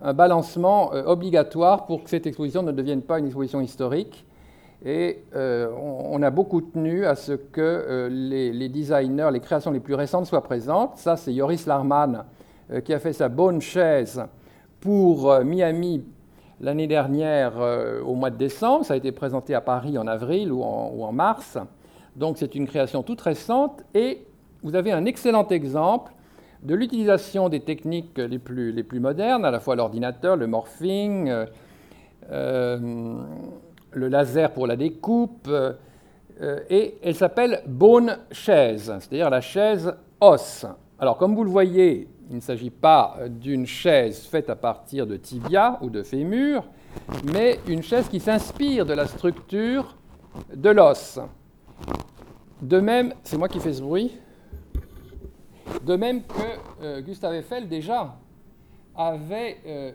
un 0.00 0.14
balancement 0.14 0.94
euh, 0.94 1.04
obligatoire 1.04 1.84
pour 1.84 2.04
que 2.04 2.10
cette 2.10 2.26
exposition 2.26 2.62
ne 2.62 2.72
devienne 2.72 3.02
pas 3.02 3.18
une 3.18 3.26
exposition 3.26 3.60
historique. 3.60 4.24
Et 4.84 5.24
euh, 5.34 5.72
on, 5.78 6.22
a 6.22 6.28
beaucoup 6.28 6.60
tenu 6.60 7.06
à 7.06 7.14
ce 7.14 7.32
que 7.32 7.60
euh, 7.60 8.08
les, 8.10 8.68
designers, 8.68 9.30
les 9.32 9.40
créations 9.40 9.70
les 9.70 9.80
plus 9.80 9.94
récentes 9.94 10.26
soient 10.26 10.42
présentes. 10.42 10.96
Ça, 10.96 11.16
c'est 11.16 11.32
Yoris 11.32 11.66
Larman 11.66 12.24
euh, 12.70 12.82
qui 12.82 12.92
a 12.92 12.98
fait 12.98 13.14
sa 13.14 13.30
bonne 13.30 13.62
chaise 13.62 14.22
pour 14.80 15.40
Miami 15.42 16.04
l'année 16.60 16.86
dernière 16.86 17.54
au 18.04 18.14
mois 18.14 18.28
de 18.28 18.36
décembre. 18.36 18.84
Ça 18.84 18.92
a 18.92 18.96
été 18.98 19.12
présenté 19.12 19.54
à 19.54 19.62
Paris 19.62 19.96
en 19.96 20.06
avril 20.06 20.52
ou 20.52 20.62
en, 20.62 21.10
mars. 21.10 21.56
Donc 22.16 22.36
c'est 22.36 22.54
une 22.54 22.66
création 22.66 23.02
toute 23.02 23.22
récente. 23.22 23.82
Et 23.94 24.26
vous 24.62 24.74
avez 24.74 24.92
un 24.92 25.06
excellent 25.06 25.48
exemple 25.48 26.12
de 26.62 26.74
l'utilisation 26.74 27.48
des 27.48 27.60
techniques 27.60 28.18
les 28.18 28.38
plus, 28.38 28.72
les 28.72 28.82
plus, 28.82 29.00
modernes, 29.00 29.46
à 29.46 29.50
la 29.50 29.58
fois 29.58 29.74
l'ordinateur, 29.74 30.36
le 30.36 30.46
morphing 30.46 31.32
le 33.94 34.08
laser 34.08 34.52
pour 34.52 34.66
la 34.66 34.76
découpe, 34.76 35.48
euh, 35.48 36.60
et 36.68 36.98
elle 37.02 37.14
s'appelle 37.14 37.62
bone 37.66 38.18
chaise, 38.30 38.92
c'est-à-dire 38.98 39.30
la 39.30 39.40
chaise 39.40 39.94
os. 40.20 40.66
Alors 40.98 41.16
comme 41.16 41.34
vous 41.34 41.44
le 41.44 41.50
voyez, 41.50 42.08
il 42.30 42.36
ne 42.36 42.40
s'agit 42.40 42.70
pas 42.70 43.16
d'une 43.28 43.66
chaise 43.66 44.26
faite 44.26 44.50
à 44.50 44.56
partir 44.56 45.06
de 45.06 45.16
tibia 45.16 45.78
ou 45.82 45.90
de 45.90 46.02
fémur, 46.02 46.64
mais 47.32 47.60
une 47.68 47.82
chaise 47.82 48.08
qui 48.08 48.20
s'inspire 48.20 48.86
de 48.86 48.94
la 48.94 49.06
structure 49.06 49.96
de 50.54 50.70
l'os. 50.70 51.20
De 52.62 52.80
même, 52.80 53.14
c'est 53.22 53.36
moi 53.36 53.48
qui 53.48 53.60
fais 53.60 53.74
ce 53.74 53.82
bruit, 53.82 54.16
de 55.84 55.96
même 55.96 56.22
que 56.22 56.82
euh, 56.82 57.00
Gustave 57.00 57.34
Eiffel 57.34 57.68
déjà 57.68 58.16
avait 58.96 59.58
euh, 59.66 59.92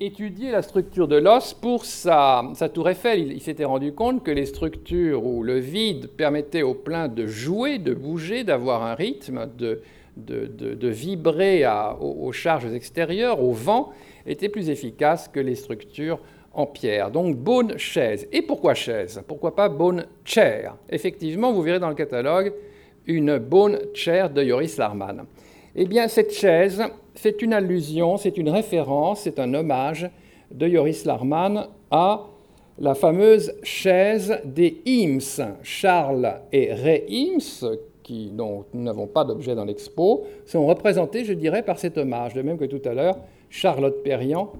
étudier 0.00 0.52
la 0.52 0.62
structure 0.62 1.08
de 1.08 1.16
l'os 1.16 1.54
pour 1.54 1.84
sa, 1.84 2.52
tour 2.72 2.88
Eiffel. 2.88 3.32
Il, 3.32 3.40
s'était 3.40 3.64
rendu 3.64 3.92
compte 3.92 4.22
que 4.22 4.30
les 4.30 4.46
structures 4.46 5.24
où 5.24 5.42
le 5.42 5.58
vide 5.58 6.08
permettait 6.08 6.62
au 6.62 6.74
plein 6.74 7.08
de 7.08 7.26
jouer, 7.26 7.78
de 7.78 7.94
bouger, 7.94 8.44
d'avoir 8.44 8.84
un 8.84 8.94
rythme, 8.94 9.48
de, 9.58 9.82
de, 10.16 10.88
vibrer 10.88 11.64
aux, 12.00 12.32
charges 12.32 12.72
extérieures, 12.72 13.42
au 13.42 13.52
vent, 13.52 13.92
étaient 14.26 14.48
plus 14.48 14.70
efficaces 14.70 15.28
que 15.28 15.40
les 15.40 15.54
structures 15.54 16.20
en 16.52 16.66
pierre. 16.66 17.10
Donc 17.10 17.36
bone 17.36 17.78
chaise. 17.78 18.28
Et 18.32 18.42
pourquoi 18.42 18.74
chaise? 18.74 19.22
Pourquoi 19.26 19.54
pas 19.54 19.68
bone 19.68 20.06
chair? 20.24 20.76
Effectivement, 20.88 21.52
vous 21.52 21.62
verrez 21.62 21.80
dans 21.80 21.88
le 21.88 21.94
catalogue 21.94 22.52
une 23.06 23.38
bone 23.38 23.78
chair 23.94 24.30
de 24.30 24.44
Joris 24.44 24.76
Larman. 24.76 25.24
Eh 25.80 25.84
bien, 25.84 26.08
cette 26.08 26.32
chaise, 26.32 26.82
c'est 27.14 27.40
une 27.40 27.52
allusion, 27.52 28.16
c'est 28.16 28.36
une 28.36 28.48
référence, 28.50 29.20
c'est 29.20 29.38
un 29.38 29.54
hommage 29.54 30.10
de 30.50 30.66
Joris 30.66 31.04
Larman 31.04 31.68
à 31.92 32.26
la 32.80 32.96
fameuse 32.96 33.54
chaise 33.62 34.40
des 34.44 34.82
Ims. 34.84 35.40
Charles 35.62 36.40
et 36.50 36.72
Ray 36.72 37.04
Ims, 37.08 37.78
qui, 38.02 38.32
dont 38.32 38.64
nous 38.74 38.82
n'avons 38.82 39.06
pas 39.06 39.22
d'objet 39.22 39.54
dans 39.54 39.64
l'expo, 39.64 40.24
sont 40.46 40.66
représentés, 40.66 41.24
je 41.24 41.32
dirais, 41.32 41.62
par 41.62 41.78
cet 41.78 41.96
hommage. 41.96 42.34
De 42.34 42.42
même 42.42 42.58
que 42.58 42.64
tout 42.64 42.82
à 42.84 42.92
l'heure, 42.92 43.16
Charlotte 43.48 44.02
Perriand 44.02 44.50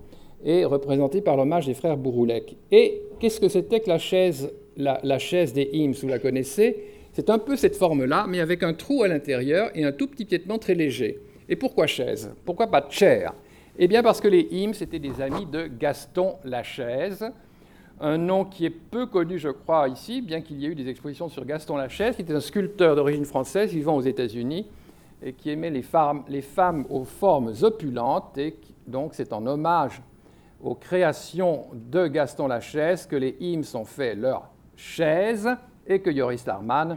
est 0.44 0.64
représentée 0.64 1.20
par 1.20 1.37
l'hommage 1.37 1.66
des 1.66 1.74
frères 1.74 1.96
Bouroulec. 1.96 2.54
Et 2.70 3.02
qu'est-ce 3.18 3.40
que 3.40 3.48
c'était 3.48 3.81
que 3.81 3.88
la 3.88 3.98
chaise, 3.98 4.52
la, 4.76 5.00
la 5.02 5.18
chaise 5.18 5.52
des 5.52 5.68
Ims? 5.74 5.94
Vous 6.00 6.07
la 6.07 6.20
connaissez? 6.20 6.76
C'est 7.18 7.31
un 7.31 7.40
peu 7.40 7.57
cette 7.57 7.74
forme-là, 7.74 8.26
mais 8.28 8.38
avec 8.38 8.62
un 8.62 8.74
trou 8.74 9.02
à 9.02 9.09
l'intérieur 9.09 9.72
et 9.74 9.83
un 9.83 9.90
tout 9.90 10.07
petit 10.07 10.24
piétement 10.24 10.57
très 10.57 10.76
léger. 10.76 11.18
Et 11.48 11.57
pourquoi 11.57 11.88
chaise? 11.88 12.33
Pourquoi 12.44 12.68
pas 12.68 12.87
chair? 12.88 13.35
Eh 13.76 13.88
bien 13.88 14.05
parce 14.05 14.20
que 14.20 14.28
les 14.28 14.47
hymnes, 14.53 14.72
c'était 14.72 15.01
des 15.01 15.20
amis 15.20 15.45
de 15.45 15.66
Gaston 15.66 16.36
Lachaise, 16.45 17.28
un 18.01 18.18
nom 18.18 18.45
qui 18.45 18.66
est 18.66 18.70
peu 18.70 19.07
connu, 19.07 19.36
je 19.36 19.49
crois, 19.49 19.88
ici, 19.88 20.22
bien 20.22 20.42
qu'il 20.42 20.61
y 20.61 20.66
ait 20.66 20.68
eu 20.68 20.74
des 20.76 20.88
expositions 20.88 21.28
sur 21.28 21.45
Gaston 21.45 21.76
Lachaise, 21.76 22.14
qui 22.14 22.22
était 22.22 22.34
un 22.34 22.38
sculpteur 22.38 22.95
d'origine 22.95 23.24
française 23.24 23.72
vivant 23.72 23.97
aux 23.97 24.03
États-Unis 24.03 24.68
et 25.20 25.32
qui 25.32 25.51
aimait 25.51 25.70
les 25.70 25.82
femmes, 25.82 26.84
aux 26.88 27.03
formes 27.03 27.53
opulentes. 27.62 28.38
Et 28.38 28.55
donc 28.86 29.14
c'est 29.14 29.32
en 29.32 29.45
hommage 29.45 30.01
aux 30.62 30.76
créations 30.76 31.64
de 31.72 32.07
Gaston 32.07 32.47
Lachaise 32.47 33.07
que 33.07 33.16
les 33.16 33.36
hymnes 33.40 33.64
ont 33.74 33.84
fait 33.84 34.14
leur 34.14 34.51
chaise 34.76 35.49
et 35.84 35.99
que 35.99 36.14
Joris 36.14 36.47
Larman 36.47 36.97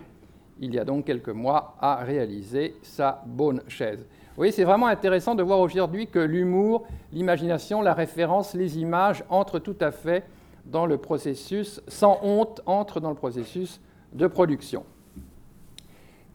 il 0.62 0.76
y 0.76 0.80
a 0.80 0.86
donc 0.86 1.06
quelques 1.06 1.30
mois, 1.30 1.76
a 1.82 1.96
réalisé 2.04 2.76
sa 2.84 3.24
bonne 3.26 3.64
chaise. 3.68 4.00
Vous 4.00 4.38
voyez, 4.38 4.52
c'est 4.52 4.64
vraiment 4.64 4.88
intéressant 4.88 5.36
de 5.36 5.44
voir 5.44 5.60
aujourd'hui 5.60 6.08
que 6.08 6.20
l'humour, 6.20 6.88
l'imagination, 7.12 7.82
la 7.82 7.94
référence, 7.94 8.54
les 8.54 8.78
images 8.78 9.24
entrent 9.28 9.60
tout 9.60 9.76
à 9.82 9.92
fait 9.92 10.24
dans 10.66 10.86
le 10.86 10.98
processus, 10.98 11.82
sans 11.88 12.20
honte, 12.24 12.62
entrent 12.66 13.02
dans 13.02 13.10
le 13.10 13.16
processus 13.16 13.82
de 14.14 14.28
production. 14.28 14.86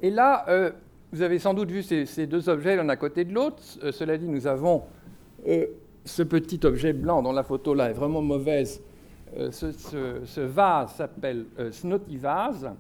Et 0.02 0.10
là, 0.10 0.44
euh, 0.48 0.72
vous 1.12 1.22
avez 1.22 1.38
sans 1.38 1.54
doute 1.54 1.70
vu 1.70 1.82
ces, 1.82 2.26
deux 2.26 2.48
objets 2.48 2.76
l'un 2.76 2.88
à 2.88 2.96
côté 2.96 3.24
de 3.24 3.32
l'autre. 3.32 3.62
Euh, 3.82 3.92
cela 3.92 4.18
dit, 4.18 4.28
nous 4.28 4.46
avons 4.46 4.82
euh, 5.46 5.66
ce 6.04 6.22
petit 6.22 6.60
objet 6.64 6.92
blanc 6.92 7.22
dont 7.22 7.32
la 7.32 7.44
photo 7.44 7.74
là 7.74 7.90
est 7.90 7.94
vraiment 7.94 8.22
mauvaise, 8.22 8.82
ce, 9.50 10.40
vase 10.40 10.92
s'appelle 10.94 11.46
Snotty 11.70 12.16
Vase. 12.16 12.70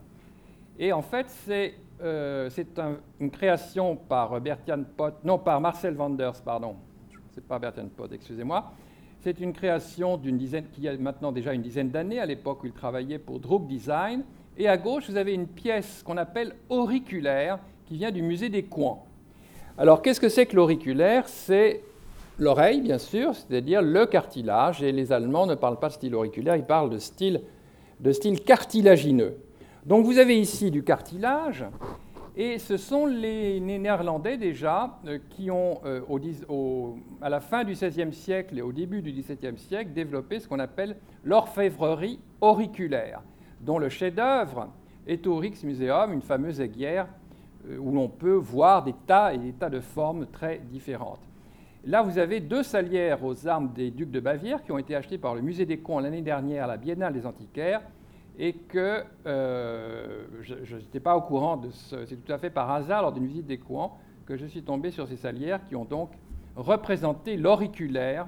Et 0.78 0.92
en 0.92 1.02
fait, 1.02 1.26
c'est 1.28 1.74
euh, 2.02 2.50
une 3.18 3.30
création 3.30 3.96
par 3.96 4.40
Bertian 4.40 4.82
Pot, 4.96 5.14
non, 5.24 5.38
par 5.38 5.60
Marcel 5.60 5.94
Vanders, 5.94 6.42
pardon. 6.44 6.76
C'est 7.32 7.46
pas 7.46 7.58
Bertian 7.58 7.88
Pot, 7.94 8.12
excusez-moi. 8.12 8.72
C'est 9.20 9.40
une 9.40 9.52
création 9.52 10.18
d'une 10.18 10.36
dizaine, 10.36 10.66
qui 10.72 10.86
a 10.86 10.96
maintenant 10.96 11.32
déjà 11.32 11.54
une 11.54 11.62
dizaine 11.62 11.90
d'années, 11.90 12.20
à 12.20 12.26
l'époque 12.26 12.62
où 12.62 12.66
il 12.66 12.72
travaillait 12.72 13.18
pour 13.18 13.40
Droog 13.40 13.66
Design. 13.66 14.22
Et 14.58 14.68
à 14.68 14.76
gauche, 14.76 15.08
vous 15.08 15.16
avez 15.16 15.32
une 15.34 15.46
pièce 15.46 16.02
qu'on 16.02 16.16
appelle 16.16 16.54
auriculaire, 16.68 17.58
qui 17.86 17.96
vient 17.96 18.10
du 18.10 18.22
musée 18.22 18.48
des 18.48 18.64
Coins. 18.64 18.98
Alors, 19.78 20.02
qu'est-ce 20.02 20.20
que 20.20 20.28
c'est 20.28 20.46
que 20.46 20.56
l'auriculaire? 20.56 21.28
C'est 21.28 21.82
l'oreille, 22.38 22.82
bien 22.82 22.98
sûr, 22.98 23.34
c'est-à-dire 23.34 23.80
le 23.80 24.06
cartilage. 24.06 24.82
Et 24.82 24.92
les 24.92 25.12
Allemands 25.12 25.46
ne 25.46 25.54
parlent 25.54 25.78
pas 25.78 25.88
de 25.88 25.94
style 25.94 26.14
auriculaire, 26.14 26.56
ils 26.56 26.64
parlent 26.64 26.90
de 26.90 26.98
style 26.98 27.40
cartilagineux. 28.44 29.36
Donc 29.86 30.04
vous 30.04 30.18
avez 30.18 30.36
ici 30.36 30.72
du 30.72 30.82
cartilage, 30.82 31.64
et 32.36 32.58
ce 32.58 32.76
sont 32.76 33.06
les 33.06 33.60
Néerlandais 33.60 34.36
déjà 34.36 34.98
euh, 35.06 35.20
qui 35.30 35.48
ont, 35.48 35.78
euh, 35.84 36.00
à 37.22 37.28
la 37.28 37.38
fin 37.38 37.62
du 37.62 37.74
XVIe 37.74 38.12
siècle 38.12 38.58
et 38.58 38.62
au 38.62 38.72
début 38.72 39.00
du 39.00 39.12
XVIIe 39.12 39.56
siècle, 39.56 39.92
développé 39.92 40.40
ce 40.40 40.48
qu'on 40.48 40.58
appelle 40.58 40.96
l'orfèvrerie 41.22 42.18
auriculaire, 42.40 43.22
dont 43.60 43.78
le 43.78 43.88
chef-d'œuvre 43.88 44.70
est 45.06 45.24
au 45.28 45.36
Rijksmuseum, 45.36 46.12
une 46.12 46.20
fameuse 46.20 46.60
aiguière 46.60 47.06
euh, 47.70 47.78
où 47.78 47.92
l'on 47.92 48.08
peut 48.08 48.34
voir 48.34 48.82
des 48.82 48.94
tas 49.06 49.34
et 49.34 49.38
des 49.38 49.52
tas 49.52 49.70
de 49.70 49.78
formes 49.78 50.26
très 50.26 50.58
différentes. 50.58 51.22
Là, 51.84 52.02
vous 52.02 52.18
avez 52.18 52.40
deux 52.40 52.64
salières 52.64 53.24
aux 53.24 53.46
armes 53.46 53.72
des 53.72 53.92
ducs 53.92 54.10
de 54.10 54.18
Bavière 54.18 54.64
qui 54.64 54.72
ont 54.72 54.78
été 54.78 54.96
achetées 54.96 55.18
par 55.18 55.36
le 55.36 55.42
musée 55.42 55.64
des 55.64 55.78
Cons 55.78 56.00
l'année 56.00 56.22
dernière 56.22 56.64
à 56.64 56.66
la 56.66 56.76
Biennale 56.76 57.12
des 57.12 57.24
Antiquaires 57.24 57.82
et 58.38 58.52
que 58.52 59.02
euh, 59.26 60.24
je 60.42 60.76
n'étais 60.76 61.00
pas 61.00 61.16
au 61.16 61.22
courant 61.22 61.56
de 61.56 61.70
ce. 61.70 62.04
C'est 62.06 62.16
tout 62.16 62.32
à 62.32 62.38
fait 62.38 62.50
par 62.50 62.70
hasard, 62.70 63.02
lors 63.02 63.12
d'une 63.12 63.26
visite 63.26 63.46
des 63.46 63.58
Coins, 63.58 63.92
que 64.26 64.36
je 64.36 64.46
suis 64.46 64.62
tombé 64.62 64.90
sur 64.90 65.08
ces 65.08 65.16
salières 65.16 65.64
qui 65.68 65.76
ont 65.76 65.84
donc 65.84 66.10
représenté 66.54 67.36
l'auriculaire, 67.36 68.26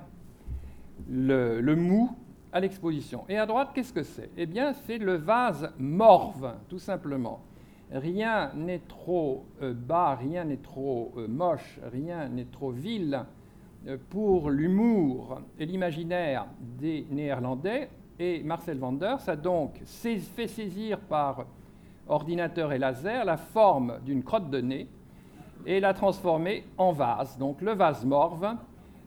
le, 1.09 1.75
mou, 1.75 2.11
à 2.53 2.61
l'exposition. 2.61 3.25
Et 3.29 3.37
à 3.37 3.47
droite, 3.47 3.71
qu'est-ce 3.75 3.93
que 3.93 4.03
c'est? 4.03 4.31
Eh 4.37 4.47
bien, 4.47 4.73
c'est 4.73 4.99
le 4.99 5.17
vase 5.17 5.73
morve, 5.79 6.55
tout 6.69 6.79
simplement. 6.79 7.41
Rien 7.91 8.53
n'est 8.55 8.83
trop 8.87 9.47
euh, 9.63 9.73
bas, 9.73 10.15
rien 10.15 10.45
n'est 10.45 10.59
trop 10.59 11.13
euh, 11.17 11.27
moche, 11.27 11.81
rien 11.91 12.29
n'est 12.29 12.45
trop 12.45 12.71
vil 12.71 13.25
pour 14.11 14.51
l'humour 14.51 15.41
et 15.59 15.65
l'imaginaire 15.65 16.47
des 16.61 17.07
Néerlandais. 17.11 17.89
Et 18.21 18.43
Marcel 18.43 18.79
Vanders 18.79 19.29
a 19.29 19.37
donc 19.37 19.81
fait 19.85 20.49
saisir 20.49 20.99
par 20.99 21.47
ordinateur 22.09 22.73
et 22.73 22.79
laser 22.79 23.25
la 23.25 23.37
forme 23.37 23.99
d'une 24.05 24.25
crotte 24.25 24.51
de 24.51 24.61
nez 24.61 24.89
et 25.67 25.79
l'a 25.79 25.95
transformée 25.95 26.65
en 26.79 26.93
vase, 26.93 27.39
donc 27.39 27.61
le 27.61 27.73
vase 27.73 28.05
morve. 28.05 28.57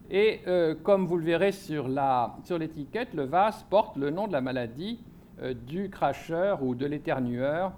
Et 0.09 0.41
euh, 0.47 0.75
comme 0.83 1.05
vous 1.05 1.17
le 1.17 1.25
verrez 1.25 1.51
sur 1.51 1.87
l'étiquette, 1.87 3.13
le 3.13 3.23
vase 3.23 3.65
porte 3.69 3.97
le 3.97 4.11
nom 4.11 4.27
de 4.27 4.33
la 4.33 4.41
maladie 4.41 5.01
euh, 5.41 5.53
du 5.53 5.89
cracheur 5.89 6.63
ou 6.63 6.75
de 6.75 6.85
l'éternueur, 6.85 7.71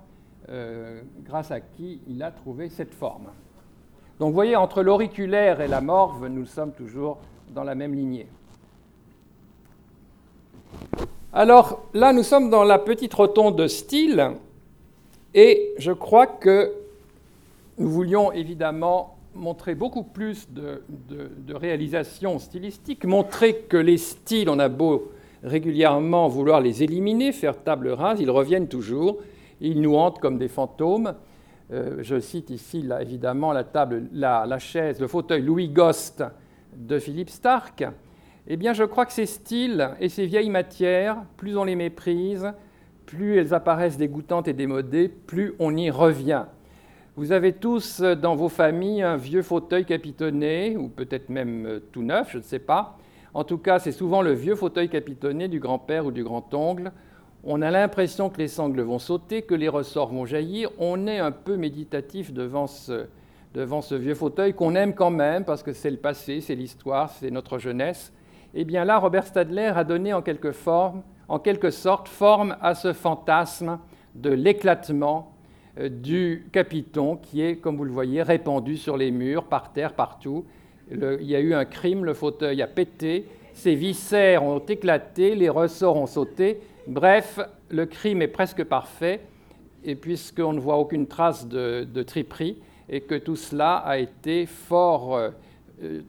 euh, 0.49 1.01
grâce 1.23 1.51
à 1.51 1.61
qui 1.61 2.01
il 2.07 2.21
a 2.21 2.31
trouvé 2.31 2.69
cette 2.69 2.93
forme. 2.93 3.27
Donc 4.19 4.29
vous 4.29 4.35
voyez, 4.35 4.55
entre 4.55 4.83
l'auriculaire 4.83 5.61
et 5.61 5.67
la 5.67 5.81
morve, 5.81 6.27
nous 6.27 6.45
sommes 6.45 6.73
toujours 6.73 7.19
dans 7.53 7.63
la 7.63 7.75
même 7.75 7.93
lignée. 7.93 8.27
Alors 11.35 11.81
là, 11.95 12.13
nous 12.13 12.21
sommes 12.21 12.51
dans 12.51 12.63
la 12.63 12.77
petite 12.77 13.11
rotonde 13.15 13.55
de 13.55 13.65
style, 13.65 14.33
et 15.33 15.73
je 15.79 15.91
crois 15.91 16.27
que 16.27 16.71
nous 17.79 17.89
voulions 17.89 18.31
évidemment 18.31 19.17
montrer 19.33 19.73
beaucoup 19.73 20.03
plus 20.03 20.47
de, 20.51 20.83
de, 21.09 21.55
réalisation 21.55 22.37
stylistique, 22.37 23.03
montrer 23.05 23.55
que 23.67 23.77
les 23.77 23.97
styles, 23.97 24.47
on 24.47 24.59
a 24.59 24.69
beau 24.69 25.11
régulièrement 25.43 26.27
vouloir 26.27 26.61
les 26.61 26.83
éliminer, 26.83 27.31
faire 27.31 27.63
table 27.63 27.89
rase, 27.89 28.19
ils 28.19 28.29
reviennent 28.29 28.67
toujours, 28.67 29.17
ils 29.59 29.81
nous 29.81 29.95
hantent 29.95 30.19
comme 30.19 30.37
des 30.37 30.47
fantômes. 30.47 31.15
Euh, 31.71 31.97
je 32.01 32.19
cite 32.19 32.51
ici 32.51 32.87
évidemment 33.01 33.53
la 33.53 33.63
table, 33.63 34.03
la, 34.13 34.59
chaise, 34.59 34.99
le 34.99 35.07
fauteuil 35.07 35.41
Louis 35.41 35.69
Ghost 35.69 36.23
de 36.75 36.99
Philippe 36.99 37.31
Stark. 37.31 37.83
Eh 38.47 38.57
bien, 38.57 38.73
je 38.73 38.83
crois 38.83 39.05
que 39.05 39.13
ces 39.13 39.25
styles 39.25 39.91
et 40.01 40.09
ces 40.09 40.25
vieilles 40.25 40.49
matières, 40.49 41.23
plus 41.37 41.55
on 41.57 41.63
les 41.63 41.75
méprise, 41.75 42.51
plus 43.05 43.37
elles 43.37 43.53
apparaissent 43.53 43.97
dégoûtantes 43.97 44.49
et 44.49 44.53
démodées, 44.53 45.07
plus 45.07 45.53
on 45.59 45.77
y 45.77 45.89
revient. 45.89 46.43
Vous 47.15 47.31
avez 47.31 47.53
tous 47.53 48.01
dans 48.01 48.35
vos 48.35 48.49
familles 48.49 49.01
un 49.01 49.15
vieux 49.15 49.43
fauteuil 49.43 49.85
capitonné, 49.85 50.75
ou 50.75 50.89
peut-être 50.89 51.29
même 51.29 51.65
euh, 51.65 51.79
tout 51.91 52.01
neuf, 52.01 52.31
je 52.31 52.39
ne 52.39 52.43
sais 52.43 52.59
pas. 52.59 52.97
En 53.33 53.45
tout 53.45 53.59
cas, 53.59 53.79
c'est 53.79 53.91
souvent 53.93 54.21
le 54.21 54.33
vieux 54.33 54.55
fauteuil 54.55 54.89
capitonné 54.89 55.47
du 55.47 55.59
grand-père 55.59 56.05
ou 56.05 56.11
du 56.11 56.23
grand-oncle. 56.23 56.91
On 57.45 57.61
a 57.61 57.71
l'impression 57.71 58.29
que 58.29 58.39
les 58.39 58.47
sangles 58.49 58.81
vont 58.81 58.99
sauter, 58.99 59.43
que 59.43 59.55
les 59.55 59.69
ressorts 59.69 60.09
vont 60.09 60.25
jaillir. 60.25 60.69
On 60.79 61.07
est 61.07 61.19
un 61.19 61.31
peu 61.31 61.55
méditatif 61.55 62.33
devant 62.33 62.67
ce, 62.67 63.05
devant 63.53 63.81
ce 63.81 63.95
vieux 63.95 64.15
fauteuil 64.15 64.53
qu'on 64.53 64.75
aime 64.75 64.93
quand 64.93 65.11
même, 65.11 65.45
parce 65.45 65.63
que 65.63 65.71
c'est 65.71 65.91
le 65.91 65.97
passé, 65.97 66.41
c'est 66.41 66.55
l'histoire, 66.55 67.09
c'est 67.09 67.31
notre 67.31 67.57
jeunesse. 67.57 68.11
Eh 68.55 68.65
bien 68.65 68.85
là, 68.85 68.99
Robert 68.99 69.25
Stadler 69.25 69.71
a 69.75 69.83
donné 69.83 70.13
en 70.13 70.21
quelque, 70.21 70.51
forme, 70.51 71.01
sorte 71.71 72.07
forme 72.07 72.55
à 72.61 72.75
ce 72.75 72.93
fantasme 72.93 73.79
de 74.13 74.29
l'éclatement 74.29 75.33
euh, 75.79 75.89
du 75.89 76.47
capiton 76.51 77.17
qui 77.17 77.41
est, 77.41 77.55
comme 77.55 77.77
vous 77.77 77.83
le 77.83 77.91
voyez, 77.91 78.21
répandu 78.21 78.77
sur 78.77 78.95
les 78.95 79.09
murs, 79.09 79.45
par 79.45 79.73
terre, 79.73 79.93
partout. 79.93 80.45
il 80.91 81.23
y 81.23 81.35
a 81.35 81.39
eu 81.39 81.55
un 81.55 81.65
crime, 81.65 82.05
le 82.05 82.13
fauteuil 82.13 82.61
a 82.61 82.67
pété, 82.67 83.25
ses 83.53 83.73
viscères 83.73 84.43
ont 84.43 84.59
éclaté, 84.59 85.33
les 85.33 85.49
ressorts 85.49 85.97
ont 85.97 86.05
sauté. 86.05 86.59
Bref, 86.85 87.39
le 87.69 87.87
crime 87.87 88.21
est 88.21 88.27
presque 88.27 88.63
parfait, 88.63 89.21
et 89.83 89.95
puisqu'on 89.95 90.53
ne 90.53 90.59
voit 90.59 90.77
aucune 90.77 91.07
trace 91.07 91.47
de, 91.47 91.87
de, 91.91 92.03
triperie, 92.03 92.57
et 92.87 93.01
que 93.01 93.15
tout 93.15 93.35
cela 93.35 93.77
a 93.77 93.97
été 93.97 94.45
fort 94.45 95.15
euh, 95.15 95.29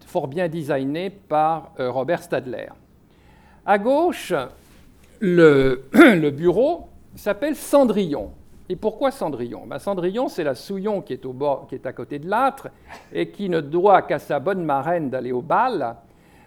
fort 0.06 0.28
bien 0.28 0.48
designé 0.48 1.10
par 1.10 1.72
euh, 1.78 1.90
Robert 1.90 2.22
Stadler. 2.22 2.68
À 3.66 3.78
gauche, 3.78 4.32
le, 5.20 5.82
bureau 6.30 6.88
s'appelle 7.14 7.56
Cendrillon. 7.56 8.30
Et 8.68 8.76
pourquoi 8.76 9.10
Cendrillon? 9.10 9.66
Ben, 9.66 9.78
Cendrillon, 9.78 10.28
c'est 10.28 10.44
la 10.44 10.54
Souillon 10.54 11.02
qui 11.02 11.12
est, 11.12 11.26
au 11.26 11.32
bord, 11.32 11.66
qui 11.68 11.74
est 11.74 11.86
à 11.86 11.92
côté 11.92 12.18
de 12.18 12.28
l'âtre 12.28 12.68
et 13.12 13.30
qui 13.30 13.48
ne 13.48 13.60
doit 13.60 14.02
qu'à 14.02 14.18
sa 14.18 14.38
bonne 14.38 14.64
marraine 14.64 15.10
d'aller 15.10 15.32
au 15.32 15.42
bal. 15.42 15.96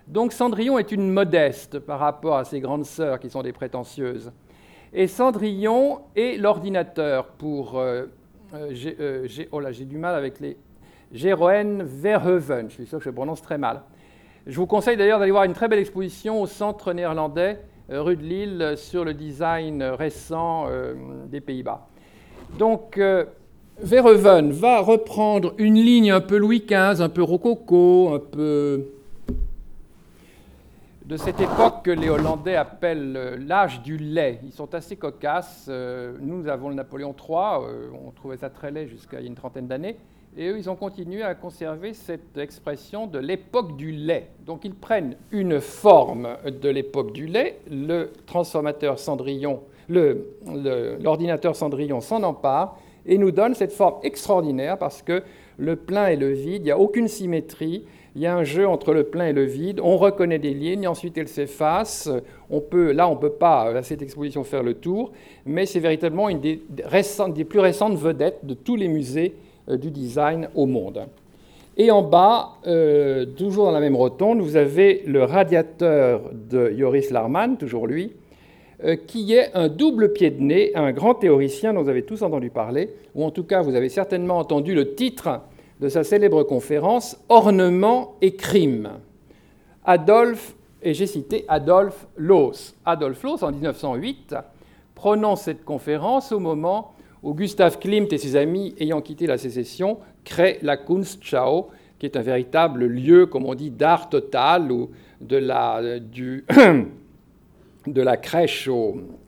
Donc 0.08 0.32
Cendrillon 0.32 0.80
est 0.80 0.92
une 0.92 1.10
modeste 1.12 1.80
par 1.80 2.00
rapport 2.00 2.38
à 2.38 2.46
ses 2.46 2.60
grandes 2.60 2.86
sœurs 2.86 3.20
qui 3.20 3.30
sont 3.30 3.44
des 3.44 3.54
prétentieuses. 3.54 4.32
Et 4.94 5.08
Cendrillon 5.08 6.00
est 6.16 6.38
l'ordinateur 6.40 7.28
pour... 7.28 7.78
Euh, 7.78 8.06
oh 9.52 9.60
là, 9.60 9.72
j'ai 9.72 9.86
du 9.86 9.98
mal 9.98 10.16
avec 10.16 10.40
les, 10.40 10.58
Jeroen 11.14 11.84
Verheuven. 11.84 12.70
Je 12.70 12.74
suis 12.74 12.86
sûr 12.86 13.00
que 13.00 13.06
je 13.06 13.10
prononce 13.10 13.42
très 13.42 13.58
mal. 13.58 13.82
Je 14.46 14.56
vous 14.56 14.66
conseille 14.66 14.96
d'ailleurs 14.96 15.20
d'aller 15.20 15.32
voir 15.32 15.44
une 15.44 15.54
très 15.54 15.68
belle 15.68 15.80
exposition 15.80 16.42
au 16.42 16.48
centre 16.48 16.94
néerlandais, 16.94 17.60
euh, 17.90 18.02
rue 18.02 18.16
de 18.16 18.24
Lille, 18.24 18.74
sur 18.78 19.04
le 19.04 19.14
design 19.14 19.84
récent 19.84 20.68
euh, 20.70 20.94
des 21.28 21.42
Pays-Bas. 21.42 21.88
Donc, 22.58 22.98
euh, 22.98 23.26
va 23.80 24.80
reprendre 24.80 25.54
une 25.58 25.76
ligne 25.76 26.12
un 26.12 26.22
peu 26.22 26.38
Louis 26.38 26.64
XV, 26.66 27.02
un 27.02 27.10
peu 27.10 27.24
rococo, 27.24 28.14
un 28.14 28.20
peu 28.20 28.86
de 31.06 31.18
cette 31.18 31.40
époque 31.40 31.84
que 31.84 31.92
les 31.92 32.10
Hollandais 32.10 32.56
appellent 32.56 33.46
l'âge 33.46 33.82
du 33.82 33.98
lait. 33.98 34.40
Ils 34.44 34.52
sont 34.52 34.74
assez 34.74 34.96
cocasses. 34.96 35.70
Nous 36.20 36.48
avons 36.48 36.70
le 36.70 36.76
Napoléon 36.76 37.14
III, 37.14 37.66
on 38.06 38.12
trouvait 38.12 38.38
ça 38.38 38.50
très 38.50 38.72
laid 38.72 38.88
jusqu'à 38.88 39.22
une 39.22 39.36
trentaine 39.36 39.68
d'années. 39.68 39.98
Et 40.40 40.50
eux, 40.50 40.58
ils 40.60 40.70
ont 40.70 40.76
continué 40.76 41.24
à 41.24 41.34
conserver 41.34 41.94
cette 41.94 42.38
expression 42.38 43.08
de 43.08 43.18
l'époque 43.18 43.76
du 43.76 43.92
lait. 43.92 44.28
Donc 44.46 44.66
ils 44.66 44.76
prennent 44.76 45.16
une 45.32 45.60
forme 45.60 46.28
de 46.46 46.70
l'époque 46.70 47.12
du 47.12 47.26
lait, 47.26 47.58
le 47.72 48.12
transformateur 48.28 49.00
Cendrillon, 49.00 49.62
l'ordinateur 49.90 51.56
Cendrillon 51.56 52.02
s'en 52.02 52.22
empare 52.22 52.78
et 53.08 53.18
nous 53.18 53.32
donne 53.32 53.56
cette 53.56 53.72
forme 53.72 53.96
extraordinaire 54.04 54.78
parce 54.78 55.02
que 55.02 55.24
le 55.58 55.76
plein 55.76 56.08
et 56.08 56.16
le 56.16 56.30
vide, 56.34 56.62
il 56.62 56.66
n'y 56.66 56.72
a 56.72 56.78
aucune 56.78 57.08
symétrie, 57.08 57.86
il 58.16 58.22
y 58.22 58.28
a 58.28 58.36
un 58.36 58.44
jeu 58.44 58.68
entre 58.68 58.94
le 58.94 59.06
plein 59.06 59.28
et 59.28 59.34
le 59.34 59.44
vide, 59.44 59.80
on 59.82 59.98
reconnaît 59.98 60.38
des 60.38 60.54
lignes, 60.54 60.88
ensuite 60.88 61.18
elles 61.18 61.28
s'effacent. 61.28 62.12
On 62.52 62.62
peut, 62.62 62.92
là, 62.92 63.10
on 63.10 63.16
ne 63.16 63.20
peut 63.20 63.32
pas, 63.32 63.76
à 63.76 63.82
cette 63.82 64.04
exposition, 64.04 64.44
faire 64.44 64.62
le 64.62 64.76
tour, 64.76 65.14
mais 65.48 65.66
c'est 65.66 65.80
véritablement 65.80 66.30
une 66.30 66.42
des, 66.42 66.62
plus 67.44 67.60
récentes 67.60 67.98
vedettes 67.98 68.40
de 68.44 68.54
tous 68.54 68.76
les 68.76 68.88
musées 68.88 69.34
du 69.68 69.92
design 69.92 70.50
au 70.56 70.66
monde. 70.66 71.08
Et 71.80 71.92
en 71.92 72.02
bas, 72.02 72.54
euh, 72.66 73.28
toujours 73.38 73.66
dans 73.66 73.72
la 73.72 73.80
même 73.80 73.96
rotonde, 73.96 74.42
vous 74.42 74.56
avez 74.56 75.04
le 75.06 75.24
radiateur 75.24 76.32
de 76.34 76.74
Joris 76.76 77.12
Larman, 77.12 77.56
toujours 77.56 77.86
lui, 77.86 78.14
euh, 78.84 78.96
qui 78.96 79.36
est 79.36 79.52
un 79.54 79.68
double 79.68 80.12
pied 80.12 80.32
de 80.32 80.42
nez, 80.42 80.72
un 80.74 80.92
grand 80.92 81.14
théoricien 81.14 81.76
dont 81.76 81.84
vous 81.84 81.90
avez 81.90 82.02
tous 82.02 82.24
entendu 82.24 82.50
parler, 82.50 82.90
ou 83.14 83.24
en 83.24 83.30
tout 83.30 83.44
cas 83.44 83.62
vous 83.62 83.76
avez 83.76 83.90
certainement 83.90 84.40
entendu 84.40 84.74
le 84.74 84.96
titre 84.96 85.42
de 85.80 85.88
sa 85.88 86.04
célèbre 86.04 86.42
conférence 86.42 87.16
Ornement 87.30 88.16
et 88.22 88.36
crime. 88.36 88.90
Adolphe, 89.86 90.56
et 90.82 90.96
j'ai 90.96 91.06
cité 91.06 91.46
Adolphe 91.48 92.08
Loos. 92.18 92.74
Adolphe 92.86 93.22
Loos, 93.22 93.44
en 93.44 93.52
1908, 93.52 94.34
prononce 94.96 95.44
cette 95.44 95.64
conférence 95.64 96.32
au 96.32 96.40
moment 96.40 96.94
où 97.28 97.34
Gustav 97.34 97.78
Klimt 97.78 98.08
et 98.14 98.18
ses 98.18 98.38
amis, 98.38 98.74
ayant 98.80 99.02
quitté 99.02 99.28
la 99.28 99.38
sécession, 99.38 99.98
créent 100.24 100.60
la 100.62 100.78
Kunstschau, 100.78 101.68
qui 102.00 102.06
est 102.06 102.16
un 102.16 102.22
véritable 102.22 102.86
lieu, 102.86 103.26
comme 103.26 103.46
on 103.46 103.54
dit, 103.54 103.70
d'art 103.70 104.08
total, 104.08 104.72
ou 104.72 104.92
de 105.20 105.36
la, 105.36 106.00
du 106.00 106.46
de 107.86 108.02
la 108.02 108.16
crèche 108.16 108.70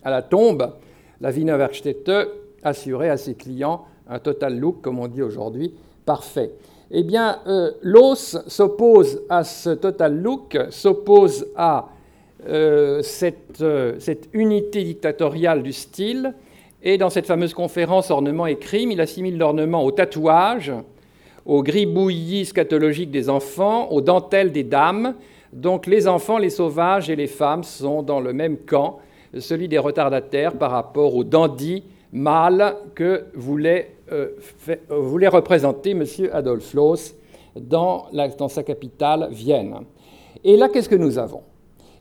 à 0.02 0.12
la 0.12 0.22
tombe, 0.22 0.76
la 1.20 1.32
Wiener 1.32 1.58
Werkstätte 1.58 2.10
assurait 2.64 3.10
à 3.10 3.18
ses 3.18 3.36
clients 3.36 3.84
un 4.08 4.20
total 4.20 4.58
look, 4.58 4.80
comme 4.82 5.00
on 5.00 5.10
dit 5.10 5.22
aujourd'hui, 5.22 5.74
parfait. 6.06 6.52
Eh 6.92 7.04
bien, 7.04 7.40
euh, 7.48 7.72
l'os 7.82 8.38
s'oppose 8.48 9.24
à 9.28 9.44
ce 9.44 9.72
total 9.72 10.22
look, 10.22 10.58
s'oppose 10.70 11.48
à 11.58 11.90
euh, 12.48 13.02
cette, 13.02 13.60
euh, 13.60 13.96
cette, 14.00 14.30
unité 14.32 14.86
dictatoriale 14.86 15.64
du 15.64 15.74
style, 15.74 16.34
et 16.82 16.98
dans 16.98 17.10
cette 17.10 17.26
fameuse 17.26 17.54
conférence 17.54 18.10
Ornement 18.10 18.46
et 18.46 18.58
crime, 18.58 18.92
il 18.92 19.02
assimile 19.02 19.38
l'ornement 19.38 19.84
au 19.84 19.92
tatouage, 19.92 20.72
au 21.46 21.64
gribouillis 21.64 22.46
scatologique 22.46 23.12
des 23.12 23.30
enfants, 23.30 23.90
aux 23.90 24.02
dentelles 24.02 24.52
des 24.52 24.64
dames, 24.64 25.16
donc 25.52 25.88
les 25.88 26.08
enfants, 26.08 26.38
les 26.38 26.50
sauvages 26.50 27.10
et 27.10 27.16
les 27.16 27.28
femmes 27.28 27.64
sont 27.64 28.04
dans 28.04 28.20
le 28.20 28.34
même 28.34 28.58
camp, 28.58 29.00
celui 29.38 29.68
des 29.68 29.78
retardataires 29.78 30.58
par 30.58 30.72
rapport 30.72 31.16
aux 31.16 31.24
dandys 31.24 31.84
mâles 32.12 32.76
que 32.96 33.26
voulait, 33.34 33.96
euh, 34.12 34.30
euh, 34.70 35.30
représenter 35.30 35.92
M. 35.92 36.04
Adolf 36.32 36.74
Loos 36.74 37.16
dans 37.56 38.08
sa 38.48 38.64
capitale, 38.64 39.30
Vienne. 39.32 39.76
Et 40.44 40.56
là, 40.56 40.70
qu'est-ce 40.70 40.90
que 40.90 40.96
nous 40.96 41.18
avons? 41.18 41.42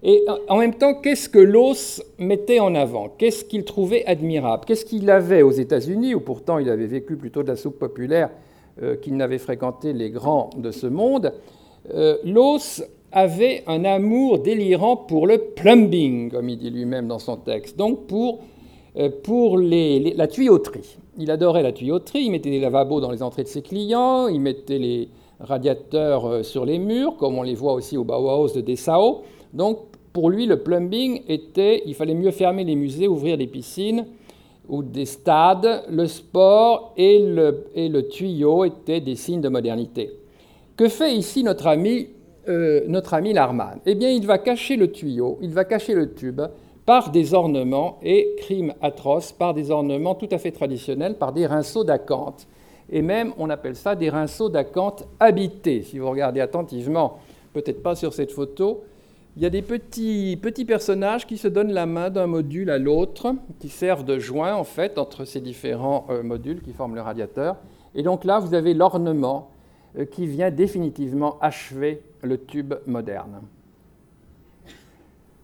Et 0.03 0.25
en 0.49 0.59
même 0.59 0.75
temps, 0.75 0.95
qu'est-ce 0.95 1.29
que 1.29 1.39
Loos 1.39 2.03
mettait 2.19 2.61
en 2.61 2.75
avant? 2.75 3.09
Qu'est-ce 3.19 3.45
qu'il 3.45 3.65
trouvait 3.65 4.05
admirable? 4.07 4.65
Qu'est-ce 4.67 4.85
qu'il 4.85 5.11
avait 5.11 5.43
aux 5.43 5.51
États-Unis, 5.51 6.15
où 6.15 6.21
pourtant 6.21 6.59
il 6.59 6.71
avait 6.71 6.87
vécu 6.87 7.17
plutôt 7.17 7.43
de 7.43 7.49
la 7.49 7.57
soupe 7.57 7.79
populaire 7.79 8.31
euh, 8.83 8.97
qu'il 8.97 9.17
n'avait 9.17 9.39
fréquenté 9.39 9.93
les 9.93 10.11
grands 10.11 10.51
de 10.57 10.71
ce 10.71 10.87
monde 10.87 11.33
euh, 11.95 12.17
avait 13.13 13.63
un 13.67 13.85
amour 13.85 14.39
délirant 14.39 14.97
pour 14.97 15.27
le 15.27 15.39
plumbing, 15.39 16.31
comme 16.31 16.49
il 16.49 16.59
dit 16.59 16.71
lui-même 16.71 17.09
dans 17.09 17.19
son 17.19 17.37
texte, 17.37 17.77
donc 17.77 18.07
pour, 18.07 18.41
euh, 18.97 19.09
pour 19.23 19.59
la 19.59 20.27
tuyauterie. 20.27 20.99
Il 21.17 21.31
adorait 21.31 21.63
la 21.63 21.73
tuyauterie, 21.73 22.25
il 22.25 22.31
mettait 22.31 22.51
des 22.51 22.61
lavabos 22.61 23.01
dans 23.01 23.11
les 23.11 23.23
entrées 23.23 23.45
de 23.45 23.49
ses 23.49 23.63
clients, 23.63 24.29
il 24.29 24.41
mettait 24.41 24.79
les 24.79 25.09
radiateurs 25.41 26.27
euh, 26.27 26.43
sur 26.43 26.65
les 26.65 26.79
murs, 26.79 27.17
comme 27.17 27.39
on 27.39 27.43
les 27.43 27.55
voit 27.55 27.73
aussi 27.73 27.97
au 27.97 28.05
Bauhaus 28.05 28.53
de 28.55 28.61
Dessau. 28.61 29.23
Donc 29.53 29.79
pour 30.13 30.31
lui, 30.31 30.47
le 30.47 30.63
plumbing 30.63 31.23
était, 31.29 31.83
il 31.87 31.95
fallait 31.95 32.15
mieux 32.15 32.31
fermer 32.31 32.65
les 32.65 32.75
musées, 32.75 33.09
ouvrir 33.09 33.39
des 33.39 33.47
piscines 33.47 34.07
ou 34.69 34.83
des 34.83 35.07
stades, 35.07 35.85
le 35.89 36.07
sport 36.07 36.93
et 36.97 37.19
le, 37.19 37.67
et 37.75 37.89
le 37.89 38.09
tuyau 38.09 38.65
étaient 38.65 39.01
des 39.01 39.17
signes 39.17 39.41
de 39.41 39.49
modernité. 39.49 40.11
Que 40.77 40.89
fait 40.89 41.15
ici 41.15 41.43
notre 41.43 41.67
ami 41.67 42.09
euh, 42.49 42.85
notre 42.89 43.13
ami 43.15 43.33
Larman? 43.35 43.79
Eh 43.85 43.95
bien, 43.95 44.11
il 44.11 44.27
va 44.27 44.39
cacher 44.39 44.77
le 44.77 44.91
tuyau, 44.91 45.39
il 45.43 45.51
va 45.51 45.65
cacher 45.65 45.95
le 45.95 46.15
tube 46.15 46.41
par 46.87 47.11
des 47.11 47.35
ornements, 47.35 47.99
et 48.03 48.35
crime 48.39 48.73
atroce, 48.81 49.33
par 49.33 49.53
des 49.53 49.71
ornements 49.71 50.15
tout 50.15 50.29
à 50.31 50.39
fait 50.39 50.53
traditionnels, 50.53 51.17
par 51.17 51.35
des 51.35 51.47
rinceaux 51.47 51.85
d'acanthe. 51.85 52.47
Et 52.91 53.03
même, 53.03 53.35
on 53.37 53.51
appelle 53.51 53.77
ça 53.77 53.95
des 53.95 54.09
rinceaux 54.09 54.49
d'acanthe 54.49 55.07
habités. 55.21 55.83
Si 55.83 55.99
vous 55.99 56.09
regardez 56.09 56.41
attentivement, 56.41 57.19
peut-être 57.53 57.83
pas 57.83 57.95
sur 57.95 58.15
cette 58.15 58.33
photo, 58.33 58.85
il 59.39 59.43
y 59.43 59.47
a 59.47 59.51
des 59.51 59.63
petits, 59.63 60.65
personnages 60.67 61.25
qui 61.25 61.39
se 61.39 61.47
donnent 61.47 61.71
la 61.71 61.87
main 61.87 62.11
d'un 62.11 62.27
module 62.27 62.71
à 62.71 62.79
l'autre, 62.79 63.37
qui 63.61 63.69
servent 63.69 64.05
de 64.05 64.19
joint 64.19 64.57
en 64.57 64.65
fait 64.65 64.99
entre 64.99 65.25
ces 65.25 65.41
différents 65.41 66.07
euh, 66.11 66.25
modules 66.25 66.61
qui 66.61 66.73
forment 66.73 66.97
le 66.97 67.03
radiateur. 67.03 67.57
Et 67.95 68.03
donc 68.03 68.25
là, 68.25 68.41
vous 68.41 68.55
avez 68.55 68.75
l'ornement 68.75 69.51
euh, 69.97 70.07
qui 70.07 70.27
vient 70.27 70.51
définitivement 70.51 71.39
achever 71.41 72.03
le 72.23 72.45
tube 72.47 72.75
moderne. 72.89 73.43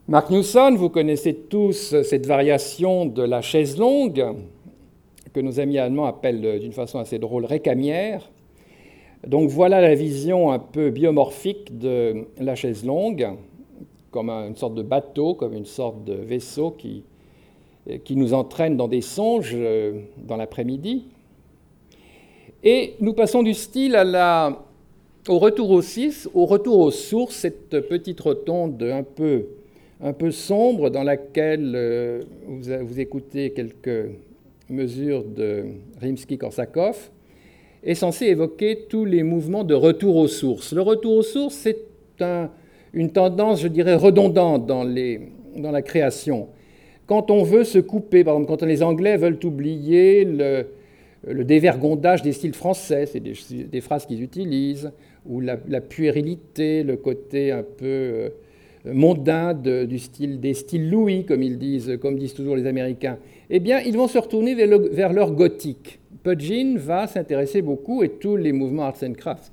Mark 0.09 0.29
Newson, 0.29 0.75
vous 0.77 0.89
connaissez 0.89 1.33
tous 1.33 1.95
cette 2.03 2.27
variation 2.27 3.07
de 3.07 3.23
la 3.23 3.43
chaise 3.43 3.79
longue, 3.79 4.25
que 5.33 5.39
nos 5.39 5.61
amis 5.61 5.79
allemands 5.79 6.07
appellent 6.07 6.59
d'une 6.59 6.73
façon 6.73 6.99
assez 6.99 7.21
drôle 7.21 7.45
récamière. 7.45 8.29
Donc 9.25 9.51
voilà 9.51 9.81
la 9.81 9.95
vision 9.95 10.51
un 10.51 10.59
peu 10.59 10.91
biomorphique 10.91 11.79
de 11.79 12.27
la 12.41 12.57
chaise 12.57 12.85
longue, 12.85 13.37
comme 14.15 14.31
une 14.31 14.55
sorte 14.55 14.77
de 14.77 14.83
bateau, 14.83 15.35
comme 15.35 15.55
une 15.55 15.65
sorte 15.65 16.05
de 16.05 16.15
vaisseau 16.15 16.71
qui, 16.71 17.03
qui 18.05 18.15
nous 18.15 18.33
entraîne 18.33 18.77
dans 18.77 18.87
des 18.87 19.01
songes 19.01 19.51
euh, 19.55 20.03
dans 20.19 20.37
l'après-midi. 20.37 21.07
Et 22.63 22.95
nous 23.01 23.13
passons 23.13 23.43
du 23.43 23.55
style 23.55 23.97
au 25.27 25.39
retour 25.41 25.71
au 25.71 25.83
6, 25.83 26.31
au 26.33 26.47
retour 26.47 26.79
aux 26.79 26.93
sources, 26.93 27.35
cette 27.35 27.71
petite 27.89 28.21
rotonde 28.21 28.81
un 28.85 29.03
peu, 29.03 29.47
un 30.01 30.13
peu 30.13 30.31
sombre 30.31 30.91
dans 30.91 31.03
laquelle 31.03 31.73
euh, 31.75 32.23
vous, 32.47 32.87
vous, 32.87 33.01
écoutez 33.01 33.51
quelques 33.51 34.13
mesures 34.71 35.25
de 35.25 35.65
Rimsky-Korsakov, 36.01 37.11
est 37.83 37.97
censé 37.97 38.27
évoquer 38.27 38.87
tous 38.89 39.07
les 39.07 39.25
mouvements 39.25 39.65
de 39.65 39.75
retour 39.75 40.15
aux 40.15 40.29
sources. 40.29 40.73
Le 40.73 40.83
retour 40.83 41.17
aux 41.17 41.23
sources, 41.23 41.57
c'est 41.57 41.79
un, 42.21 42.49
une 42.95 43.11
tendance, 43.11 43.61
je 43.61 43.69
dirais, 43.69 43.97
redondante 43.97 44.67
dans, 44.67 44.85
la 44.85 45.83
création. 45.83 46.49
Quand 47.07 47.31
on 47.31 47.43
veut 47.43 47.65
se 47.65 47.79
couper, 47.79 48.25
par 48.25 48.35
exemple, 48.35 48.49
quand 48.49 48.67
les 48.67 48.83
Anglais 48.83 49.17
veulent 49.17 49.39
oublier 49.45 50.25
le, 50.25 51.45
dévergondage 51.45 52.23
des 52.23 52.33
styles 52.33 52.55
français, 52.55 53.07
c'est 53.07 53.21
des, 53.21 53.81
phrases 53.81 54.07
qu'ils 54.07 54.23
utilisent, 54.23 54.91
ou 55.27 55.41
la, 55.41 55.57
puérilité, 55.81 56.83
le 56.83 56.97
côté 56.97 57.51
un 57.51 57.63
peu 57.63 57.85
euh, 57.85 58.29
mondain 58.85 59.55
du 59.55 59.99
style, 59.99 60.41
des 60.41 60.55
styles 60.55 60.89
Louis, 60.89 61.25
comme 61.25 61.43
ils 61.43 61.59
disent, 61.59 61.99
comme 62.01 62.19
disent 62.19 62.35
toujours 62.35 62.57
les 62.57 62.67
Américains, 62.67 63.19
eh 63.51 63.59
bien, 63.59 63.81
ils 63.81 63.97
vont 63.97 64.09
se 64.09 64.19
retourner 64.19 64.55
vers, 64.55 65.13
leur 65.13 65.33
gothique. 65.33 65.99
Pudgeon 66.23 66.77
va 66.77 67.07
s'intéresser 67.07 67.61
beaucoup, 67.61 68.03
et 68.03 68.11
tous 68.11 68.37
les 68.37 68.53
mouvements 68.53 68.85
arts 68.85 69.03
and 69.03 69.15
crafts 69.15 69.53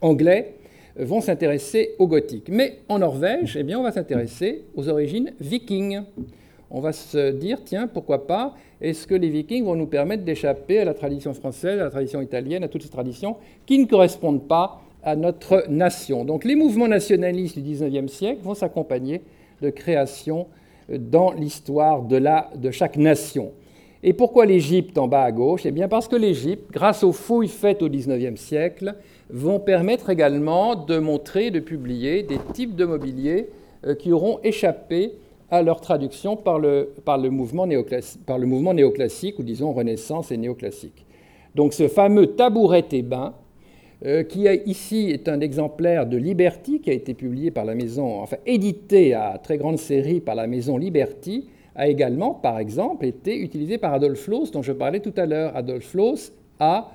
anglais 0.00 0.54
vont 0.96 1.20
s'intéresser 1.20 1.94
au 1.98 2.06
gothique. 2.06 2.48
Mais 2.48 2.78
en 2.88 2.98
Norvège, 2.98 3.56
eh 3.56 3.62
bien, 3.62 3.78
on 3.78 3.82
va 3.82 3.92
s'intéresser 3.92 4.64
aux 4.74 4.88
origines 4.88 5.32
vikings. 5.40 6.02
On 6.70 6.80
va 6.80 6.92
se 6.92 7.30
dire, 7.32 7.58
tiens, 7.64 7.86
pourquoi 7.86 8.26
pas 8.26 8.54
est-ce 8.80 9.06
que 9.06 9.14
les 9.14 9.28
vikings 9.28 9.64
vont 9.64 9.76
nous 9.76 9.86
permettre 9.86 10.24
d'échapper 10.24 10.80
à 10.80 10.84
la 10.84 10.94
tradition 10.94 11.32
française, 11.32 11.80
à 11.80 11.84
la 11.84 11.90
tradition 11.90 12.20
italienne, 12.20 12.64
à 12.64 12.68
toutes 12.68 12.82
ces 12.82 12.90
traditions 12.90 13.36
qui 13.66 13.78
ne 13.78 13.86
correspondent 13.86 14.46
pas 14.46 14.80
à 15.02 15.16
notre 15.16 15.64
nation 15.68 16.24
Donc 16.24 16.44
les 16.44 16.54
mouvements 16.54 16.88
nationalistes 16.88 17.58
du 17.58 17.72
XIXe 17.72 18.10
siècle 18.10 18.40
vont 18.42 18.54
s'accompagner 18.54 19.22
de 19.62 19.70
créations 19.70 20.46
dans 20.88 21.32
l'histoire 21.32 22.02
de, 22.02 22.20
de 22.56 22.70
chaque 22.70 22.96
nation. 22.96 23.52
Et 24.02 24.12
pourquoi 24.12 24.44
l'Égypte 24.44 24.98
en 24.98 25.08
bas 25.08 25.22
à 25.22 25.32
gauche? 25.32 25.64
Eh 25.64 25.70
bien 25.70 25.88
parce 25.88 26.08
que 26.08 26.16
l'Égypte, 26.16 26.70
grâce 26.70 27.02
aux 27.02 27.12
fouilles 27.12 27.48
faites 27.48 27.80
au 27.82 27.88
XIXe 27.88 28.38
siècle, 28.38 28.96
vont 29.30 29.58
permettre 29.58 30.10
également 30.10 30.74
de 30.74 30.98
montrer, 30.98 31.50
de 31.50 31.60
publier 31.60 32.22
des 32.22 32.38
types 32.52 32.74
de 32.74 32.84
mobilier 32.84 33.48
euh, 33.86 33.94
qui 33.94 34.12
auront 34.12 34.38
échappé 34.42 35.12
à 35.50 35.62
leur 35.62 35.80
traduction 35.80 36.36
par 36.36 36.58
le, 36.58 36.92
par 37.04 37.18
le, 37.18 37.30
mouvement, 37.30 37.68
par 38.26 38.38
le 38.38 38.46
mouvement 38.46 38.74
néoclassique, 38.74 39.38
ou 39.38 39.42
disons 39.42 39.72
Renaissance 39.72 40.32
et 40.32 40.36
néoclassique. 40.36 41.04
Donc 41.54 41.72
ce 41.72 41.88
fameux 41.88 42.28
tabouret 42.28 42.82
thébain, 42.82 43.34
euh, 44.04 44.22
qui 44.22 44.46
ici 44.66 45.10
est 45.10 45.28
un 45.28 45.40
exemplaire 45.40 46.06
de 46.06 46.16
Liberty, 46.16 46.80
qui 46.80 46.90
a 46.90 46.92
été 46.92 47.14
publié 47.14 47.50
par 47.50 47.64
la 47.64 47.74
maison, 47.74 48.20
enfin 48.20 48.36
édité 48.44 49.14
à 49.14 49.38
très 49.42 49.56
grande 49.56 49.78
série 49.78 50.20
par 50.20 50.34
la 50.34 50.46
maison 50.46 50.76
Liberty, 50.76 51.48
a 51.74 51.88
également, 51.88 52.34
par 52.34 52.58
exemple, 52.58 53.04
été 53.04 53.36
utilisé 53.36 53.78
par 53.78 53.94
Adolf 53.94 54.26
Loos, 54.28 54.50
dont 54.52 54.62
je 54.62 54.72
parlais 54.72 55.00
tout 55.00 55.14
à 55.16 55.26
l'heure. 55.26 55.56
Adolf 55.56 55.94
Loos 55.94 56.32
a 56.60 56.92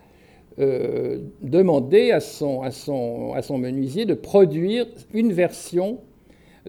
euh, 0.60 1.20
demandé 1.42 2.12
à 2.12 2.20
son, 2.20 2.62
à, 2.62 2.72
son, 2.72 3.34
à 3.34 3.42
son 3.42 3.58
menuisier 3.58 4.06
de 4.06 4.14
produire 4.14 4.86
une 5.14 5.32
version 5.32 6.00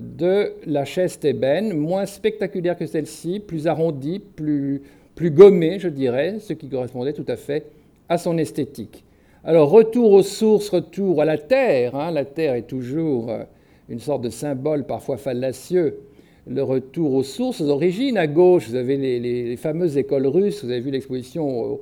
de 0.00 0.52
la 0.66 0.84
chaise 0.84 1.18
thébaine, 1.18 1.76
moins 1.76 2.06
spectaculaire 2.06 2.76
que 2.76 2.86
celle-ci, 2.86 3.40
plus 3.40 3.66
arrondie, 3.66 4.20
plus, 4.20 4.82
plus 5.14 5.30
gommée, 5.30 5.78
je 5.78 5.88
dirais, 5.88 6.36
ce 6.40 6.52
qui 6.52 6.68
correspondait 6.68 7.12
tout 7.12 7.24
à 7.28 7.36
fait 7.36 7.66
à 8.08 8.16
son 8.16 8.38
esthétique. 8.38 9.04
Alors, 9.42 9.70
retour 9.70 10.12
aux 10.12 10.22
sources, 10.22 10.68
retour 10.68 11.20
à 11.22 11.24
la 11.24 11.38
terre. 11.38 11.96
Hein. 11.96 12.10
La 12.10 12.24
terre 12.24 12.54
est 12.54 12.66
toujours 12.66 13.30
euh, 13.30 13.42
une 13.88 13.98
sorte 13.98 14.22
de 14.22 14.30
symbole 14.30 14.84
parfois 14.84 15.16
fallacieux. 15.16 16.00
Le 16.46 16.62
retour 16.62 17.14
aux 17.14 17.22
sources, 17.22 17.60
aux 17.60 17.68
origines. 17.68 18.18
À 18.18 18.26
gauche, 18.26 18.68
vous 18.68 18.74
avez 18.74 18.96
les, 18.96 19.56
fameuses 19.56 19.96
écoles 19.96 20.26
russes. 20.26 20.62
Vous 20.62 20.70
avez 20.70 20.80
vu 20.80 20.90
l'exposition, 20.90 21.80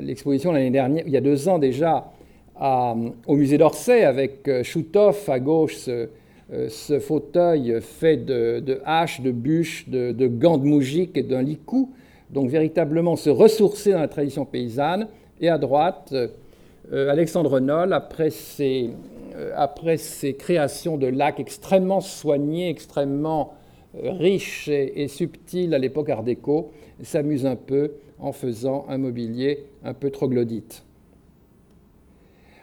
l'exposition 0.00 0.52
l'année 0.52 0.70
dernière, 0.70 1.04
il 1.06 1.12
y 1.12 1.16
a 1.16 1.20
deux 1.20 1.48
ans 1.48 1.58
déjà, 1.58 2.10
au 2.60 3.36
musée 3.36 3.58
d'Orsay 3.58 4.04
avec 4.04 4.46
euh, 4.46 4.62
Choutov 4.62 5.28
à 5.28 5.40
gauche, 5.40 5.88
ce, 6.68 6.98
fauteuil 6.98 7.78
fait 7.80 8.16
de, 8.16 8.80
haches, 8.84 9.20
de 9.20 9.30
bûches, 9.30 9.88
de, 9.88 10.26
gants 10.26 10.58
de 10.58 10.64
moujik 10.64 11.16
et 11.16 11.22
d'un 11.22 11.42
licou. 11.42 11.92
Donc, 12.30 12.50
véritablement 12.50 13.16
se 13.16 13.30
ressourcer 13.30 13.92
dans 13.92 14.00
la 14.00 14.08
tradition 14.08 14.44
paysanne. 14.44 15.08
Et 15.40 15.48
à 15.48 15.58
droite, 15.58 16.12
euh, 16.12 17.10
Alexandre 17.10 17.60
Noll, 17.60 17.92
après 17.92 18.30
ses, 18.30 18.90
euh, 19.36 19.52
après 19.56 19.96
ses, 19.96 20.34
créations 20.34 20.96
de 20.96 21.06
lacs 21.06 21.38
extrêmement 21.38 22.00
soignés, 22.00 22.68
extrêmement 22.68 23.54
riches 23.94 24.68
et, 24.68 25.08
subtils 25.08 25.74
à 25.74 25.78
l'époque 25.78 26.08
Art 26.08 26.22
déco, 26.22 26.70
s'amuse 27.02 27.46
un 27.46 27.56
peu 27.56 27.92
en 28.18 28.32
faisant 28.32 28.86
un 28.88 28.98
mobilier 28.98 29.64
un 29.84 29.94
peu 29.94 30.10
troglodyte. 30.10 30.84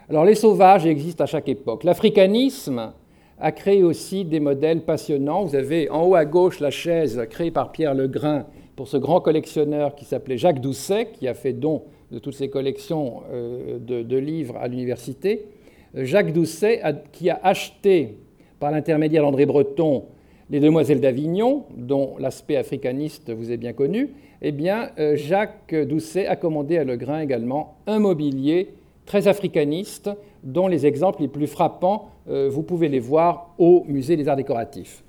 Alors 0.08 0.24
les 0.24 0.34
sauvages 0.34 0.86
existent 0.86 1.24
à 1.24 1.26
chaque 1.26 1.48
époque. 1.48 1.84
L'africanisme 1.84 2.92
a 3.40 3.52
créé 3.52 3.82
aussi 3.82 4.24
des 4.24 4.40
modèles 4.40 4.82
passionnants. 4.82 5.44
Vous 5.44 5.54
avez 5.54 5.90
en 5.90 6.06
haut 6.06 6.14
à 6.14 6.24
gauche 6.24 6.60
la 6.60 6.70
chaise 6.70 7.20
créée 7.30 7.50
par 7.50 7.72
Pierre 7.72 7.94
Legrain 7.94 8.46
pour 8.74 8.88
ce 8.88 8.96
grand 8.96 9.20
collectionneur 9.20 9.94
qui 9.94 10.04
s'appelait 10.04 10.38
Jacques 10.38 10.60
Doucet, 10.60 11.08
qui 11.12 11.28
a 11.28 11.34
fait 11.34 11.52
don 11.52 11.82
de 12.10 12.18
toutes 12.18 12.34
ses 12.34 12.48
collections 12.48 13.22
euh, 13.32 13.78
de, 13.78 14.16
livres 14.16 14.56
à 14.56 14.68
l'université, 14.68 15.46
Jacques 15.94 16.32
Doucet, 16.32 16.82
qui 17.12 17.28
a 17.28 17.38
acheté 17.42 18.16
par 18.60 18.70
l'intermédiaire 18.70 19.22
d'André 19.22 19.46
Breton 19.46 20.04
les 20.50 20.60
Demoiselles 20.60 21.00
d'Avignon, 21.00 21.64
dont 21.76 22.14
l'aspect 22.18 22.56
africaniste 22.56 23.30
vous 23.30 23.50
est 23.52 23.56
bien 23.56 23.72
connu, 23.72 24.10
eh 24.40 24.52
bien, 24.52 24.90
euh, 24.98 25.16
Jacques 25.16 25.74
Doucet 25.74 26.26
a 26.26 26.36
commandé 26.36 26.78
à 26.78 26.84
Legrain 26.84 27.20
également 27.20 27.76
un 27.86 27.98
mobilier 27.98 28.74
très 29.04 29.28
africaniste, 29.28 30.10
dont 30.44 30.68
les 30.68 30.86
exemples 30.86 31.22
les 31.22 31.28
plus 31.28 31.46
frappants, 31.46 32.10
euh, 32.28 32.48
vous 32.50 32.62
pouvez 32.62 32.88
les 32.88 33.00
voir 33.00 33.54
au 33.58 33.84
Musée 33.88 34.16
des 34.16 34.28
Arts 34.28 34.36
décoratifs. 34.36 35.02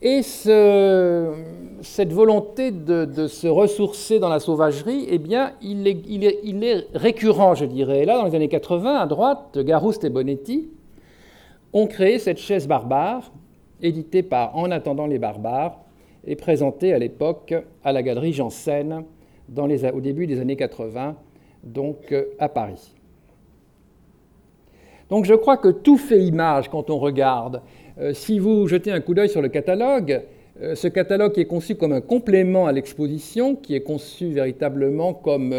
Et 0.00 0.22
cette 0.22 0.52
volonté 2.12 2.70
de, 2.70 3.26
se 3.26 3.48
ressourcer 3.48 4.20
dans 4.20 4.28
la 4.28 4.38
sauvagerie, 4.38 5.06
eh 5.10 5.18
bien, 5.18 5.54
il 5.60 5.88
est, 5.88 6.86
récurrent, 6.94 7.56
je 7.56 7.64
dirais. 7.64 8.04
Là, 8.04 8.18
dans 8.18 8.24
les 8.24 8.36
années 8.36 8.48
80, 8.48 8.94
à 8.94 9.06
droite, 9.06 9.58
Garouste 9.58 10.04
et 10.04 10.10
Bonetti 10.10 10.68
ont 11.72 11.88
créé 11.88 12.20
cette 12.20 12.38
chaise 12.38 12.68
barbare, 12.68 13.32
éditée 13.82 14.22
par 14.22 14.56
En 14.56 14.70
attendant 14.70 15.06
les 15.06 15.18
barbares, 15.18 15.78
et 16.26 16.36
présentée 16.36 16.92
à 16.92 16.98
l'époque 16.98 17.54
à 17.82 17.92
la 17.92 18.02
galerie 18.02 18.32
Janssen 18.32 19.04
au 19.56 20.00
début 20.00 20.26
des 20.26 20.40
années 20.40 20.56
80, 20.56 21.16
donc 21.64 22.12
euh, 22.12 22.24
à 22.38 22.48
Paris. 22.48 22.94
Donc 25.08 25.24
je 25.24 25.34
crois 25.34 25.56
que 25.56 25.68
tout 25.68 25.96
fait 25.96 26.22
image 26.22 26.68
quand 26.68 26.90
on 26.90 26.98
regarde. 26.98 27.62
Euh, 27.98 28.12
si 28.12 28.38
vous 28.38 28.68
jetez 28.68 28.92
un 28.92 29.00
coup 29.00 29.14
d'œil 29.14 29.30
sur 29.30 29.40
le 29.40 29.48
catalogue, 29.48 30.22
euh, 30.60 30.74
ce 30.74 30.86
catalogue 30.86 31.32
qui 31.32 31.40
est 31.40 31.46
conçu 31.46 31.76
comme 31.76 31.92
un 31.92 32.02
complément 32.02 32.66
à 32.66 32.72
l'exposition, 32.72 33.56
qui 33.56 33.74
est 33.74 33.80
conçu 33.80 34.28
véritablement 34.28 35.14
comme 35.14 35.54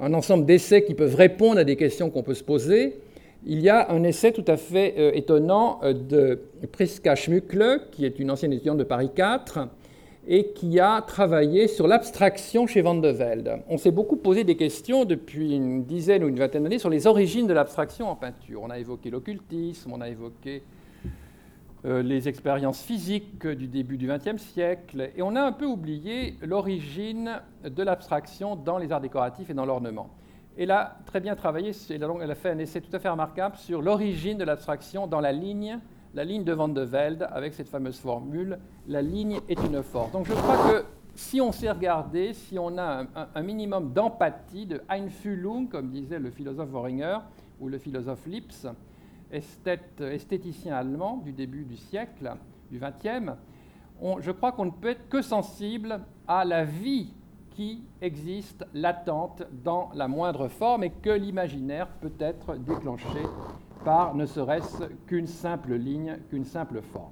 un 0.00 0.14
ensemble 0.14 0.46
d'essais 0.46 0.82
qui 0.84 0.94
peuvent 0.94 1.16
répondre 1.16 1.58
à 1.58 1.64
des 1.64 1.76
questions 1.76 2.08
qu'on 2.08 2.22
peut 2.22 2.34
se 2.34 2.44
poser, 2.44 2.98
il 3.44 3.60
y 3.60 3.68
a 3.68 3.90
un 3.90 4.02
essai 4.02 4.32
tout 4.32 4.44
à 4.46 4.56
fait 4.56 5.16
étonnant 5.16 5.80
de 5.82 6.40
Priska 6.72 7.14
Schmückle, 7.14 7.82
qui 7.92 8.04
est 8.04 8.18
une 8.18 8.30
ancienne 8.30 8.52
étudiante 8.52 8.78
de 8.78 8.84
Paris 8.84 9.10
4, 9.14 9.68
et 10.30 10.48
qui 10.52 10.78
a 10.78 11.00
travaillé 11.00 11.68
sur 11.68 11.88
l'abstraction 11.88 12.66
chez 12.66 12.82
Van 12.82 12.94
de 12.94 13.08
Velde. 13.08 13.62
On 13.68 13.78
s'est 13.78 13.90
beaucoup 13.90 14.16
posé 14.16 14.44
des 14.44 14.56
questions 14.56 15.06
depuis 15.06 15.54
une 15.54 15.84
dizaine 15.84 16.22
ou 16.22 16.28
une 16.28 16.38
vingtaine 16.38 16.64
d'années 16.64 16.78
sur 16.78 16.90
les 16.90 17.06
origines 17.06 17.46
de 17.46 17.54
l'abstraction 17.54 18.10
en 18.10 18.14
peinture. 18.14 18.60
On 18.62 18.68
a 18.68 18.78
évoqué 18.78 19.08
l'occultisme, 19.08 19.90
on 19.90 20.02
a 20.02 20.08
évoqué 20.10 20.62
euh, 21.86 22.02
les 22.02 22.28
expériences 22.28 22.82
physiques 22.82 23.46
du 23.46 23.68
début 23.68 23.96
du 23.96 24.06
XXe 24.06 24.42
siècle, 24.42 25.10
et 25.16 25.22
on 25.22 25.34
a 25.34 25.40
un 25.40 25.52
peu 25.52 25.64
oublié 25.64 26.34
l'origine 26.42 27.40
de 27.64 27.82
l'abstraction 27.82 28.54
dans 28.54 28.76
les 28.76 28.92
arts 28.92 29.00
décoratifs 29.00 29.48
et 29.48 29.54
dans 29.54 29.64
l'ornement. 29.64 30.10
Elle 30.60 30.72
a 30.72 30.98
très 31.06 31.20
bien 31.20 31.36
travaillé, 31.36 31.70
elle 31.88 32.30
a 32.30 32.34
fait 32.34 32.50
un 32.50 32.58
essai 32.58 32.80
tout 32.80 32.94
à 32.94 32.98
fait 32.98 33.08
remarquable 33.08 33.56
sur 33.56 33.80
l'origine 33.80 34.36
de 34.38 34.44
l'abstraction 34.44 35.06
dans 35.06 35.20
la 35.20 35.30
ligne 35.30 35.78
la 36.14 36.24
ligne 36.24 36.42
de 36.42 36.52
Van 36.52 36.68
de 36.68 36.80
Velde 36.80 37.28
avec 37.30 37.54
cette 37.54 37.68
fameuse 37.68 37.98
formule 37.98 38.58
la 38.88 39.02
ligne 39.02 39.38
est 39.48 39.62
une 39.62 39.82
force. 39.82 40.10
Donc 40.10 40.26
je 40.26 40.32
crois 40.32 40.56
que 40.68 40.84
si 41.14 41.40
on 41.40 41.52
s'est 41.52 41.70
regardé, 41.70 42.32
si 42.32 42.58
on 42.58 42.76
a 42.78 43.04
un, 43.34 43.42
minimum 43.42 43.92
d'empathie, 43.92 44.66
de 44.66 44.82
Einfühlung, 44.88 45.68
comme 45.68 45.90
disait 45.90 46.18
le 46.18 46.30
philosophe 46.30 46.72
Woringer 46.72 47.18
ou 47.60 47.68
le 47.68 47.78
philosophe 47.78 48.26
Lips, 48.26 48.66
esthéticien 49.30 50.74
allemand 50.74 51.18
du 51.18 51.32
début 51.32 51.64
du 51.64 51.76
siècle, 51.76 52.32
du 52.70 52.80
XXe, 52.80 53.32
je 54.20 54.30
crois 54.30 54.52
qu'on 54.52 54.66
ne 54.66 54.70
peut 54.70 54.90
être 54.90 55.08
que 55.08 55.22
sensible 55.22 56.00
à 56.26 56.44
la 56.44 56.64
vie 56.64 57.12
qui 57.58 57.82
existe 58.00 58.64
latente 58.72 59.42
dans 59.64 59.90
la 59.92 60.06
moindre 60.06 60.46
forme 60.46 60.84
et 60.84 60.90
que 60.90 61.10
l'imaginaire 61.10 61.88
peut 62.00 62.12
être 62.20 62.54
déclenché 62.54 63.18
par 63.84 64.14
ne 64.14 64.26
serait-ce 64.26 64.84
qu'une 65.08 65.26
simple 65.26 65.74
ligne, 65.74 66.18
qu'une 66.30 66.44
simple 66.44 66.80
forme. 66.80 67.10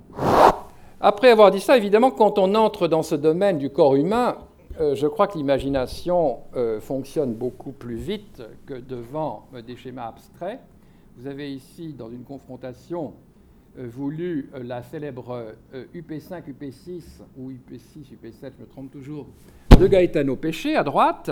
Après 1.00 1.30
avoir 1.30 1.50
dit 1.50 1.58
ça, 1.58 1.76
évidemment, 1.76 2.12
quand 2.12 2.38
on 2.38 2.54
entre 2.54 2.86
dans 2.86 3.02
ce 3.02 3.16
domaine 3.16 3.58
du 3.58 3.70
corps 3.70 3.96
humain, 3.96 4.36
euh, 4.78 4.94
je 4.94 5.08
crois 5.08 5.26
que 5.26 5.36
l'imagination 5.36 6.38
euh, 6.54 6.78
fonctionne 6.78 7.34
beaucoup 7.34 7.72
plus 7.72 7.96
vite 7.96 8.40
que 8.66 8.74
devant 8.74 9.48
euh, 9.52 9.62
des 9.62 9.74
schémas 9.74 10.06
abstraits. 10.06 10.60
Vous 11.16 11.26
avez 11.26 11.52
ici, 11.52 11.92
dans 11.92 12.08
une 12.08 12.22
confrontation 12.22 13.14
voulue, 13.76 14.50
la 14.54 14.82
célèbre 14.82 15.54
UP5, 15.72 16.42
UP6, 16.48 17.20
ou 17.36 17.50
UP6, 17.50 18.14
UP7, 18.14 18.52
je 18.56 18.62
me 18.62 18.66
trompe 18.66 18.90
toujours, 18.90 19.26
de 19.78 19.86
Gaetano 19.86 20.36
Péché 20.36 20.74
à 20.74 20.82
droite, 20.82 21.30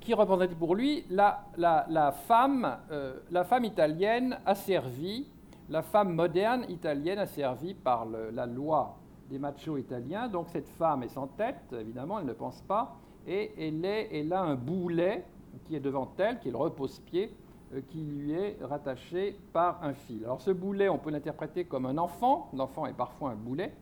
qui 0.00 0.14
représentait 0.14 0.54
pour 0.54 0.74
lui 0.74 1.04
la, 1.10 1.44
la, 1.56 2.12
femme, 2.26 2.78
euh, 2.90 3.14
la 3.30 3.44
femme 3.44 3.64
italienne 3.64 4.38
asservie, 4.46 5.26
la 5.68 5.82
femme 5.82 6.14
moderne 6.14 6.64
italienne 6.68 7.18
asservie 7.18 7.74
par 7.74 8.06
la 8.06 8.46
loi 8.46 8.96
des 9.30 9.38
machos 9.38 9.78
italiens. 9.78 10.28
Donc 10.28 10.48
cette 10.48 10.68
femme 10.68 11.02
est 11.02 11.08
sans 11.08 11.28
tête, 11.28 11.72
évidemment, 11.78 12.18
elle 12.18 12.26
ne 12.26 12.32
pense 12.32 12.60
pas, 12.62 12.96
et 13.26 13.52
elle, 13.58 13.84
est, 13.84 14.08
elle 14.12 14.32
a 14.32 14.42
un 14.42 14.56
boulet 14.56 15.24
qui 15.64 15.76
est 15.76 15.80
devant 15.80 16.10
elle, 16.18 16.40
qui 16.40 16.48
est 16.48 16.52
le 16.52 16.56
repose-pied, 16.56 17.24
euh, 17.24 17.28
qui 17.80 18.02
lui 18.02 18.32
est 18.32 18.58
rattaché 18.62 19.36
par 19.52 19.82
un 19.82 19.94
fil. 19.94 20.24
Alors 20.24 20.40
ce 20.40 20.50
boulet, 20.50 20.88
on 20.88 20.98
peut 20.98 21.10
l'interpréter 21.10 21.64
comme 21.64 21.86
un 21.86 21.98
enfant, 21.98 22.50
l'enfant 22.54 22.86
est 22.86 22.92
parfois 22.92 23.30
un 23.30 23.36
boulet, 23.36 23.72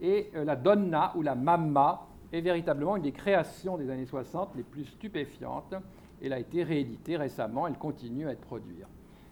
et 0.00 0.30
euh, 0.34 0.44
la 0.44 0.56
donna 0.56 1.12
ou 1.16 1.22
la 1.22 1.34
mamma 1.34 2.06
est 2.32 2.40
véritablement 2.40 2.96
une 2.96 3.02
des 3.02 3.12
créations 3.12 3.76
des 3.76 3.90
années 3.90 4.06
60 4.06 4.50
les 4.56 4.62
plus 4.62 4.84
stupéfiantes. 4.84 5.74
Elle 6.22 6.32
a 6.32 6.38
été 6.38 6.62
rééditée 6.62 7.16
récemment, 7.16 7.66
elle 7.66 7.78
continue 7.78 8.28
à 8.28 8.32
être 8.32 8.40
produite. 8.40 8.84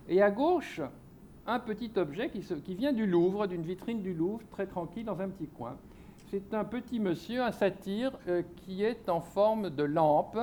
Et 0.09 0.22
à 0.22 0.30
gauche, 0.30 0.80
un 1.46 1.59
petit 1.59 1.90
objet 1.96 2.30
qui, 2.30 2.40
qui 2.40 2.74
vient 2.74 2.92
du 2.92 3.07
Louvre, 3.07 3.46
d'une 3.46 3.62
vitrine 3.62 4.03
du 4.03 4.14
Louvre, 4.14 4.42
très 4.50 4.66
tranquille 4.66 5.05
dans 5.05 5.20
un 5.20 5.28
petit 5.28 5.48
coin. 5.48 5.76
C'est 6.30 6.55
un 6.55 6.64
petit 6.64 6.98
monsieur, 6.98 7.42
un 7.42 7.53
satyre, 7.53 8.12
euh, 8.28 8.42
qui 8.57 8.84
est 8.84 9.09
en 9.09 9.20
forme 9.20 9.70
de 9.70 9.82
lampe, 9.82 10.38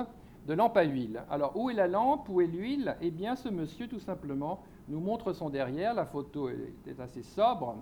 de 0.50 0.56
lampe 0.56 0.78
à 0.78 0.84
huile. 0.84 1.22
Alors, 1.30 1.56
où 1.56 1.70
est 1.70 1.76
la 1.76 1.88
lampe? 1.88 2.28
Où 2.28 2.41
est 2.41 2.47
l'huile? 2.47 2.95
Eh 3.02 3.12
bien, 3.12 3.36
ce 3.36 3.50
monsieur, 3.50 3.88
tout 3.88 4.00
simplement, 4.00 4.64
nous 4.88 5.00
montre 5.00 5.32
son 5.32 5.52
derrière. 5.52 5.93
La 5.93 6.08
photo 6.08 6.50
est 6.50 7.00
assez 7.00 7.22
sobre, 7.22 7.76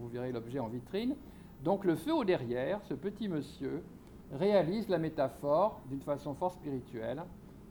vous 0.00 0.08
verrez 0.08 0.32
l'objet 0.32 0.58
en 0.58 0.66
vitrine. 0.66 1.14
Donc 1.62 1.84
le 1.84 1.94
feu 1.94 2.12
au 2.12 2.24
derrière, 2.24 2.80
ce 2.82 2.94
petit 2.94 3.28
monsieur, 3.28 3.84
réalise 4.32 4.88
la 4.88 4.98
métaphore 4.98 5.80
d'une 5.88 6.00
façon 6.00 6.34
fort 6.34 6.50
spirituelle. 6.50 7.22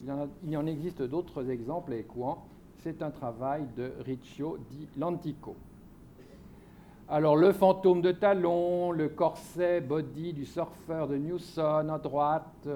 Il 0.01 0.51
y 0.51 0.57
en, 0.57 0.65
existe 0.65 1.01
d'autres 1.01 1.49
exemples 1.49 1.93
équants. 1.93 2.45
C'est 2.77 3.01
un 3.01 3.11
travail 3.11 3.65
de 3.75 3.91
Riccio 4.05 4.57
di 4.69 4.87
Lantico. 4.97 5.53
Alors 7.09 7.35
le 7.35 7.51
fantôme 7.51 8.01
de 8.01 8.13
Talon, 8.13 8.91
le 8.91 9.09
corset 9.09 9.81
body 9.81 10.31
du 10.31 10.45
surfeur 10.45 11.09
de 11.09 11.17
Newson 11.17 11.89
à 11.89 11.99
droite, 11.99 12.67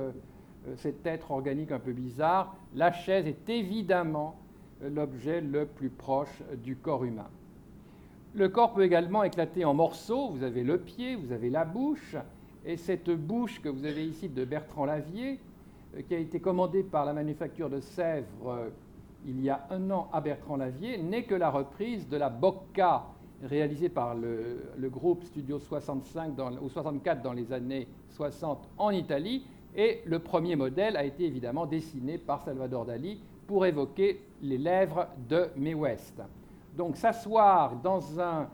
cet 0.78 1.06
être 1.06 1.32
organique 1.32 1.72
un 1.72 1.80
peu 1.80 1.94
bizarre, 1.94 2.56
la 2.76 2.92
chaise 2.92 3.28
est 3.28 3.50
évidemment 3.50 4.36
l'objet 4.82 5.42
le 5.42 5.66
plus 5.66 5.90
proche 5.90 6.42
du 6.64 6.76
corps 6.76 7.04
humain. 7.04 7.28
Le 8.34 8.48
corps 8.48 8.74
peut 8.74 8.84
également 8.84 9.24
éclater 9.24 9.66
en 9.66 9.74
morceaux. 9.74 10.30
Vous 10.30 10.44
avez 10.44 10.64
le 10.64 10.78
pied, 10.78 11.16
vous 11.16 11.32
avez 11.32 11.50
la 11.50 11.66
bouche. 11.66 12.16
Et 12.66 12.78
cette 12.78 13.10
bouche 13.10 13.62
que 13.62 13.70
vous 13.70 13.86
avez 13.86 14.06
ici 14.06 14.30
de 14.30 14.46
Bertrand 14.46 14.86
Lavier, 14.86 15.40
euh, 15.96 16.02
qui 16.02 16.14
a 16.14 16.20
été 16.20 16.40
commandée 16.40 16.84
par 16.84 17.06
la 17.06 17.14
manufacture 17.14 17.70
de 17.70 17.80
Sèvres 17.80 18.70
il 19.26 19.42
y 19.42 19.50
a 19.50 19.66
un 19.70 19.92
an 19.92 20.10
à 20.14 20.22
Bertrand 20.22 20.56
Lavier, 20.56 20.98
n'est 20.98 21.24
que 21.24 21.36
la 21.36 21.50
reprise 21.50 22.08
de 22.08 22.18
la 22.18 22.30
Bocca 22.30 23.06
réalisée 23.44 23.90
par 23.90 24.16
le, 24.16 24.90
groupe 24.90 25.24
Studio 25.24 25.60
65 25.60 26.34
ou 26.62 26.70
64 26.70 27.22
dans 27.22 27.34
les 27.34 27.52
années 27.54 27.88
60 28.10 28.68
en 28.78 28.92
Italie. 28.92 29.46
Et 29.80 30.02
le 30.06 30.20
premier 30.20 30.58
modèle 30.58 30.98
a 30.98 31.06
été 31.06 31.24
évidemment 31.24 31.66
dessiné 31.66 32.18
par 32.18 32.42
Salvador 32.42 32.86
Dali 32.86 33.18
pour 33.48 33.66
évoquer 33.66 34.22
les 34.42 34.58
lèvres 34.58 35.08
de 35.30 35.48
Mae 35.56 35.74
West. 35.74 36.22
Donc 36.76 36.98
s'asseoir 36.98 37.78
dans 37.78 38.20
un... 38.20 38.50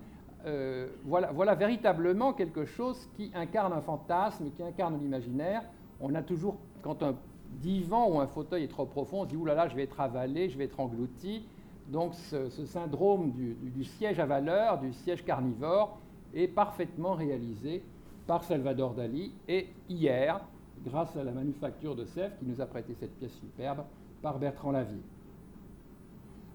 Euh, 0.46 0.88
voilà, 1.04 1.56
véritablement 1.56 2.32
quelque 2.34 2.66
chose 2.66 3.10
qui 3.16 3.32
incarne 3.34 3.74
un 3.74 3.82
fantasme, 3.82 4.52
qui 4.56 4.62
incarne 4.62 5.00
l'imaginaire. 5.00 5.64
On 6.00 6.14
a 6.14 6.22
toujours, 6.22 6.58
quand 6.84 7.02
un 7.02 7.16
divan 7.54 8.08
ou 8.08 8.20
un 8.20 8.28
fauteuil 8.28 8.66
est 8.66 8.68
trop 8.68 8.86
profond, 8.86 9.22
on 9.22 9.24
se 9.24 9.30
dit, 9.30 9.36
oulala, 9.36 9.64
là, 9.64 9.68
je 9.68 9.76
vais 9.76 9.82
être 9.82 10.00
avalé, 10.00 10.48
je 10.50 10.60
vais 10.60 10.66
être 10.66 10.80
englouti. 10.80 11.44
Donc 11.88 12.14
ce, 12.14 12.50
syndrome 12.68 13.32
du, 13.32 13.84
siège 13.84 14.20
à 14.20 14.28
valeur, 14.28 14.78
du 14.78 14.94
siège 14.94 15.26
carnivore, 15.26 15.98
est 16.36 16.48
parfaitement 16.48 17.14
réalisé 17.14 17.82
par 18.28 18.44
Salvador 18.44 18.94
Dali. 18.94 19.34
Et 19.48 19.70
hier, 19.90 20.40
grâce 20.86 21.16
à 21.16 21.24
la 21.24 21.32
manufacture 21.32 21.96
de 21.96 22.06
Sèvres, 22.06 22.36
qui 22.38 22.46
nous 22.46 22.62
a 22.62 22.66
prêté 22.66 22.94
cette 23.00 23.16
pièce 23.18 23.34
superbe, 23.34 23.84
par 24.22 24.40
Bertrand 24.40 24.72
Lavie. 24.72 25.02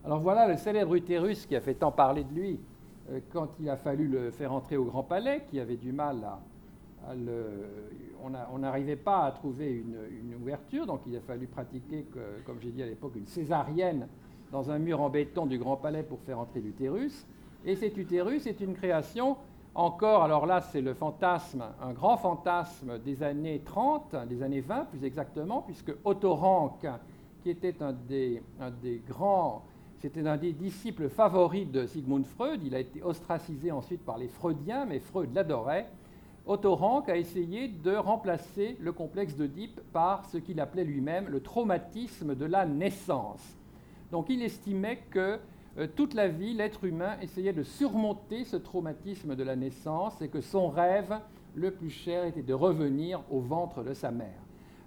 Alors 0.04 0.20
voilà 0.20 0.48
le 0.48 0.56
célèbre 0.56 0.94
utérus 0.94 1.46
qui 1.46 1.54
a 1.56 1.60
fait 1.60 1.74
tant 1.74 1.92
parler 1.92 2.24
de 2.24 2.32
lui 2.32 2.58
euh, 3.10 3.20
quand 3.32 3.48
il 3.60 3.68
a 3.68 3.76
fallu 3.76 4.08
le 4.08 4.30
faire 4.30 4.52
entrer 4.52 4.76
au 4.76 4.84
Grand 4.84 5.02
Palais, 5.02 5.44
qui 5.50 5.60
avait 5.60 5.76
du 5.76 5.92
mal 5.92 6.24
à, 6.24 6.40
on 8.22 8.58
n'arrivait 8.58 8.96
pas 8.96 9.24
à 9.24 9.32
trouver 9.32 9.72
une, 9.72 10.34
ouverture, 10.34 10.86
donc 10.86 11.00
il 11.06 11.16
a 11.16 11.20
fallu 11.20 11.46
pratiquer, 11.46 12.06
comme 12.44 12.60
j'ai 12.60 12.70
dit 12.70 12.82
à 12.82 12.86
l'époque, 12.86 13.12
une 13.16 13.26
césarienne 13.26 14.06
dans 14.52 14.70
un 14.70 14.78
mur 14.78 15.00
en 15.00 15.10
béton 15.10 15.46
du 15.46 15.58
Grand 15.58 15.76
Palais 15.76 16.02
pour 16.02 16.20
faire 16.20 16.38
entrer 16.38 16.60
l'utérus. 16.60 17.26
Et 17.64 17.76
cet 17.76 17.96
utérus 17.96 18.46
est 18.46 18.60
une 18.60 18.74
création 18.74 19.36
encore, 19.74 20.22
alors 20.24 20.46
là 20.46 20.60
c'est 20.60 20.80
le 20.80 20.94
fantasme, 20.94 21.64
un 21.80 21.92
grand 21.92 22.16
fantasme 22.16 22.98
des 22.98 23.22
années 23.22 23.60
30, 23.64 24.16
des 24.28 24.42
années 24.42 24.60
20 24.60 24.86
plus 24.86 25.04
exactement, 25.04 25.62
puisque 25.62 25.92
Otto 26.04 26.34
Rank, 26.34 26.86
qui 27.42 27.50
était 27.50 27.82
un 27.82 27.92
des, 27.92 28.42
grands, 29.08 29.62
c'était 30.00 30.26
un 30.26 30.36
des 30.36 30.52
disciples 30.52 31.08
favoris 31.08 31.70
de 31.70 31.86
Sigmund 31.86 32.26
Freud, 32.26 32.60
il 32.64 32.74
a 32.74 32.80
été 32.80 33.02
ostracisé 33.02 33.70
ensuite 33.70 34.04
par 34.04 34.18
les 34.18 34.28
Freudiens, 34.28 34.86
mais 34.86 34.98
Freud 34.98 35.32
l'adorait, 35.34 35.88
Otto 36.46 36.74
Rank 36.74 37.08
a 37.08 37.16
essayé 37.16 37.68
de 37.68 37.94
remplacer 37.94 38.76
le 38.80 38.92
complexe 38.92 39.36
d'Oedipe 39.36 39.80
par 39.92 40.24
ce 40.26 40.38
qu'il 40.38 40.58
appelait 40.58 40.84
lui-même 40.84 41.28
le 41.28 41.40
traumatisme 41.40 42.34
de 42.34 42.44
la 42.44 42.66
naissance. 42.66 43.56
Donc 44.10 44.26
il 44.30 44.42
estimait 44.42 45.02
que 45.10 45.38
euh, 45.78 45.86
toute 45.94 46.14
la 46.14 46.28
vie, 46.28 46.54
l'être 46.54 46.84
humain 46.84 47.16
essayait 47.22 47.52
de 47.52 47.62
surmonter 47.62 48.44
ce 48.44 48.56
traumatisme 48.56 49.36
de 49.36 49.42
la 49.42 49.56
naissance 49.56 50.20
et 50.20 50.28
que 50.28 50.40
son 50.40 50.68
rêve 50.68 51.18
le 51.54 51.70
plus 51.70 51.90
cher 51.90 52.24
était 52.24 52.42
de 52.42 52.54
revenir 52.54 53.22
au 53.30 53.40
ventre 53.40 53.82
de 53.82 53.94
sa 53.94 54.10
mère. 54.10 54.40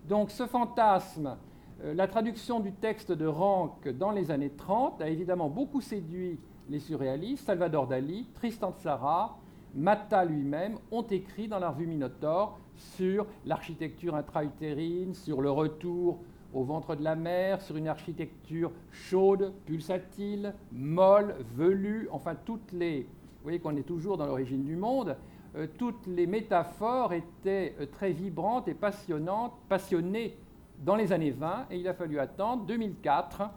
Donc 0.08 0.32
ce 0.32 0.46
fantasme, 0.46 1.38
euh, 1.84 1.94
la 1.94 2.08
traduction 2.08 2.60
du 2.60 2.74
texte 2.74 3.12
de 3.12 3.26
Rank 3.26 3.88
dans 3.88 4.12
les 4.12 4.32
années 4.32 4.52
30 4.52 5.02
a 5.02 5.10
évidemment 5.10 5.50
beaucoup 5.50 5.82
séduit 5.82 6.40
les 6.70 6.80
surréalistes, 6.80 7.46
Salvador 7.46 7.88
Dali, 7.88 8.28
Tristan 8.36 8.74
Tzara, 8.78 9.38
Matta 9.76 10.24
lui-même 10.24 10.78
ont 10.92 11.04
écrit 11.04 11.48
dans 11.48 11.60
la 11.60 11.70
revue 11.70 11.88
Minotaure 11.88 12.60
sur 12.76 13.26
l'architecture 13.46 14.16
intra-utérine, 14.16 15.14
sur 15.14 15.42
le 15.42 15.50
retour 15.50 16.20
au 16.54 16.64
ventre 16.64 16.96
de 16.96 17.04
la 17.04 17.16
mer, 17.16 17.62
sur 17.62 17.76
une 17.78 17.88
architecture 17.88 18.72
chaude, 18.92 19.54
pulsatile, 19.66 20.54
molle, 20.72 21.36
velue, 21.56 22.08
enfin 22.12 22.36
toutes 22.46 22.72
les... 22.72 23.02
Vous 23.02 23.44
voyez 23.44 23.60
qu'on 23.60 23.76
est 23.76 23.88
toujours 23.88 24.18
dans 24.18 24.26
l'origine 24.26 24.64
du 24.64 24.76
monde. 24.76 25.18
Euh, 25.56 25.68
toutes 25.78 26.08
les 26.08 26.26
métaphores 26.26 27.14
étaient 27.14 27.76
euh, 27.80 27.86
très 27.86 28.12
vibrantes 28.12 28.68
et 28.68 28.74
passionnantes, 28.74 29.54
passionnées 29.68 30.38
dans 30.84 30.96
les 30.96 31.12
années 31.12 31.32
20, 31.32 31.68
et 31.72 31.78
il 31.78 31.88
a 31.88 31.94
fallu 31.94 32.20
attendre 32.20 32.66
2004 32.66 33.50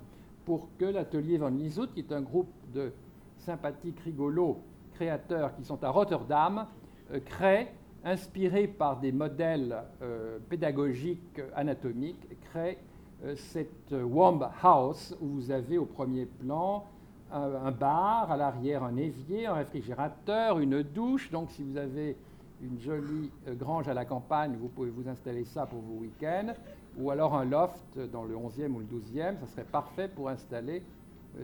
pour 0.44 0.68
que 0.78 0.84
l'atelier 0.84 1.38
Van 1.38 1.49
Lieshout, 1.49 1.88
qui 1.94 2.01
est 2.01 2.12
un 2.12 2.20
groupe 2.20 2.53
de 2.72 2.92
sympathiques 3.38 4.01
rigolos 4.01 4.59
créateurs 4.94 5.55
qui 5.55 5.64
sont 5.64 5.82
à 5.84 5.90
Rotterdam 5.90 6.66
euh, 7.12 7.20
créent, 7.20 7.72
inspirés 8.07 8.68
par 8.68 9.00
des 9.00 9.11
modèles 9.11 9.82
euh, 10.00 10.38
pédagogiques 10.48 11.40
anatomiques, 11.54 12.40
créent 12.40 12.78
euh, 13.24 13.34
cette 13.34 13.92
Womb 13.92 14.48
House 14.62 15.14
où 15.20 15.26
vous 15.26 15.50
avez 15.50 15.76
au 15.76 15.84
premier 15.84 16.24
plan 16.24 16.84
un, 17.32 17.72
bar, 17.72 18.30
à 18.30 18.36
l'arrière 18.36 18.84
un 18.84 18.96
évier, 18.96 19.46
un 19.46 19.54
réfrigérateur, 19.54 20.61
une 20.61 20.84
douche. 20.84 21.28
Donc 21.32 21.50
si 21.50 21.64
vous 21.64 21.76
avez 21.76 22.16
une 22.62 22.78
jolie 22.78 23.30
grange 23.59 23.88
à 23.88 23.94
la 23.94 24.04
campagne, 24.04 24.57
vous 24.57 24.68
pouvez 24.68 24.90
vous 24.90 25.09
installer 25.09 25.44
ça 25.44 25.66
pour 25.66 25.80
vos 25.80 26.00
week-ends, 26.02 26.54
ou 26.96 27.11
alors 27.11 27.34
un 27.34 27.44
loft 27.44 27.98
dans 28.12 28.22
le 28.22 28.36
11e 28.36 28.70
ou 28.72 28.78
le 28.78 28.86
12e, 28.86 29.40
ça 29.40 29.46
serait 29.48 29.64
parfait 29.64 30.09
pour 30.09 30.28
installer 30.28 30.84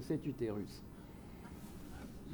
cet 0.03 0.25
utérus. 0.25 0.83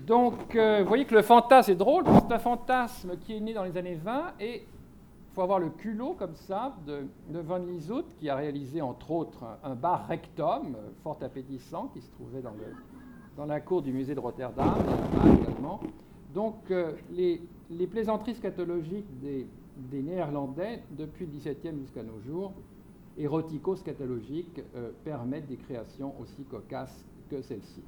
Donc, 0.07 0.55
euh, 0.55 0.81
vous 0.83 0.89
voyez 0.89 1.05
que 1.05 1.15
le 1.15 1.23
fantasme 1.23 1.73
est 1.73 1.77
drôle, 1.77 2.05
c'est 2.07 2.33
un 2.33 2.39
fantasme 2.39 3.17
qui 3.19 3.37
est 3.37 3.41
né 3.41 3.53
dans 3.53 3.65
les 3.65 3.77
années 3.77 3.97
20 3.97 4.35
et 4.41 4.63
il 4.63 5.35
faut 5.35 5.43
avoir 5.43 5.59
le 5.59 5.71
culot 5.71 6.15
comme 6.19 6.35
ça 6.35 6.77
de, 6.87 7.05
Van 7.31 7.59
Lieshout 7.59 8.05
qui 8.19 8.29
a 8.29 8.37
réalisé 8.37 8.81
entre 8.81 9.11
autres 9.11 9.45
un, 9.63 9.75
bar 9.75 10.07
rectum 10.07 10.77
euh, 10.77 10.91
fort 11.03 11.19
appétissant 11.23 11.89
qui 11.89 12.01
se 12.01 12.11
trouvait 12.13 12.41
dans, 12.41 13.47
la 13.47 13.61
cour 13.61 13.83
du 13.83 13.93
musée 13.93 14.15
de 14.15 14.21
Rotterdam 14.21 14.75
également. 15.43 15.81
Donc, 16.33 16.71
euh, 16.71 16.93
les, 17.11 17.41
plaisanteries 17.87 18.35
scatologiques 18.35 19.07
des, 19.21 19.47
Néerlandais 19.93 20.83
depuis 20.91 21.27
le 21.27 21.33
XVIIe 21.33 21.81
jusqu'à 21.81 22.03
nos 22.03 22.21
jours, 22.21 22.53
érotico-scatologiques, 23.17 24.61
permettent 25.05 25.47
des 25.47 25.57
créations 25.57 26.15
aussi 26.21 26.43
cocasses 26.45 27.05
que 27.31 27.43
celle-ci. 27.43 27.83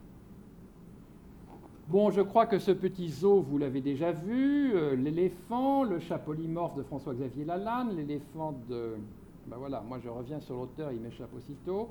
Bon, 1.91 2.13
je 2.13 2.21
crois 2.21 2.47
que 2.47 2.61
ce 2.61 2.71
petit 2.71 3.09
zoo, 3.09 3.41
vous 3.41 3.59
l'avez 3.59 3.81
déjà 3.81 4.13
vu, 4.13 4.77
euh, 4.77 4.95
l'éléphant, 4.95 5.83
le 5.83 5.99
chat 5.99 6.19
polymorphe 6.19 6.77
de 6.77 6.85
François-Xavier 6.85 7.45
Lalanne, 7.45 7.97
l'éléphant 7.97 8.55
de... 8.69 8.95
Ben 9.49 9.57
voilà, 9.57 9.81
moi 9.81 9.99
je 9.99 10.09
reviens 10.09 10.39
sur 10.39 10.55
l'auteur, 10.55 10.93
il 10.93 11.01
m'échappe 11.01 11.35
aussitôt. 11.37 11.89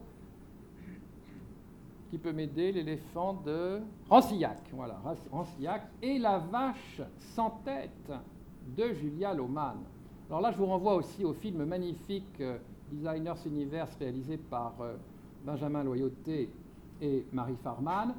Qui 2.09 2.17
peut 2.17 2.31
m'aider 2.31 2.71
L'éléphant 2.71 3.41
de 3.45 3.81
Rancillac, 4.09 4.61
voilà, 4.71 5.01
Rancillac, 5.33 5.89
et 6.01 6.17
la 6.17 6.37
vache 6.37 7.01
sans 7.35 7.59
tête 7.65 8.13
de 8.77 8.93
Julia 8.93 9.33
Loman. 9.33 9.83
Alors 10.29 10.39
là, 10.39 10.53
je 10.53 10.57
vous 10.59 10.67
renvoie 10.67 10.95
aussi 10.95 11.25
au 11.25 11.33
film 11.33 11.65
magnifique 11.65 12.39
euh, 12.39 12.57
Designers 12.89 13.45
Universe 13.45 13.97
réalisé 13.99 14.37
par 14.37 14.75
euh, 14.79 14.95
Benjamin 15.45 15.83
Loyauté 15.83 16.49
et 17.01 17.25
Marie 17.33 17.57
Farman 17.61 18.15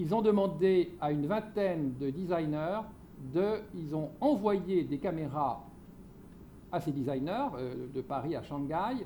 ils 0.00 0.14
ont 0.14 0.22
demandé 0.22 0.92
à 0.98 1.12
une 1.12 1.26
vingtaine 1.26 1.92
de 2.00 2.08
designers, 2.08 2.80
de, 3.34 3.60
ils 3.74 3.94
ont 3.94 4.10
envoyé 4.20 4.82
des 4.82 4.96
caméras 4.96 5.62
à 6.72 6.80
ces 6.80 6.90
designers 6.90 7.48
euh, 7.58 7.86
de 7.94 8.00
Paris 8.00 8.34
à 8.34 8.42
Shanghai 8.42 9.04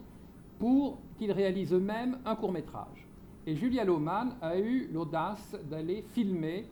pour 0.61 0.99
qu'ils 1.19 1.33
réalisent 1.33 1.73
eux-mêmes 1.73 2.19
un 2.25 2.37
court 2.37 2.53
métrage. 2.53 3.09
Et 3.45 3.57
Julia 3.57 3.85
Lohmann 3.85 4.37
a 4.41 4.57
eu 4.57 4.89
l'audace 4.93 5.57
d'aller 5.69 6.05
filmer 6.13 6.67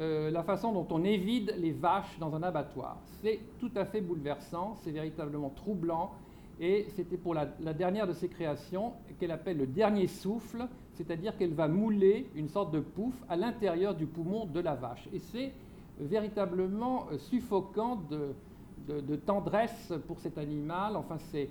euh, 0.00 0.30
la 0.32 0.42
façon 0.42 0.72
dont 0.72 0.88
on 0.90 1.04
évide 1.04 1.54
les 1.56 1.70
vaches 1.70 2.18
dans 2.18 2.34
un 2.34 2.42
abattoir. 2.42 2.98
C'est 3.22 3.38
tout 3.60 3.70
à 3.76 3.84
fait 3.84 4.00
bouleversant, 4.00 4.74
c'est 4.82 4.90
véritablement 4.90 5.50
troublant, 5.50 6.10
et 6.60 6.86
c'était 6.96 7.16
pour 7.16 7.34
la, 7.34 7.46
dernière 7.46 8.08
de 8.08 8.12
ses 8.12 8.28
créations 8.28 8.92
qu'elle 9.20 9.30
appelle 9.30 9.58
le 9.58 9.66
dernier 9.66 10.08
souffle, 10.08 10.66
c'est-à-dire 10.94 11.36
qu'elle 11.36 11.54
va 11.54 11.68
mouler 11.68 12.26
une 12.34 12.48
sorte 12.48 12.72
de 12.72 12.80
pouf 12.80 13.14
à 13.28 13.36
l'intérieur 13.36 13.94
du 13.94 14.06
poumon 14.06 14.46
de 14.46 14.60
la 14.60 14.74
vache. 14.74 15.08
Et 15.12 15.18
c'est 15.18 15.52
véritablement 15.98 17.06
euh, 17.12 17.18
suffocant 17.18 18.02
de, 18.10 18.34
tendresse 19.26 19.92
pour 20.06 20.18
cet 20.18 20.38
animal. 20.38 20.96
Enfin, 20.96 21.16
c'est, 21.30 21.48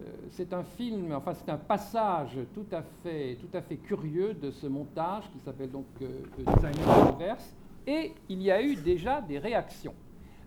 euh, 0.00 0.04
c'est 0.30 0.52
un 0.52 0.62
film, 0.62 1.12
enfin, 1.12 1.34
c'est 1.34 1.50
un 1.50 1.58
passage 1.58 2.38
tout 2.54 2.66
à, 2.72 2.82
fait, 3.02 3.36
tout 3.40 3.56
à 3.56 3.60
fait 3.60 3.76
curieux 3.76 4.34
de 4.34 4.50
ce 4.50 4.66
montage 4.66 5.24
qui 5.32 5.38
s'appelle 5.40 5.70
donc 5.70 5.86
euh, 6.00 6.22
Designer 6.38 7.10
Universe. 7.10 7.54
Et 7.86 8.12
il 8.28 8.42
y 8.42 8.50
a 8.50 8.62
eu 8.62 8.76
déjà 8.76 9.20
des 9.20 9.38
réactions. 9.38 9.94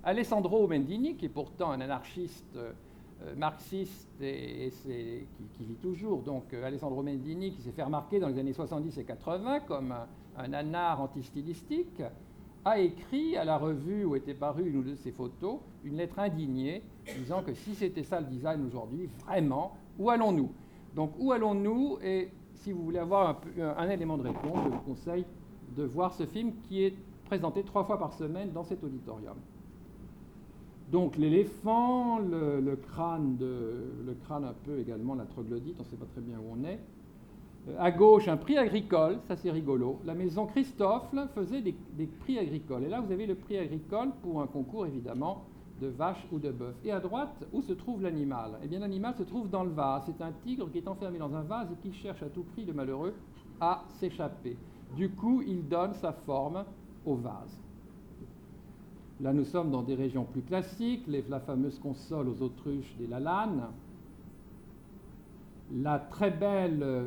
Alessandro 0.03 0.67
Mendini, 0.67 1.15
qui 1.15 1.25
est 1.25 1.29
pourtant 1.29 1.71
un 1.71 1.81
anarchiste 1.81 2.55
euh, 2.55 2.71
marxiste 3.35 4.21
et, 4.21 4.71
qui, 5.53 5.63
vit 5.65 5.75
toujours, 5.75 6.21
donc 6.21 6.53
euh, 6.53 6.65
Alessandro 6.65 7.01
Mendini, 7.01 7.51
qui 7.51 7.61
s'est 7.61 7.71
fait 7.71 7.83
remarquer 7.83 8.19
dans 8.19 8.27
les 8.27 8.37
années 8.37 8.53
70 8.53 8.97
et 8.97 9.03
80 9.03 9.61
comme 9.61 9.91
un, 9.91 10.07
un 10.37 10.53
anard 10.53 11.01
antistylistique, 11.01 12.01
a 12.65 12.79
écrit 12.79 13.37
à 13.37 13.45
la 13.45 13.57
revue 13.57 14.05
où 14.05 14.15
était 14.15 14.33
parue 14.33 14.69
une 14.69 14.77
ou 14.77 14.81
deux 14.81 14.91
de 14.91 14.95
ses 14.95 15.11
photos 15.11 15.59
une 15.83 15.97
lettre 15.97 16.19
indignée 16.19 16.81
disant 17.19 17.43
que 17.43 17.53
si 17.53 17.75
c'était 17.75 18.03
ça 18.03 18.19
le 18.19 18.25
design 18.25 18.65
aujourd'hui, 18.65 19.07
vraiment, 19.25 19.77
où 19.99 20.09
allons-nous? 20.09 20.51
Donc 20.95 21.11
où 21.19 21.31
allons-nous? 21.31 21.99
Et 22.03 22.29
si 22.55 22.71
vous 22.71 22.83
voulez 22.83 22.99
avoir 22.99 23.41
un, 23.77 23.89
élément 23.89 24.17
de 24.17 24.23
réponse, 24.23 24.57
je 24.63 24.69
vous 24.69 24.81
conseille 24.81 25.25
de 25.75 25.83
voir 25.83 26.13
ce 26.13 26.25
film 26.25 26.53
qui 26.63 26.83
est 26.83 26.95
présenté 27.25 27.63
trois 27.63 27.83
fois 27.83 27.99
par 27.99 28.13
semaine 28.13 28.51
dans 28.51 28.63
cet 28.63 28.83
auditorium. 28.83 29.35
Donc 30.91 31.17
l'éléphant, 31.17 32.19
le, 32.19 32.75
crâne 32.75 33.37
le 33.39 34.13
crâne 34.25 34.45
un 34.45 34.53
peu 34.65 34.79
également, 34.79 35.15
la 35.15 35.25
troglodyte, 35.25 35.75
on 35.79 35.83
ne 35.83 35.87
sait 35.87 35.95
pas 35.95 36.05
très 36.05 36.21
bien 36.21 36.37
où 36.37 36.55
on 36.57 36.63
est. 36.63 36.79
Euh, 37.67 37.75
à 37.79 37.91
gauche, 37.91 38.27
un 38.27 38.37
prix 38.37 38.57
agricole, 38.57 39.17
ça 39.27 39.35
c'est 39.35 39.49
rigolo. 39.49 39.99
La 40.05 40.13
maison 40.13 40.45
Christophe 40.45 41.13
faisait 41.33 41.61
des, 41.61 41.75
des, 41.93 42.05
prix 42.05 42.37
agricoles. 42.37 42.83
Et 42.83 42.89
là, 42.89 43.01
vous 43.01 43.11
avez 43.11 43.25
le 43.25 43.35
prix 43.35 43.57
agricole 43.57 44.09
pour 44.21 44.41
un 44.41 44.47
concours, 44.47 44.85
évidemment, 44.85 45.45
de 45.81 45.87
vache 45.87 46.25
ou 46.31 46.39
de 46.39 46.51
bœuf. 46.51 46.75
Et 46.83 46.91
à 46.91 46.99
droite, 46.99 47.45
où 47.51 47.61
se 47.61 47.73
trouve 47.73 48.03
l'animal? 48.03 48.59
Eh 48.63 48.67
bien, 48.67 48.79
l'animal 48.79 49.15
se 49.15 49.23
trouve 49.23 49.49
dans 49.49 49.63
le 49.63 49.71
vase. 49.71 50.03
C'est 50.05 50.21
un 50.21 50.31
tigre 50.43 50.69
qui 50.71 50.77
est 50.77 50.87
enfermé 50.87 51.17
dans 51.17 51.33
un 51.35 51.41
vase 51.41 51.71
et 51.71 51.75
qui 51.81 51.93
cherche 51.93 52.21
à 52.21 52.29
tout 52.29 52.43
prix, 52.43 52.65
le 52.65 52.73
malheureux, 52.73 53.13
à 53.59 53.83
s'échapper. 53.99 54.57
Du 54.95 55.09
coup, 55.09 55.41
il 55.45 55.67
donne 55.67 55.93
sa 55.95 56.13
forme 56.13 56.63
au 57.05 57.15
vase. 57.15 57.64
Là, 59.21 59.31
nous 59.31 59.45
sommes 59.45 59.71
dans 59.71 59.81
des 59.81 59.95
régions 59.95 60.25
plus 60.25 60.41
classiques, 60.41 61.05
la 61.29 61.39
fameuse 61.39 61.79
console 61.79 62.27
aux 62.27 62.41
autruches 62.41 62.93
des 62.99 63.07
Lalanes, 63.07 63.63
euh, 65.73 67.05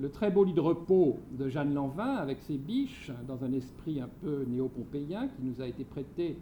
le 0.00 0.08
très 0.08 0.30
beau 0.30 0.44
lit 0.44 0.52
de 0.52 0.60
repos 0.60 1.18
de 1.32 1.48
Jeanne 1.48 1.74
Lanvin 1.74 2.16
avec 2.16 2.38
ses 2.40 2.56
biches, 2.56 3.12
dans 3.28 3.44
un 3.44 3.52
esprit 3.52 4.00
un 4.00 4.08
peu 4.22 4.44
néo-pompéien 4.48 5.28
qui 5.28 5.42
nous 5.42 5.62
a 5.62 5.66
été 5.66 5.84
prêté 5.84 6.36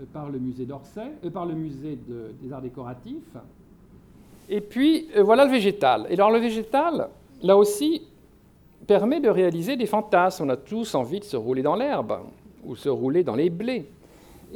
euh, 0.00 0.04
par 0.12 0.28
le 0.28 0.38
musée 0.38 0.66
d'Orsay, 0.66 1.12
euh, 1.24 1.30
par 1.30 1.46
le 1.46 1.54
musée 1.54 1.98
des 2.42 2.52
arts 2.52 2.62
décoratifs. 2.62 3.36
Et 4.50 4.60
puis 4.60 5.06
voilà 5.22 5.46
le 5.46 5.52
végétal. 5.52 6.06
Et 6.10 6.14
alors 6.14 6.30
le 6.30 6.38
végétal, 6.38 7.08
là 7.42 7.56
aussi, 7.56 8.02
permet 8.86 9.20
de 9.20 9.30
réaliser 9.30 9.76
des 9.76 9.86
fantasmes. 9.86 10.44
On 10.44 10.48
a 10.50 10.56
tous 10.58 10.94
envie 10.94 11.20
de 11.20 11.24
se 11.24 11.36
rouler 11.36 11.62
dans 11.62 11.76
l'herbe 11.76 12.18
ou 12.66 12.76
se 12.76 12.90
rouler 12.90 13.24
dans 13.24 13.36
les 13.36 13.48
blés. 13.48 13.88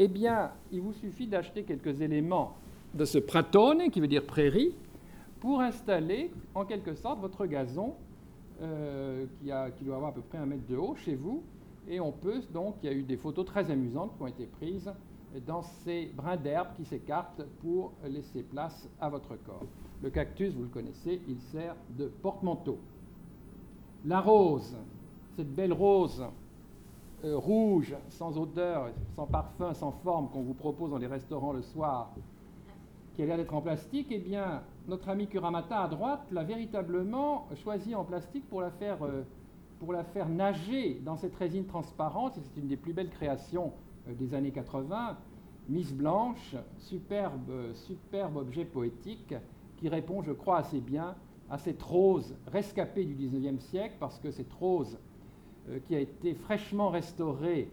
Eh 0.00 0.06
bien, 0.06 0.52
il 0.70 0.80
vous 0.80 0.92
suffit 0.92 1.26
d'acheter 1.26 1.64
quelques 1.64 2.00
éléments 2.00 2.54
de 2.94 3.04
ce 3.04 3.18
pratone, 3.18 3.90
qui 3.90 4.00
veut 4.00 4.06
dire 4.06 4.24
prairie, 4.24 4.72
pour 5.40 5.60
installer 5.60 6.30
en 6.54 6.64
quelque 6.64 6.94
sorte 6.94 7.20
votre 7.20 7.46
gazon 7.46 7.94
euh, 8.62 9.26
qui, 9.40 9.50
qui, 9.76 9.84
doit 9.84 9.96
avoir 9.96 10.12
à 10.12 10.14
peu 10.14 10.20
près 10.20 10.38
un 10.38 10.46
mètre 10.46 10.66
de 10.68 10.76
haut 10.76 10.94
chez 10.94 11.16
vous. 11.16 11.42
Et 11.88 11.98
on 11.98 12.12
peut 12.12 12.40
donc, 12.54 12.76
il 12.80 12.86
y 12.86 12.92
a 12.92 12.94
eu 12.94 13.02
des 13.02 13.16
photos 13.16 13.44
très 13.44 13.72
amusantes 13.72 14.16
qui 14.16 14.22
ont 14.22 14.28
été 14.28 14.46
prises 14.46 14.88
dans 15.44 15.62
ces 15.62 16.12
brins 16.14 16.36
d'herbe 16.36 16.68
qui 16.76 16.84
s'écartent 16.84 17.42
pour 17.60 17.92
laisser 18.08 18.44
place 18.44 18.88
à 19.00 19.08
votre 19.08 19.34
corps. 19.44 19.66
Le 20.00 20.10
cactus, 20.10 20.54
vous 20.54 20.62
le 20.62 20.68
connaissez, 20.68 21.20
il 21.26 21.40
sert 21.40 21.74
de 21.98 22.06
porte-manteau. 22.06 22.78
La 24.04 24.20
rose, 24.20 24.76
cette 25.34 25.52
belle 25.52 25.72
rose 25.72 26.24
euh, 27.24 27.36
rouge, 27.36 27.96
sans 28.10 28.38
odeur, 28.38 28.90
sans 29.16 29.26
parfum, 29.26 29.74
sans 29.74 29.90
forme 29.90 30.28
qu'on 30.28 30.42
vous 30.42 30.54
propose 30.54 30.90
dans 30.90 30.98
les 30.98 31.08
restaurants 31.08 31.52
le 31.52 31.62
soir, 31.62 32.14
qui 33.14 33.22
a 33.22 33.26
l'air 33.26 33.36
d'être 33.36 33.54
en 33.54 33.60
plastique, 33.60 34.06
eh 34.10 34.20
bien, 34.20 34.62
notre 34.86 35.08
ami 35.08 35.26
Kuramata 35.26 35.82
à 35.82 35.88
droite 35.88 36.24
l'a 36.30 36.44
véritablement 36.44 37.48
choisi 37.56 37.96
en 37.96 38.04
plastique 38.04 38.48
pour 38.48 38.60
la 38.60 38.70
faire, 38.70 38.98
euh, 39.02 40.24
nager 40.28 41.00
dans 41.04 41.16
cette 41.16 41.34
résine 41.34 41.66
transparente. 41.66 42.34
C'est 42.36 42.60
une 42.60 42.68
des 42.68 42.76
plus 42.76 42.92
belles 42.92 43.10
créations 43.10 43.72
euh, 44.08 44.14
des 44.14 44.34
années 44.34 44.52
80. 44.52 45.16
Miss 45.68 45.92
Blanche, 45.92 46.54
superbe, 46.78 47.74
superbe 47.74 48.36
objet 48.36 48.64
poétique 48.64 49.34
qui 49.76 49.88
répond, 49.88 50.22
je 50.22 50.32
crois, 50.32 50.58
assez 50.58 50.80
bien 50.80 51.16
à 51.50 51.58
cette 51.58 51.82
rose 51.82 52.36
rescapée 52.46 53.04
du 53.04 53.16
19e 53.16 53.58
siècle, 53.58 53.96
parce 53.98 54.20
que 54.20 54.30
cette 54.30 54.52
rose 54.52 54.96
qui 55.86 55.94
a 55.94 56.00
été 56.00 56.34
fraîchement 56.34 56.90
restaurée 56.90 57.70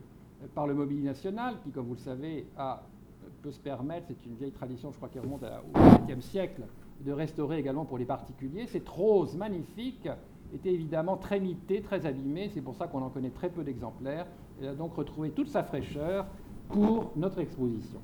par 0.54 0.68
le 0.68 0.74
Mobilier 0.74 1.04
National, 1.04 1.56
qui, 1.64 1.72
comme 1.72 1.86
vous 1.86 1.96
le 1.96 2.00
savez, 2.00 2.46
a 2.58 2.84
peut 3.46 3.52
se 3.52 3.60
permettre, 3.60 4.08
c'est 4.08 4.26
une 4.26 4.36
vieille 4.36 4.52
tradition, 4.52 4.92
je 4.92 4.98
crois, 4.98 5.08
qui 5.08 5.20
remonte 5.20 5.44
au 5.44 5.80
XXe 6.08 6.26
siècle, 6.26 6.64
de 7.06 7.12
restaurer 7.12 7.60
également 7.60 7.86
pour 7.86 8.00
les 8.00 8.06
particuliers. 8.06 8.66
Cette 8.66 8.90
rose 8.90 9.36
magnifique 9.36 10.10
était 10.54 10.74
évidemment 10.74 11.16
très 11.18 11.40
mitée, 11.40 11.82
très 11.82 12.08
abîmée, 12.08 12.50
c'est 12.54 12.62
pour 12.62 12.74
ça 12.74 12.88
qu'on 12.88 13.04
en 13.04 13.10
connaît 13.10 13.30
très 13.30 13.50
peu 13.50 13.64
d'exemplaires. 13.64 14.26
Elle 14.60 14.70
a 14.70 14.74
donc 14.74 14.96
retrouvé 14.96 15.30
toute 15.30 15.50
sa 15.50 15.64
fraîcheur 15.64 16.26
pour 16.70 17.12
notre 17.16 17.40
exposition. 17.40 18.00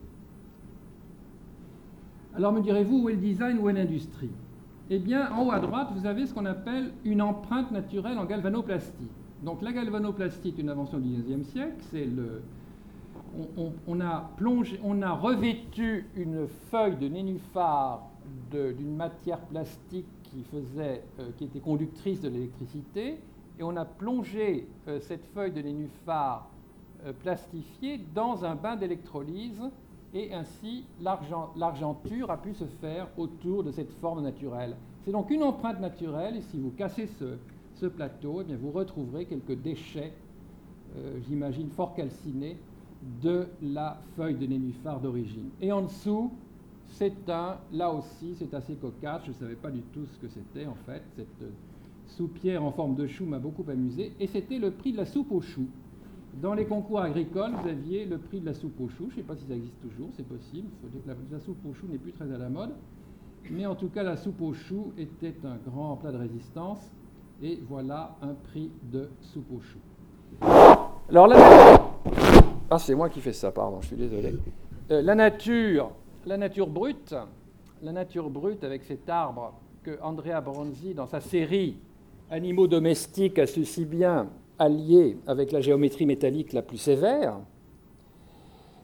Alors 2.35 2.53
me 2.53 2.61
direz-vous, 2.61 3.03
où 3.03 3.09
est 3.09 3.13
le 3.13 3.19
design, 3.19 3.57
où 3.57 3.67
est 3.67 3.73
l'industrie? 3.73 4.31
Eh 4.91 4.99
bien, 4.99 5.31
en 5.31 5.47
haut 5.47 5.51
à 5.51 5.59
droite, 5.59 5.89
vous 5.95 6.05
avez 6.05 6.27
ce 6.27 6.35
qu'on 6.35 6.45
appelle 6.45 6.91
une 7.03 7.21
empreinte 7.21 7.71
naturelle 7.71 8.19
en 8.19 8.25
galvanoplastie. 8.25 9.09
Donc 9.41 9.63
la 9.63 9.73
galvanoplastie 9.73 10.49
est 10.49 10.59
une 10.59 10.69
invention 10.69 10.99
du 10.99 11.09
XIXe 11.09 11.47
siècle, 11.47 11.75
c'est 11.91 12.05
le, 12.05 12.41
on, 13.87 14.01
a 14.01 15.13
revêtu 15.13 16.05
une 16.15 16.47
feuille 16.69 16.97
de 16.97 17.07
nénuphar 17.07 18.07
d'une 18.51 18.95
matière 18.95 19.39
plastique 19.39 20.05
qui, 20.23 20.43
faisait, 20.43 21.03
euh, 21.19 21.29
qui 21.37 21.45
était 21.45 21.59
conductrice 21.59 22.21
de 22.21 22.29
l'électricité, 22.29 23.17
et 23.59 23.63
on 23.63 23.75
a 23.77 23.85
plongé 23.85 24.67
euh, 24.87 24.99
cette 25.01 25.25
feuille 25.33 25.51
de 25.51 25.61
nénuphar 25.61 26.47
euh, 27.05 27.13
plastifiée 27.13 27.99
dans 28.13 28.45
un 28.45 28.55
bain 28.55 28.75
d'électrolyse, 28.75 29.61
et 30.13 30.33
ainsi 30.33 30.83
l'argenture 31.01 32.29
a 32.31 32.37
pu 32.37 32.53
se 32.53 32.65
faire 32.65 33.07
autour 33.17 33.63
de 33.63 33.71
cette 33.71 33.91
forme 33.93 34.21
naturelle. 34.21 34.75
C'est 35.03 35.11
donc 35.11 35.31
une 35.31 35.43
empreinte 35.43 35.79
naturelle, 35.79 36.35
et 36.37 36.41
si 36.41 36.59
vous 36.59 36.71
cassez 36.71 37.07
ce, 37.07 37.37
plateau, 37.87 38.41
eh 38.41 38.43
bien 38.43 38.57
vous 38.57 38.71
retrouverez 38.71 39.25
quelques 39.25 39.61
déchets, 39.61 40.13
j'imagine 41.27 41.69
fort 41.69 41.95
calcinés, 41.95 42.57
de 43.21 43.47
la 43.61 43.99
feuille 44.15 44.35
de 44.35 44.45
nénuphar 44.45 44.99
d'origine. 44.99 45.49
Et 45.59 45.71
en 45.71 45.83
dessous, 45.83 46.31
c'est 46.87 47.29
un, 47.29 47.57
là 47.71 47.91
aussi, 47.91 48.35
c'est 48.35 48.53
assez 48.53 48.75
cocasse, 48.75 49.23
je 49.25 49.29
ne 49.29 49.35
savais 49.35 49.55
pas 49.55 49.71
du 49.71 49.81
tout 49.93 50.05
ce 50.05 50.19
que 50.19 50.27
c'était 50.27 50.65
en 50.65 50.75
fait. 50.85 51.01
Cette 51.15 51.49
soupière 52.07 52.63
en 52.63 52.71
forme 52.71 52.95
de 52.95 53.07
chou 53.07 53.25
m'a 53.25 53.39
beaucoup 53.39 53.65
amusé. 53.69 54.11
Et 54.19 54.27
c'était 54.27 54.59
le 54.59 54.71
prix 54.71 54.91
de 54.91 54.97
la 54.97 55.05
soupe 55.05 55.31
aux 55.31 55.41
choux. 55.41 55.67
Dans 56.41 56.53
les 56.53 56.65
concours 56.65 56.99
agricoles, 56.99 57.51
vous 57.61 57.69
aviez 57.69 58.05
le 58.05 58.17
prix 58.17 58.39
de 58.39 58.45
la 58.45 58.53
soupe 58.53 58.79
aux 58.79 58.89
choux. 58.89 59.07
Je 59.09 59.15
ne 59.15 59.21
sais 59.21 59.27
pas 59.27 59.35
si 59.35 59.45
ça 59.45 59.55
existe 59.55 59.81
toujours, 59.81 60.09
c'est 60.13 60.27
possible. 60.27 60.67
Faut 60.81 60.89
dire 60.89 61.01
que 61.03 61.07
la, 61.07 61.15
la 61.31 61.39
soupe 61.39 61.65
aux 61.65 61.73
choux 61.73 61.87
n'est 61.87 61.97
plus 61.97 62.11
très 62.11 62.31
à 62.31 62.37
la 62.37 62.49
mode. 62.49 62.71
Mais 63.49 63.65
en 63.65 63.75
tout 63.75 63.89
cas, 63.89 64.03
la 64.03 64.17
soupe 64.17 64.41
aux 64.41 64.53
choux 64.53 64.93
était 64.97 65.35
un 65.43 65.57
grand 65.69 65.95
plat 65.95 66.11
de 66.11 66.17
résistance. 66.17 66.91
Et 67.43 67.59
voilà 67.67 68.15
un 68.21 68.35
prix 68.35 68.69
de 68.83 69.09
soupe 69.19 69.51
aux 69.51 69.61
choux. 69.61 70.45
Alors 71.09 71.25
là, 71.25 71.37
ah, 72.69 72.77
c'est 72.77 72.93
moi 72.93 73.09
qui 73.09 73.19
fais 73.19 73.33
ça, 73.33 73.51
pardon, 73.51 73.81
je 73.81 73.87
suis 73.87 73.95
désolé. 73.95 74.35
Euh, 74.91 75.01
la 75.01 75.15
nature, 75.15 75.91
la 76.27 76.37
nature 76.37 76.67
brute, 76.67 77.15
la 77.81 77.91
nature 77.91 78.29
brute 78.29 78.63
avec 78.63 78.83
cet 78.83 79.09
arbre 79.09 79.53
que 79.81 79.97
Andrea 80.03 80.39
Bronzi, 80.39 80.93
dans 80.93 81.07
sa 81.07 81.19
série 81.19 81.77
Animaux 82.29 82.67
domestiques, 82.67 83.39
a 83.39 83.47
su 83.47 83.65
si 83.65 83.85
bien 83.85 84.29
allier 84.59 85.17
avec 85.25 85.51
la 85.51 85.61
géométrie 85.61 86.05
métallique 86.05 86.53
la 86.53 86.61
plus 86.61 86.77
sévère. 86.77 87.39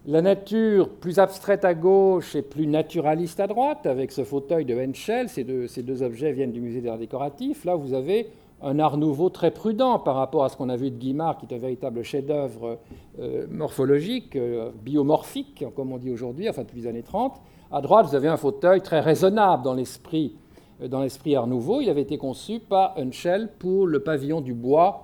La 0.05 0.21
nature 0.21 0.89
plus 0.89 1.19
abstraite 1.19 1.63
à 1.63 1.73
gauche 1.73 2.35
et 2.35 2.41
plus 2.41 2.65
naturaliste 2.65 3.39
à 3.39 3.47
droite, 3.47 3.85
avec 3.85 4.11
ce 4.11 4.23
fauteuil 4.23 4.65
de 4.65 4.75
Henschel, 4.75 5.29
ces 5.29 5.43
deux, 5.43 5.67
ces 5.67 5.83
deux 5.83 6.01
objets 6.01 6.31
viennent 6.31 6.51
du 6.51 6.61
musée 6.61 6.81
d'art 6.81 6.97
décoratif. 6.97 7.63
Là, 7.63 7.75
vous 7.75 7.93
avez 7.93 8.27
un 8.61 8.79
art 8.79 8.97
nouveau 8.97 9.29
très 9.29 9.51
prudent 9.51 9.99
par 9.99 10.15
rapport 10.15 10.43
à 10.43 10.49
ce 10.49 10.57
qu'on 10.57 10.69
a 10.69 10.75
vu 10.75 10.89
de 10.89 10.97
Guimard, 10.97 11.37
qui 11.37 11.45
est 11.45 11.55
un 11.55 11.59
véritable 11.59 12.03
chef-d'œuvre 12.03 12.79
euh, 13.19 13.45
morphologique, 13.49 14.35
euh, 14.35 14.71
biomorphique, 14.83 15.63
comme 15.75 15.91
on 15.91 15.97
dit 15.97 16.09
aujourd'hui, 16.09 16.49
enfin 16.49 16.63
depuis 16.63 16.81
les 16.81 16.87
années 16.87 17.03
30. 17.03 17.39
À 17.71 17.81
droite, 17.81 18.07
vous 18.07 18.15
avez 18.15 18.27
un 18.27 18.37
fauteuil 18.37 18.81
très 18.81 18.99
raisonnable 18.99 19.63
dans 19.63 19.73
l'esprit, 19.73 20.35
euh, 20.81 21.35
art 21.35 21.47
nouveau. 21.47 21.81
Il 21.81 21.89
avait 21.89 22.01
été 22.01 22.17
conçu 22.17 22.59
par 22.59 22.97
Unschel 22.97 23.49
pour 23.59 23.85
le 23.85 23.99
pavillon 23.99 24.41
du 24.41 24.53
bois, 24.53 25.03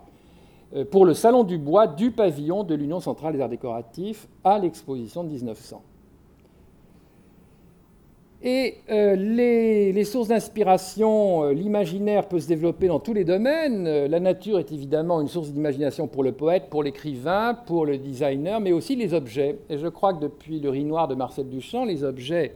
pour 0.89 1.05
le 1.05 1.13
salon 1.13 1.43
du 1.43 1.59
bois 1.59 1.85
du 1.85 2.09
pavillon 2.09 2.63
de 2.63 2.73
l'Union 2.73 2.99
centrale 2.99 3.33
des 3.33 3.41
arts 3.41 3.49
décoratifs 3.49 4.27
à 4.43 4.57
l'exposition 4.57 5.23
de 5.23 5.29
1900. 5.29 5.83
Et 8.45 8.79
euh, 8.91 9.15
les, 9.15 10.03
sources 10.03 10.27
d'inspiration, 10.27 11.45
euh, 11.45 11.53
l'imaginaire 11.53 12.27
peut 12.27 12.41
se 12.41 12.47
développer 12.49 12.89
dans 12.89 12.99
tous 12.99 13.13
les 13.13 13.23
domaines. 13.23 13.87
Euh, 13.87 14.09
la 14.09 14.19
nature 14.19 14.59
est 14.59 14.73
évidemment 14.73 15.21
une 15.21 15.29
source 15.29 15.53
d'imagination 15.53 16.09
pour 16.09 16.25
le 16.25 16.33
poète, 16.33 16.65
pour 16.69 16.83
l'écrivain, 16.83 17.53
pour 17.65 17.85
le 17.85 17.97
designer, 17.97 18.59
mais 18.59 18.73
aussi 18.73 18.97
les 18.97 19.13
objets. 19.13 19.59
Et 19.69 19.77
je 19.77 19.87
crois 19.87 20.13
que 20.13 20.19
depuis 20.19 20.59
le 20.59 20.69
riz 20.69 20.83
noir 20.83 21.07
de 21.07 21.15
Marcel 21.15 21.47
Duchamp, 21.47 21.85
les 21.85 22.03
objets 22.03 22.55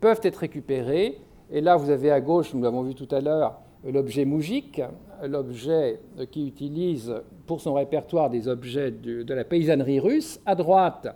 peuvent 0.00 0.20
être 0.22 0.36
récupérés. 0.36 1.18
Et 1.50 1.60
là, 1.60 1.74
vous 1.74 1.90
avez 1.90 2.12
à 2.12 2.20
gauche, 2.20 2.54
nous 2.54 2.62
l'avons 2.62 2.82
vu 2.82 2.94
tout 2.94 3.08
à 3.10 3.20
l'heure, 3.20 3.58
l'objet 3.84 4.24
Moujik, 4.24 4.80
l'objet 5.24 5.98
qui 6.30 6.46
utilise 6.46 7.12
pour 7.44 7.60
son 7.60 7.74
répertoire 7.74 8.30
des 8.30 8.46
objets 8.46 8.92
de 8.92 9.34
la 9.34 9.42
paysannerie 9.42 9.98
russe. 9.98 10.38
À 10.46 10.54
droite, 10.54 11.08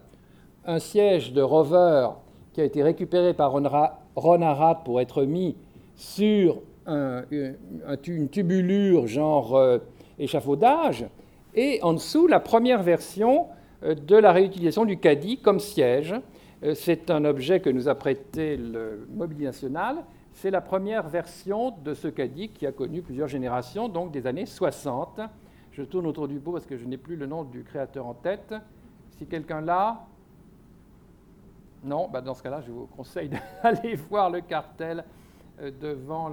un 0.64 0.80
siège 0.80 1.32
de 1.32 1.42
rover 1.42 2.08
qui 2.52 2.60
a 2.60 2.64
été 2.64 2.82
récupéré 2.82 3.34
par 3.34 3.52
Ron 3.52 4.42
Arad 4.42 4.78
pour 4.84 5.00
être 5.00 5.24
mis 5.24 5.56
sur 5.94 6.60
une 6.86 8.28
tubulure 8.30 9.06
genre 9.06 9.56
euh, 9.56 9.78
échafaudage, 10.18 11.06
et 11.54 11.80
en 11.82 11.92
dessous 11.92 12.26
la 12.26 12.40
première 12.40 12.82
version 12.82 13.46
euh, 13.82 13.94
de 13.94 14.16
la 14.16 14.32
réutilisation 14.32 14.84
du 14.84 14.98
caddie 14.98 15.38
comme 15.38 15.60
siège. 15.60 16.14
C'est 16.74 17.10
un 17.10 17.24
objet 17.24 17.58
que 17.58 17.70
nous 17.70 17.88
a 17.88 17.96
prêté 17.96 18.56
le 18.56 19.08
Mobilier 19.12 19.46
National. 19.46 19.96
C'est 20.32 20.52
la 20.52 20.60
première 20.60 21.08
version 21.08 21.74
de 21.84 21.92
ce 21.92 22.06
caddie 22.06 22.50
qui 22.50 22.66
a 22.66 22.70
connu 22.70 23.02
plusieurs 23.02 23.26
générations, 23.26 23.88
donc 23.88 24.12
des 24.12 24.28
années 24.28 24.46
60. 24.46 25.20
Je 25.72 25.82
tourne 25.82 26.06
autour 26.06 26.28
du 26.28 26.38
pot 26.38 26.52
parce 26.52 26.66
que 26.66 26.76
je 26.76 26.84
n'ai 26.84 26.98
plus 26.98 27.16
le 27.16 27.26
nom 27.26 27.42
du 27.44 27.64
créateur 27.64 28.06
en 28.06 28.14
tête. 28.14 28.54
Si 29.18 29.26
quelqu'un 29.26 29.60
l'a, 29.60 30.06
non, 31.82 32.08
bah 32.08 32.20
dans 32.20 32.34
ce 32.34 32.42
cas-là, 32.42 32.60
je 32.60 32.70
vous 32.70 32.86
conseille 32.86 33.30
d'aller 33.62 33.96
voir 33.96 34.30
le 34.30 34.40
cartel 34.40 35.04
euh, 35.60 35.70
devant 35.80 36.30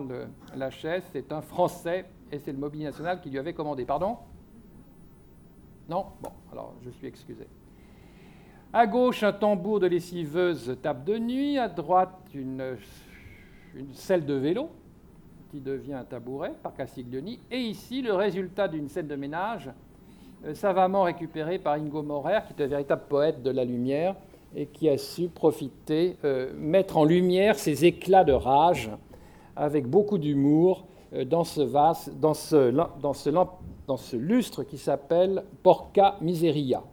la 0.55 0.69
chaise. 0.69 1.03
C'est 1.11 1.31
un 1.31 1.41
Français 1.41 2.05
et 2.31 2.39
c'est 2.39 2.51
le 2.51 2.57
Mobilier 2.57 2.85
National 2.85 3.19
qui 3.19 3.29
lui 3.29 3.39
avait 3.39 3.53
commandé. 3.53 3.85
Pardon? 3.85 4.17
Non? 5.89 6.05
Bon, 6.21 6.31
alors 6.51 6.75
je 6.83 6.91
suis 6.91 7.07
excusé. 7.07 7.47
À 8.71 8.85
gauche, 8.85 9.23
un 9.23 9.33
tambour 9.33 9.79
de 9.79 9.87
lessiveuse 9.87 10.77
table 10.83 11.03
de 11.03 11.17
nuit. 11.17 11.57
À 11.57 11.67
droite, 11.67 12.15
une, 12.35 12.77
une 13.73 13.93
selle 13.93 14.25
de 14.25 14.35
vélo 14.35 14.69
qui 15.49 15.59
devient 15.59 15.93
un 15.93 16.03
tabouret 16.03 16.53
par 16.61 16.75
Castiglioni. 16.75 17.39
Et 17.49 17.57
ici, 17.57 18.03
le 18.03 18.13
résultat 18.13 18.67
d'une 18.67 18.87
scène 18.87 19.07
de 19.07 19.15
ménage 19.15 19.71
euh, 20.45 20.53
savamment 20.53 21.03
récupérée 21.03 21.57
par 21.57 21.73
Ingo 21.73 22.03
Maurer, 22.03 22.41
qui 22.45 22.61
est 22.61 22.65
un 22.65 22.67
véritable 22.67 23.01
poète 23.09 23.41
de 23.41 23.49
la 23.49 23.65
lumière 23.65 24.15
et 24.55 24.65
qui 24.65 24.89
a 24.89 24.97
su 24.97 25.27
profiter, 25.27 26.17
euh, 26.23 26.51
mettre 26.55 26.97
en 26.97 27.03
lumière 27.03 27.57
ces 27.57 27.85
éclats 27.85 28.23
de 28.23 28.33
rage 28.33 28.89
avec 29.55 29.87
beaucoup 29.87 30.17
d'humour 30.17 30.85
dans, 31.25 31.43
ce 31.43 31.65
lustre 34.15 34.63
qui 34.63 34.77
s'appelle 34.77 35.43
Porca 35.63 36.17
Miseria. 36.21 36.83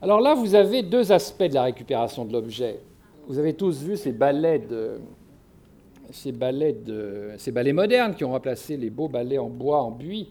Alors 0.00 0.20
là, 0.20 0.34
vous 0.34 0.54
avez 0.54 0.82
deux 0.82 1.12
aspects 1.12 1.44
de 1.44 1.54
la 1.54 1.64
récupération 1.64 2.24
de 2.24 2.32
l'objet. 2.32 2.80
Vous 3.26 3.38
avez 3.38 3.54
tous 3.54 3.82
vu 3.82 3.96
ces 3.96 4.12
ballets 4.12 4.62
modernes 7.72 8.14
qui 8.14 8.24
ont 8.24 8.32
remplacé 8.32 8.76
les 8.76 8.90
beaux 8.90 9.08
ballets 9.08 9.38
en 9.38 9.48
bois, 9.48 9.82
en 9.82 9.90
buis, 9.90 10.28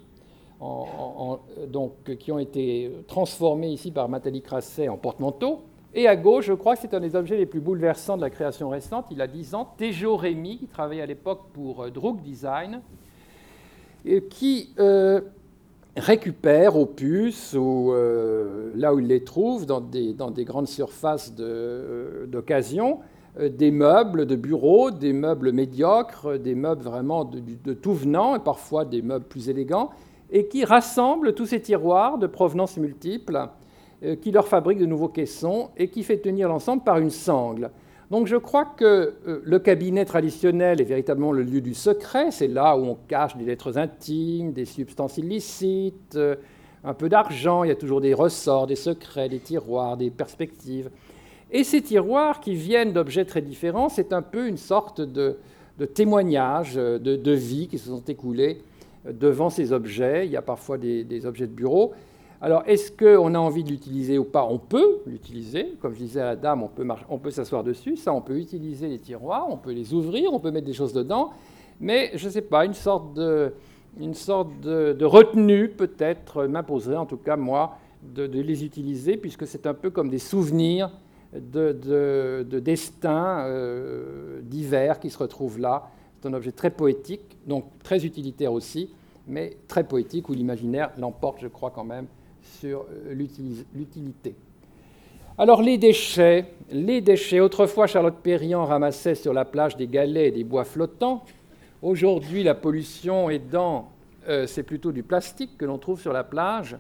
donc, 1.68 1.94
qui 2.20 2.32
ont 2.32 2.40
été 2.40 2.92
transformés 3.08 3.70
ici 3.70 3.92
par 3.92 4.10
Nathalie 4.10 4.42
Crasset 4.42 4.88
en 4.88 4.98
porte-manteau. 4.98 5.64
Et 5.96 6.08
à 6.08 6.16
gauche, 6.16 6.46
je 6.46 6.54
crois 6.54 6.76
que 6.76 6.82
c'est 6.82 6.96
un 6.96 7.00
des 7.00 7.16
objets 7.16 7.38
les 7.38 7.46
plus 7.46 7.60
bouleversants 7.60 8.18
de 8.18 8.22
la 8.22 8.32
création 8.32 8.70
récente. 8.70 9.06
Il 9.12 9.22
a 9.22 9.28
10 9.28 9.54
ans, 9.54 9.74
Tejo 9.78 10.16
Rémy, 10.16 10.58
qui 10.58 10.68
travaillait 10.68 11.04
à 11.04 11.06
l'époque 11.06 11.42
pour 11.54 11.84
euh, 11.84 11.92
Drug 11.92 12.20
Design, 12.22 12.82
qui 14.32 14.74
euh, 14.80 15.22
récupère 15.96 16.78
aux 16.78 16.88
puces, 16.88 17.54
ou 17.54 17.92
euh, 17.94 18.72
là 18.76 18.94
où 18.94 19.00
il 19.00 19.08
les 19.08 19.24
trouve, 19.24 19.68
dans 19.68 19.82
des, 19.82 20.16
grandes 20.40 20.68
surfaces 20.68 21.34
d'occasion, 21.36 23.00
des 23.40 23.72
meubles 23.72 24.26
de 24.26 24.36
bureau, 24.36 24.92
des 24.92 25.14
meubles 25.14 25.52
médiocres, 25.52 26.38
des 26.40 26.56
meubles 26.56 26.84
vraiment 26.84 27.24
de, 27.24 27.74
tout 27.74 27.94
venant, 27.94 28.36
et 28.36 28.40
parfois 28.40 28.84
des 28.84 29.02
meubles 29.02 29.26
plus 29.26 29.48
élégants, 29.48 29.92
et 30.34 30.48
qui 30.48 30.66
rassemble 30.66 31.36
tous 31.36 31.46
ces 31.46 31.62
tiroirs 31.62 32.18
de 32.18 32.26
provenance 32.26 32.78
multiples, 32.78 33.48
euh, 34.04 34.16
qui 34.16 34.32
leur 34.32 34.48
fabrique 34.48 34.80
de 34.80 34.86
nouveaux 34.88 35.08
caissons 35.08 35.70
et 35.78 35.88
qui 35.88 36.04
fait 36.04 36.18
tenir 36.18 36.50
l'ensemble 36.50 36.84
par 36.84 36.98
une 36.98 37.12
sangle. 37.12 37.70
Donc 38.10 38.26
je 38.26 38.36
crois 38.36 38.66
que 38.66 39.14
euh, 39.28 39.42
le 39.44 39.60
cabinet 39.60 40.06
traditionnel 40.06 40.82
est 40.82 40.86
véritablement 40.86 41.32
le 41.32 41.44
lieu 41.44 41.62
du 41.62 41.76
secret, 41.76 42.32
c'est 42.32 42.48
là 42.48 42.76
où 42.76 42.84
on 42.84 42.98
cache 43.08 43.38
des 43.38 43.46
lettres 43.46 43.78
intimes, 43.78 44.54
des 44.54 44.66
substances 44.66 45.20
illicites, 45.20 46.16
euh, 46.16 46.36
un 46.84 46.96
peu 46.96 47.10
d'argent, 47.10 47.64
il 47.64 47.68
y 47.68 47.72
a 47.72 47.76
toujours 47.76 48.02
des 48.02 48.16
ressorts, 48.16 48.66
des 48.66 48.76
secrets, 48.76 49.30
des 49.30 49.40
tiroirs, 49.40 49.98
des 49.98 50.10
perspectives. 50.10 50.90
Et 51.52 51.64
ces 51.64 51.82
tiroirs 51.82 52.40
qui 52.40 52.56
viennent 52.56 52.92
d'objets 52.92 53.26
très 53.26 53.42
différents, 53.42 53.88
c'est 53.88 54.12
un 54.12 54.24
peu 54.24 54.48
une 54.48 54.58
sorte 54.58 55.00
de, 55.00 55.38
témoignage 55.94 56.74
de, 56.74 56.98
de, 56.98 57.32
vie 57.32 57.68
qui 57.68 57.78
se 57.78 57.90
sont 57.90 58.04
écoulés 58.04 58.64
devant 59.06 59.50
ces 59.50 59.74
objets. 59.74 60.26
Il 60.26 60.32
y 60.32 60.38
a 60.38 60.42
parfois 60.42 60.78
des 60.78 61.26
objets 61.26 61.48
de 61.48 61.54
bureau. 61.54 61.94
Alors, 62.44 62.64
est-ce 62.66 62.92
qu'on 62.92 63.36
a 63.36 63.40
envie 63.40 63.64
de 63.64 63.70
l'utiliser 63.70 64.18
ou 64.18 64.26
pas? 64.26 64.44
On 64.44 64.60
peut 64.60 65.00
l'utiliser. 65.06 65.78
Comme 65.82 65.94
je 65.94 66.00
disais 66.00 66.20
à 66.20 66.26
la 66.26 66.36
dame, 66.36 66.62
on 66.62 66.68
peut, 66.68 66.86
peut 67.24 67.32
s'asseoir 67.32 67.64
dessus. 67.64 67.96
Ça, 67.96 68.14
on 68.14 68.20
peut 68.20 68.38
utiliser 68.38 68.90
les 68.90 69.00
tiroirs, 69.00 69.46
on 69.50 69.56
peut 69.56 69.72
les 69.72 69.94
ouvrir, 69.94 70.34
on 70.34 70.42
peut 70.42 70.52
mettre 70.52 70.66
des 70.66 70.74
choses 70.74 70.92
dedans. 70.92 71.32
Mais, 71.80 72.12
je 72.16 72.26
ne 72.26 72.32
sais 72.32 72.42
pas, 72.42 72.66
une 72.66 72.74
sorte 72.74 73.14
de, 73.14 73.54
une 73.98 74.14
sorte 74.14 74.60
de, 74.60 75.06
retenue, 75.06 75.70
peut-être, 75.70 76.44
m'imposerait, 76.44 76.98
en 76.98 77.06
tout 77.06 77.16
cas, 77.16 77.38
moi, 77.38 77.78
de, 78.04 78.26
les 78.26 78.66
utiliser, 78.66 79.16
puisque 79.16 79.48
c'est 79.48 79.66
un 79.66 79.74
peu 79.74 79.90
comme 79.90 80.10
des 80.10 80.20
souvenirs 80.20 80.92
de, 81.34 82.44
de 82.44 82.60
destins 82.60 83.46
euh, 83.46 84.42
divers 84.42 85.00
qui 85.00 85.10
se 85.10 85.18
retrouvent 85.18 85.60
là. 85.60 85.84
C'est 86.24 86.30
un 86.30 86.34
objet 86.36 86.54
très 86.54 86.70
poétique, 86.70 87.36
donc 87.46 87.66
très 87.84 88.06
utilitaire 88.06 88.54
aussi, 88.54 88.90
mais 89.28 89.58
très 89.68 89.84
poétique, 89.84 90.30
où 90.30 90.34
l'imaginaire 90.34 90.90
l'emporte, 90.98 91.40
je 91.42 91.50
crois, 91.50 91.70
quand 91.70 91.84
même 91.84 92.06
sur 92.42 92.86
euh, 92.90 93.14
l'utilité. 93.14 94.34
Alors 95.38 95.62
les 95.62 95.78
déchets, 95.78 96.46
les 96.72 97.02
déchets. 97.02 97.42
Autrefois, 97.42 97.88
Charlotte 97.88 98.16
Perriand 98.24 98.64
ramassait 98.64 99.16
sur 99.16 99.34
la 99.34 99.44
plage 99.44 99.76
des 99.76 99.88
galets 99.88 100.30
et 100.30 100.32
des 100.32 100.46
bois 100.46 100.64
flottants. 100.64 101.26
Aujourd'hui, 101.82 102.42
la 102.42 102.56
pollution 102.56 103.30
aidant, 103.30 103.90
euh, 104.30 104.48
c'est 104.48 104.64
plutôt 104.64 104.94
du 104.94 105.04
plastique 105.04 105.58
que 105.58 105.66
l'on 105.66 105.78
trouve 105.78 106.00
sur 106.00 106.14
la 106.14 106.24
plage. 106.24 106.78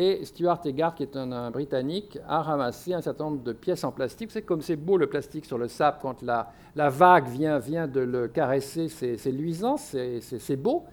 Et 0.00 0.24
Stuart 0.24 0.60
Egart, 0.64 0.94
qui 0.94 1.02
est 1.02 1.16
un, 1.16 1.50
Britannique, 1.50 2.20
a 2.28 2.40
ramassé 2.40 2.94
un 2.94 3.00
certain 3.00 3.24
nombre 3.24 3.42
de 3.42 3.52
pièces 3.52 3.82
en 3.82 3.90
plastique. 3.90 4.30
C'est 4.30 4.42
comme 4.42 4.62
c'est 4.62 4.76
beau 4.76 4.96
le 4.96 5.08
plastique 5.08 5.44
sur 5.44 5.58
le 5.58 5.66
sable 5.66 5.98
quand 6.00 6.22
la, 6.22 6.52
la 6.76 6.88
vague 6.88 7.26
vient, 7.26 7.58
vient 7.58 7.88
de 7.88 7.98
le 7.98 8.28
caresser, 8.28 8.88
c'est 8.88 9.32
luisant, 9.32 9.76
c'est 9.76 10.56
beau. 10.56 10.84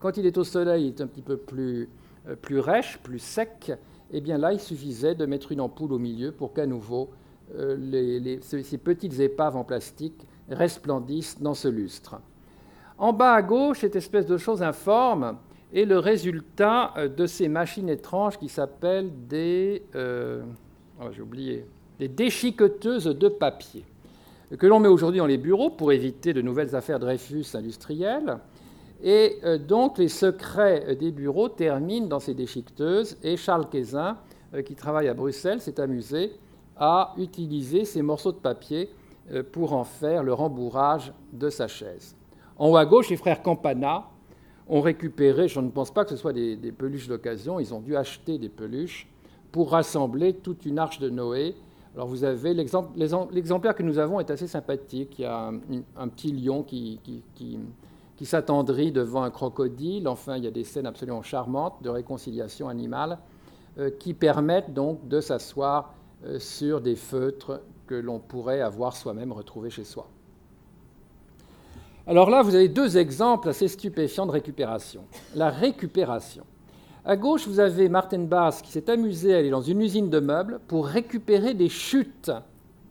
Quand 0.00 0.16
il 0.16 0.24
est 0.24 0.38
au 0.38 0.44
soleil, 0.44 0.86
il 0.86 0.88
est 0.88 1.00
un 1.02 1.06
petit 1.06 1.20
peu 1.20 1.36
plus, 1.36 1.90
euh, 2.26 2.36
plus 2.36 2.58
rêche, 2.58 2.98
plus 3.02 3.18
sec, 3.18 3.70
eh 4.10 4.20
bien 4.22 4.38
là, 4.38 4.54
il 4.54 4.60
suffisait 4.60 5.14
de 5.14 5.26
mettre 5.26 5.52
une 5.52 5.60
ampoule 5.60 5.92
au 5.92 5.98
milieu 5.98 6.32
pour 6.32 6.54
qu'à 6.54 6.64
nouveau 6.64 7.10
euh, 7.56 8.38
ces 8.40 8.78
petites 8.78 9.20
épaves 9.20 9.56
en 9.58 9.64
plastique 9.64 10.26
resplendissent 10.48 11.38
dans 11.38 11.52
ce 11.52 11.68
lustre. 11.68 12.16
En 12.96 13.12
bas 13.12 13.34
à 13.34 13.42
gauche, 13.42 13.80
cette 13.80 13.96
espèce 13.96 14.24
de 14.24 14.38
chose 14.38 14.62
informe 14.62 15.36
est 15.74 15.84
le 15.84 15.98
résultat 15.98 16.94
euh, 16.96 17.08
de 17.08 17.26
ces 17.26 17.48
machines 17.48 17.88
étranges 17.90 18.38
qui 18.38 18.48
s'appellent 18.48 19.10
des, 19.28 19.82
oh, 19.94 21.10
j'ai 21.12 21.22
oublié, 21.22 21.66
des 21.98 22.08
déchiqueteuses 22.08 23.04
de 23.04 23.28
papier, 23.28 23.84
que 24.58 24.66
l'on 24.66 24.80
met 24.80 24.88
aujourd'hui 24.88 25.18
dans 25.18 25.26
les 25.26 25.38
bureaux 25.38 25.70
pour 25.70 25.92
éviter 25.92 26.32
de 26.32 26.40
nouvelles 26.40 26.74
affaires 26.74 26.98
Dreyfus 26.98 27.46
industrielles 27.54 28.38
et 29.04 29.38
euh, 29.44 29.58
donc 29.58 29.98
les 29.98 30.08
secrets 30.08 30.96
des 30.96 31.12
bureaux 31.12 31.50
terminent 31.50 32.06
dans 32.06 32.20
ces 32.20 32.32
déchiqueteuses 32.32 33.18
et 33.22 33.36
Charles 33.36 33.68
Quézin, 33.68 34.16
euh, 34.54 34.62
qui 34.62 34.74
travaille 34.74 35.08
à 35.08 35.14
Bruxelles, 35.14 35.60
s'est 35.60 35.78
amusé 35.78 36.32
à 36.76 37.12
utiliser 37.18 37.84
ces 37.84 38.00
morceaux 38.00 38.32
de 38.32 38.38
papier 38.38 38.88
euh, 39.30 39.42
pour 39.42 39.74
en 39.74 39.84
faire 39.84 40.22
le 40.22 40.32
rembourrage 40.32 41.12
de 41.34 41.50
sa 41.50 41.68
chaise. 41.68 42.16
En 42.56 42.70
haut 42.70 42.76
à 42.76 42.86
gauche, 42.86 43.10
les 43.10 43.18
frères 43.18 43.42
Campana 43.42 44.04
ont 44.68 44.80
récupéré, 44.80 45.48
je 45.48 45.60
ne 45.60 45.70
pense 45.70 45.92
pas 45.92 46.04
que 46.04 46.10
ce 46.10 46.16
soit 46.16 46.32
des, 46.32 46.56
peluches 46.72 47.08
d'occasion, 47.08 47.60
ils 47.60 47.74
ont 47.74 47.80
dû 47.80 47.96
acheter 47.96 48.38
des 48.38 48.48
peluches 48.48 49.06
pour 49.52 49.70
rassembler 49.70 50.34
toute 50.34 50.64
une 50.66 50.78
arche 50.78 50.98
de 50.98 51.10
Noé. 51.10 51.54
Alors 51.94 52.08
vous 52.08 52.24
avez 52.24 52.54
l'exemplaire 52.54 53.74
que 53.74 53.82
nous 53.82 53.98
avons 53.98 54.18
est 54.18 54.30
assez 54.30 54.48
sympathique. 54.48 55.18
Il 55.18 55.22
y 55.22 55.26
a 55.26 55.52
un, 55.96 56.08
petit 56.08 56.32
lion 56.32 56.62
qui, 56.62 56.98
qui 58.16 58.26
s'attendrit 58.26 58.92
devant 58.92 59.22
un 59.22 59.30
crocodile. 59.30 60.08
Enfin, 60.08 60.36
il 60.36 60.44
y 60.44 60.46
a 60.46 60.50
des 60.50 60.64
scènes 60.64 60.86
absolument 60.86 61.22
charmantes 61.22 61.82
de 61.82 61.88
réconciliation 61.88 62.68
animale 62.68 63.18
euh, 63.78 63.90
qui 63.90 64.14
permettent 64.14 64.72
donc 64.72 65.08
de 65.08 65.20
s'asseoir 65.20 65.94
euh, 66.24 66.38
sur 66.38 66.80
des 66.80 66.96
feutres 66.96 67.60
que 67.86 67.94
l'on 67.94 68.18
pourrait 68.18 68.60
avoir 68.60 68.96
soi-même 68.96 69.32
retrouvés 69.32 69.70
chez 69.70 69.84
soi. 69.84 70.08
Alors 72.06 72.28
là, 72.28 72.42
vous 72.42 72.54
avez 72.54 72.68
deux 72.68 72.98
exemples 72.98 73.48
assez 73.48 73.66
stupéfiants 73.66 74.26
de 74.26 74.30
récupération. 74.32 75.04
La 75.34 75.48
récupération. 75.48 76.44
À 77.02 77.16
gauche, 77.16 77.48
vous 77.48 77.60
avez 77.60 77.88
Martin 77.88 78.20
Bass 78.20 78.60
qui 78.60 78.70
s'est 78.70 78.90
amusé 78.90 79.34
à 79.34 79.38
aller 79.38 79.48
dans 79.48 79.62
une 79.62 79.80
usine 79.80 80.10
de 80.10 80.20
meubles 80.20 80.60
pour 80.68 80.86
récupérer 80.86 81.54
des 81.54 81.70
chutes 81.70 82.30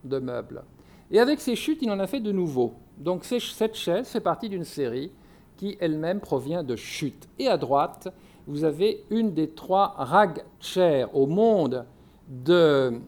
de 0.03 0.17
meubles. 0.17 0.63
Et 1.11 1.19
avec 1.19 1.41
ces 1.41 1.55
chutes, 1.55 1.83
il 1.83 1.91
en 1.91 1.99
a 1.99 2.07
fait 2.07 2.21
de 2.21 2.31
nouveaux. 2.31 2.73
Donc 2.97 3.23
cette 3.23 3.75
chaise 3.75 4.07
fait 4.07 4.19
partie 4.19 4.49
d'une 4.49 4.63
série 4.63 5.11
qui 5.57 5.77
elle-même 5.79 6.19
provient 6.19 6.63
de 6.63 6.75
chutes. 6.75 7.27
Et 7.37 7.47
à 7.47 7.57
droite, 7.57 8.07
vous 8.47 8.63
avez 8.63 9.03
une 9.11 9.33
des 9.33 9.49
trois 9.49 9.93
rag 9.95 10.43
chairs 10.59 11.15
au 11.15 11.27
monde 11.27 11.85
de, 12.27 12.99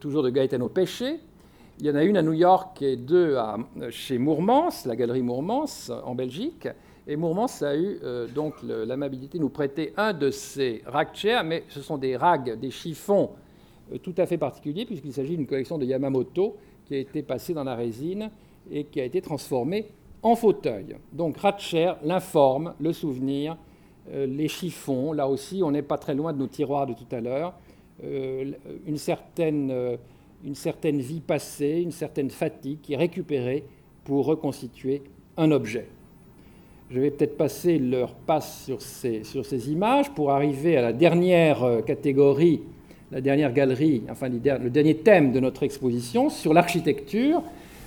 toujours 0.00 0.22
de 0.22 0.30
Gaetano 0.30 0.68
Pesce, 0.68 1.04
Il 1.80 1.86
y 1.86 1.90
en 1.90 1.96
a 1.96 2.04
une 2.04 2.16
à 2.16 2.22
New 2.22 2.32
York 2.32 2.80
et 2.82 2.96
deux 2.96 3.36
chez 3.90 4.18
Mourmans, 4.18 4.70
la 4.86 4.94
galerie 4.94 5.22
Mourmans 5.22 5.90
en 6.04 6.14
Belgique. 6.14 6.68
Et 7.06 7.16
Mourmans 7.16 7.48
a 7.62 7.76
eu 7.76 7.98
donc 8.34 8.54
l'amabilité 8.62 9.38
de 9.38 9.42
nous 9.42 9.48
prêter 9.48 9.92
un 9.96 10.12
de 10.12 10.30
ces 10.30 10.82
rag 10.86 11.08
chairs, 11.14 11.42
mais 11.42 11.64
ce 11.68 11.82
sont 11.82 11.98
des 11.98 12.16
rags, 12.16 12.58
des 12.58 12.70
chiffons 12.70 13.30
tout 14.02 14.14
à 14.18 14.26
fait 14.26 14.38
particuliers, 14.38 14.86
puisqu'il 14.86 15.12
s'agit 15.12 15.36
d'une 15.36 15.46
collection 15.46 15.76
de 15.76 15.84
Yamamoto 15.84 16.56
qui 16.86 16.94
a 16.94 16.98
été 16.98 17.22
passée 17.22 17.54
dans 17.54 17.64
la 17.64 17.74
résine 17.74 18.30
et 18.70 18.84
qui 18.84 19.00
a 19.00 19.04
été 19.04 19.20
transformée 19.20 19.88
en 20.22 20.36
fauteuil. 20.36 20.96
Donc 21.12 21.36
Ratcher, 21.38 21.92
l'informe, 22.02 22.74
le 22.80 22.92
souvenir, 22.92 23.56
euh, 24.10 24.26
les 24.26 24.48
chiffons, 24.48 25.12
là 25.12 25.28
aussi 25.28 25.62
on 25.62 25.70
n'est 25.70 25.82
pas 25.82 25.98
très 25.98 26.14
loin 26.14 26.32
de 26.32 26.38
nos 26.38 26.46
tiroirs 26.46 26.86
de 26.86 26.94
tout 26.94 27.14
à 27.14 27.20
l'heure, 27.20 27.54
euh, 28.02 28.52
une, 28.86 28.96
certaine, 28.96 29.70
euh, 29.70 29.96
une 30.44 30.54
certaine 30.54 31.00
vie 31.00 31.20
passée, 31.20 31.80
une 31.82 31.92
certaine 31.92 32.30
fatigue 32.30 32.78
qui 32.82 32.94
est 32.94 32.98
récupérée 32.98 33.64
pour 34.04 34.26
reconstituer 34.26 35.02
un 35.36 35.50
objet. 35.50 35.86
Je 36.90 37.00
vais 37.00 37.10
peut-être 37.10 37.36
passer 37.36 37.78
leur 37.78 38.14
passe 38.14 38.64
sur 38.64 38.80
ces, 38.82 39.70
images 39.70 40.10
pour 40.10 40.30
arriver 40.30 40.76
à 40.76 40.82
la 40.82 40.92
dernière 40.92 41.82
catégorie, 41.86 42.60
la 43.10 43.20
dernière 43.20 43.52
galerie, 43.52 44.02
enfin 44.10 44.28
le 44.28 44.70
dernier 44.70 44.96
thème 44.96 45.32
de 45.32 45.40
notre 45.40 45.62
exposition 45.62 46.28
sur 46.28 46.52
l'architecture 46.52 47.42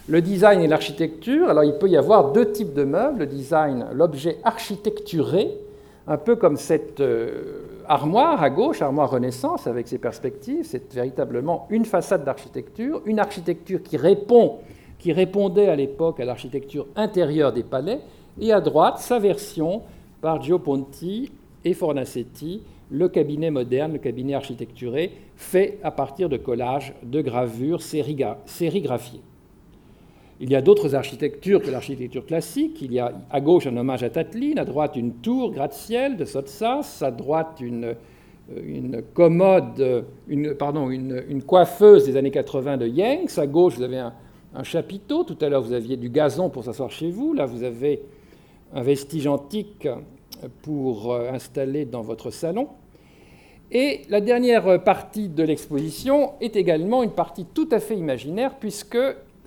le 0.08 0.22
design 0.22 0.62
et 0.62 0.68
l'architecture, 0.68 1.50
alors 1.50 1.64
il 1.64 1.74
peut 1.74 1.90
y 1.90 1.98
avoir 1.98 2.32
deux 2.32 2.52
types 2.52 2.74
de 2.74 2.84
meubles, 2.84 3.20
le 3.20 3.26
design, 3.26 3.88
l'objet 3.94 4.38
architecturé, 4.44 5.50
un 6.08 6.18
peu 6.18 6.38
comme 6.38 6.56
cette 6.56 7.02
euh, 7.02 7.62
armoire 7.88 8.42
à 8.44 8.50
gauche, 8.50 8.82
armoire 8.82 9.10
Renaissance 9.10 9.68
avec 9.68 9.88
ses 9.88 9.98
perspectives, 9.98 10.66
c'est 10.66 10.94
véritablement 10.94 11.68
une 11.70 11.86
façade 11.86 12.24
d'architecture, 12.24 13.02
une 13.06 13.20
architecture 13.20 13.82
qui 13.82 13.98
répond, 13.98 14.58
qui 15.00 15.14
répondait 15.14 15.70
à 15.70 15.76
l'époque 15.76 16.20
à 16.20 16.26
l'architecture 16.26 16.88
intérieure 16.96 17.54
des 17.54 17.64
palais, 17.64 18.00
et 18.40 18.52
à 18.52 18.62
droite 18.62 19.00
sa 19.00 19.20
version 19.20 19.82
par 20.22 20.42
Gio 20.42 20.60
Ponti 20.60 21.32
et 21.64 21.74
Fornasetti, 21.74 22.62
le 22.90 23.10
cabinet 23.10 23.52
moderne, 23.52 23.94
le 23.94 24.00
cabinet 24.00 24.36
architecturé, 24.36 25.12
fait 25.36 25.80
à 25.84 25.92
partir 25.92 26.30
de 26.30 26.38
collages, 26.38 26.94
de 27.04 27.22
gravures 27.22 27.82
sérigraphiées. 27.82 29.22
Il 30.40 30.52
y 30.52 30.56
a 30.56 30.62
d'autres 30.62 30.94
architectures 30.94 31.62
que 31.62 31.72
l'architecture 31.72 32.26
classique. 32.26 32.80
Il 32.82 32.94
y 32.94 33.00
a 33.00 33.12
à 33.32 33.42
gauche 33.42 33.66
un 33.66 33.76
hommage 33.76 34.04
à 34.04 34.10
Tatlin, 34.10 34.58
à 34.58 34.66
droite 34.66 34.96
une 34.96 35.14
tour 35.14 35.52
gratte-ciel 35.52 36.16
de 36.16 36.26
Sotsas, 36.26 37.00
à 37.02 37.10
droite 37.10 37.58
une, 37.60 37.86
euh, 37.86 38.62
une 38.64 39.02
commode, 39.14 40.06
pardon, 40.60 40.92
une, 40.92 41.42
coiffeuse 41.44 42.06
des 42.06 42.18
années 42.18 42.30
80 42.30 42.78
de 42.78 42.88
Yanks. 42.88 43.38
À 43.38 43.48
gauche, 43.48 43.78
vous 43.78 43.84
avez 43.84 43.98
un, 43.98 44.14
un 44.54 44.64
chapiteau. 44.64 45.24
Tout 45.24 45.38
à 45.42 45.50
l'heure, 45.50 45.64
vous 45.64 45.74
aviez 45.74 45.98
du 45.98 46.10
gazon 46.10 46.50
pour 46.50 46.64
s'asseoir 46.64 46.92
chez 46.92 47.10
vous. 47.10 47.34
Là, 47.34 47.48
vous 47.48 47.64
avez 47.64 48.02
un 48.76 48.84
vestige 48.84 49.26
antique 49.26 49.88
pour 50.62 51.14
euh, 51.14 51.32
installer 51.32 51.86
dans 51.86 52.02
votre 52.02 52.30
salon. 52.30 52.68
Et 53.72 54.04
la 54.10 54.22
dernière 54.22 54.82
partie 54.84 55.28
de 55.30 55.44
l'exposition 55.44 56.34
est 56.40 56.56
également 56.56 57.04
une 57.04 57.12
partie 57.12 57.46
tout 57.46 57.68
à 57.72 57.80
fait 57.80 57.98
imaginaire, 57.98 58.56
puisque 58.60 58.98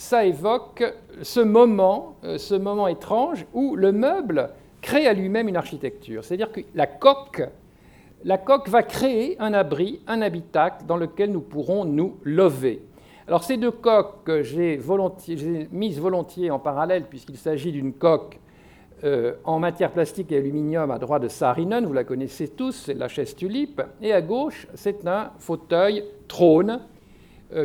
ça 0.01 0.25
évoque 0.25 0.83
ce 1.21 1.41
moment, 1.41 2.17
euh, 2.25 2.39
ce 2.39 2.55
moment 2.55 2.89
étrange 2.89 3.45
où 3.53 3.77
le 3.77 3.93
meuble 3.93 4.49
crée 4.81 5.07
à 5.07 5.13
lui-même 5.13 5.47
une 5.47 5.59
architecture. 5.59 6.25
C'est-à-dire 6.25 6.51
que 6.51 6.63
la 6.75 6.87
coque, 6.87 7.43
la 8.25 8.39
coque 8.39 8.71
va 8.71 8.83
créer 8.83 9.39
un 9.41 9.53
abri, 9.53 10.01
un 10.07 10.23
habitacle 10.23 10.87
dans 10.87 10.97
lequel 10.97 11.31
nous 11.33 11.43
pourrons 11.43 11.85
nous 11.85 12.17
lever. 12.25 12.81
Alors 13.29 13.45
ces 13.45 13.59
deux 13.59 13.71
coques 13.71 14.25
que 14.25 14.43
j'ai 14.43 14.81
mises 15.71 16.01
volontiers 16.01 16.51
en 16.51 16.59
parallèle, 16.59 17.05
puisqu'il 17.05 17.37
s'agit 17.37 17.71
d'une 17.71 17.93
coque 17.93 18.41
euh, 19.05 19.35
en 19.45 19.59
matière 19.59 19.93
plastique 19.93 20.33
et 20.33 20.39
aluminium 20.39 20.91
à 20.91 20.99
droite 20.99 21.25
de 21.25 21.29
Saarinen, 21.29 21.85
vous 21.85 21.93
la 21.93 22.05
connaissez 22.05 22.49
tous, 22.49 22.73
c'est 22.73 22.95
la 22.95 23.09
chaise 23.09 23.37
tulipe, 23.37 23.83
et 24.01 24.15
à 24.15 24.23
gauche, 24.23 24.67
c'est 24.75 25.07
un 25.07 25.33
fauteuil 25.39 26.05
trône 26.27 26.81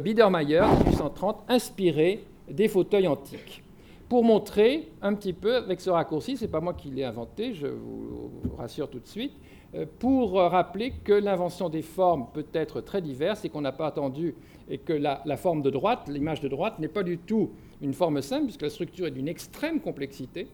Biedermeier, 0.01 0.63
1830, 0.85 1.43
inspiré 1.47 2.23
des 2.49 2.67
fauteuils 2.67 3.07
antiques. 3.07 3.63
Pour 4.09 4.23
montrer 4.23 4.91
un 5.01 5.15
petit 5.15 5.33
peu, 5.33 5.55
avec 5.55 5.81
ce 5.81 5.89
raccourci, 5.89 6.37
ce 6.37 6.45
n'est 6.45 6.51
pas 6.51 6.61
moi 6.61 6.73
qui 6.73 6.89
l'ai 6.89 7.03
inventé, 7.03 7.53
je 7.53 7.67
vous 7.67 8.31
rassure 8.55 8.87
tout 8.87 8.99
de 8.99 9.07
suite, 9.07 9.33
euh, 9.73 9.85
pour 9.97 10.33
rappeler 10.33 10.93
que 11.03 11.13
l'invention 11.13 11.69
des 11.69 11.81
formes 11.81 12.27
peut 12.31 12.45
être 12.53 12.81
très 12.81 13.01
diverse 13.01 13.43
et 13.45 13.49
qu'on 13.49 13.61
n'a 13.61 13.71
pas 13.71 13.87
attendu, 13.87 14.35
et 14.69 14.77
que 14.77 14.93
la, 14.93 15.23
la 15.25 15.37
forme 15.37 15.63
de 15.63 15.71
droite, 15.71 16.07
l'image 16.07 16.39
de 16.39 16.47
droite, 16.47 16.77
n'est 16.77 16.87
pas 16.87 17.03
du 17.03 17.17
tout 17.17 17.49
une 17.81 17.93
forme 17.93 18.21
simple, 18.21 18.45
puisque 18.45 18.61
la 18.61 18.69
structure 18.69 19.07
est 19.07 19.11
d'une 19.11 19.27
extrême 19.27 19.79
complexité, 19.79 20.47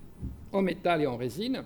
en 0.54 0.62
métal 0.62 1.02
et 1.02 1.08
en 1.08 1.18
résine, 1.18 1.64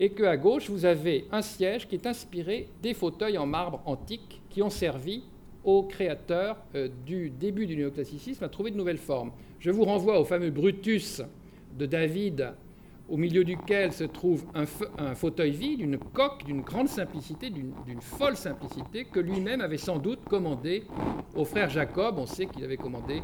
et 0.00 0.10
qu'à 0.10 0.36
gauche, 0.38 0.70
vous 0.70 0.86
avez 0.86 1.26
un 1.30 1.42
siège 1.42 1.86
qui 1.86 1.94
est 1.94 2.06
inspiré 2.06 2.68
des 2.82 2.94
fauteuils 2.94 3.36
en 3.36 3.46
marbre 3.46 3.82
antique 3.84 4.40
qui 4.48 4.62
ont 4.62 4.70
servi 4.70 5.22
aux 5.64 5.82
créateurs 5.84 6.56
euh, 6.74 6.88
du 7.06 7.30
début 7.30 7.66
du 7.66 7.76
néoclassicisme 7.76 8.44
à 8.44 8.48
trouver 8.48 8.70
de 8.70 8.76
nouvelles 8.76 8.98
formes. 8.98 9.32
Je 9.60 9.70
vous 9.70 9.84
renvoie 9.84 10.18
au 10.20 10.24
fameux 10.24 10.50
Brutus 10.50 11.22
de 11.78 11.86
David, 11.86 12.52
au 13.08 13.16
milieu 13.16 13.44
duquel 13.44 13.92
se 13.92 14.04
trouve 14.04 14.44
un, 14.54 15.14
fauteuil 15.14 15.50
vide, 15.50 15.80
une 15.80 15.98
coque 15.98 16.44
d'une 16.44 16.62
grande 16.62 16.88
simplicité, 16.88 17.50
d'une 17.50 18.00
folle 18.00 18.36
simplicité, 18.36 19.04
que 19.04 19.20
lui-même 19.20 19.60
avait 19.60 19.76
sans 19.76 19.98
doute 19.98 20.20
commandé 20.24 20.84
au 21.34 21.44
frère 21.44 21.68
Jacob. 21.68 22.16
On 22.18 22.26
sait 22.26 22.46
qu'il 22.46 22.64
avait 22.64 22.76
commandé 22.76 23.22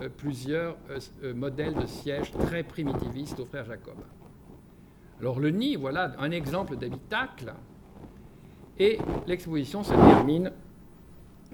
euh, 0.00 0.08
plusieurs 0.08 0.76
euh, 1.22 1.34
modèles 1.34 1.74
de 1.74 1.86
sièges 1.86 2.30
très 2.32 2.62
primitivistes 2.62 3.40
au 3.40 3.44
frère 3.44 3.64
Jacob. 3.64 3.96
Alors 5.20 5.40
le 5.40 5.50
nid, 5.50 5.76
voilà 5.76 6.12
un 6.18 6.30
exemple 6.30 6.76
d'habitacle. 6.76 7.54
Et 8.78 8.98
l'exposition 9.26 9.82
se 9.82 9.94
termine 9.94 10.52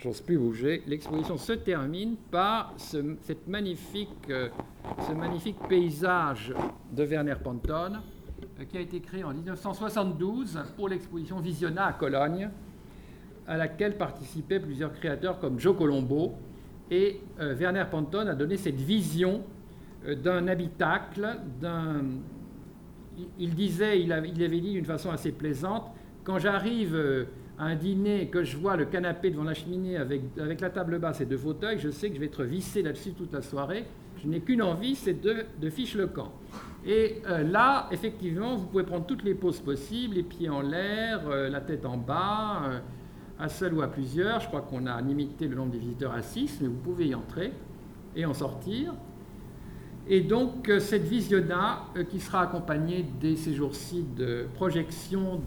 j'ose 0.03 0.21
plus 0.21 0.39
bouger. 0.39 0.83
L'exposition 0.87 1.37
se 1.37 1.53
termine 1.53 2.17
par 2.31 2.75
ce, 2.77 2.99
euh, 2.99 3.35
magnifique 3.47 4.09
paysage 5.69 6.53
de 6.93 7.05
Werner 7.05 7.37
Pantone 7.43 8.01
euh, 8.61 8.65
qui 8.65 8.79
a 8.79 8.81
été 8.81 9.01
créé 9.01 9.23
en 9.23 9.33
1972 9.33 10.59
pour 10.77 10.89
l'exposition 10.89 11.39
Visiona 11.39 11.87
à 11.87 11.93
Cologne, 11.93 12.51
à 13.47 13.57
laquelle 13.57 13.97
participaient 13.97 14.61
plusieurs 14.61 14.93
créateurs 14.93 15.39
comme 15.39 15.61
Joe 15.61 15.77
Colombo. 15.77 16.33
Et 16.91 17.21
euh, 17.39 17.55
Werner 17.55 17.85
Pantone 17.91 18.29
a 18.29 18.35
donné 18.35 18.57
cette 18.57 18.81
vision 18.81 19.43
d'un 20.25 20.49
habitacle. 20.49 21.39
Il, 23.39 23.55
disait, 23.55 24.03
il 24.03 24.13
avait 24.13 24.33
dit 24.33 24.73
d'une 24.73 24.85
façon 24.85 25.11
assez 25.11 25.31
plaisante, 25.31 25.93
quand 26.25 26.41
j'arrive 26.41 27.27
un 27.63 27.77
dîner, 27.77 28.27
que 28.27 28.43
je 28.43 28.57
vois 28.57 28.77
le 28.77 28.87
canapé 28.87 29.31
devant 29.31 29.45
la 29.45 29.55
cheminée 29.55 29.97
avec, 29.97 30.23
la 30.37 30.71
table 30.71 30.99
basse 30.99 31.21
et 31.21 31.27
deux 31.27 31.37
fauteuils, 31.39 31.79
je 31.79 31.91
sais 31.91 32.09
que 32.09 32.17
je 32.17 32.21
vais 32.21 32.27
être 32.27 32.45
vissé 32.45 32.83
là-dessus 32.83 33.13
toute 33.13 33.33
la 33.33 33.43
soirée. 33.43 33.85
Je 34.23 34.29
n'ai 34.29 34.41
qu'une 34.41 34.63
envie, 34.63 34.95
c'est 34.95 35.21
de, 35.21 35.45
de 35.61 35.71
fiche 35.71 35.95
le 35.95 36.09
camp. 36.09 36.33
Et 36.85 37.23
euh, 37.29 37.45
là, 37.45 37.89
effectivement, 37.93 38.57
vous 38.57 38.67
pouvez 38.67 38.83
prendre 38.83 39.07
toutes 39.07 39.23
les 39.23 39.35
poses 39.35 39.61
possibles, 39.61 40.17
les 40.17 40.23
pieds 40.23 40.49
en 40.49 40.61
l'air, 40.61 41.23
euh, 41.29 41.49
la 41.49 41.61
tête 41.61 41.87
en 41.87 41.97
bas, 41.97 42.63
euh, 42.65 42.79
à 43.39 43.49
seul 43.49 43.75
ou 43.75 43.83
à 43.83 43.89
plusieurs. 43.89 44.41
Je 44.41 44.49
crois 44.49 44.63
qu'on 44.63 44.87
a 44.87 45.01
limité 45.01 45.47
le 45.47 45.55
nombre 45.55 45.71
des 45.71 45.79
visiteurs 45.79 46.13
à 46.13 46.23
6, 46.23 46.59
mais 46.61 46.69
vous 46.69 46.79
pouvez 46.79 47.07
y 47.07 47.15
entrer 47.15 47.53
et 48.17 48.27
en 48.27 48.35
sortir. 48.35 48.93
Et 50.09 50.21
donc 50.21 50.69
euh, 50.69 50.81
cette 50.81 51.05
visionna, 51.05 51.85
euh, 51.97 52.05
qui 52.05 52.19
sera 52.19 52.43
accompagnée 52.43 53.07
dès 53.21 53.37
ces 53.37 53.55
jours-ci 53.55 54.05
de 54.17 54.47
projections 54.55 55.41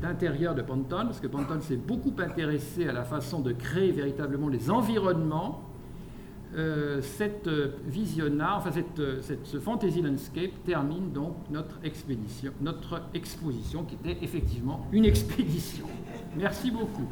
d'intérieur 0.00 0.54
de, 0.54 0.62
Pantone, 0.62 1.06
parce 1.06 1.20
que 1.20 1.26
Pantone 1.26 1.60
s'est 1.60 1.76
beaucoup 1.76 2.14
intéressé 2.18 2.88
à 2.88 2.92
la 2.92 3.04
façon 3.04 3.40
de 3.40 3.52
créer 3.52 3.92
véritablement 3.92 4.48
les 4.48 4.70
environnements, 4.70 5.64
euh, 6.56 7.00
cette 7.02 7.48
visionna, 7.86 8.56
enfin 8.56 8.72
cette, 8.72 9.44
ce 9.44 9.60
fantasy 9.60 10.02
landscape 10.02 10.50
termine 10.64 11.12
donc 11.12 11.36
notre 11.50 11.78
expédition, 11.84 12.52
notre 12.60 13.02
exposition 13.14 13.84
qui 13.84 13.96
était 13.96 14.24
effectivement 14.24 14.86
une 14.92 15.04
expédition. 15.04 15.86
Merci 16.36 16.70
beaucoup. 16.70 17.06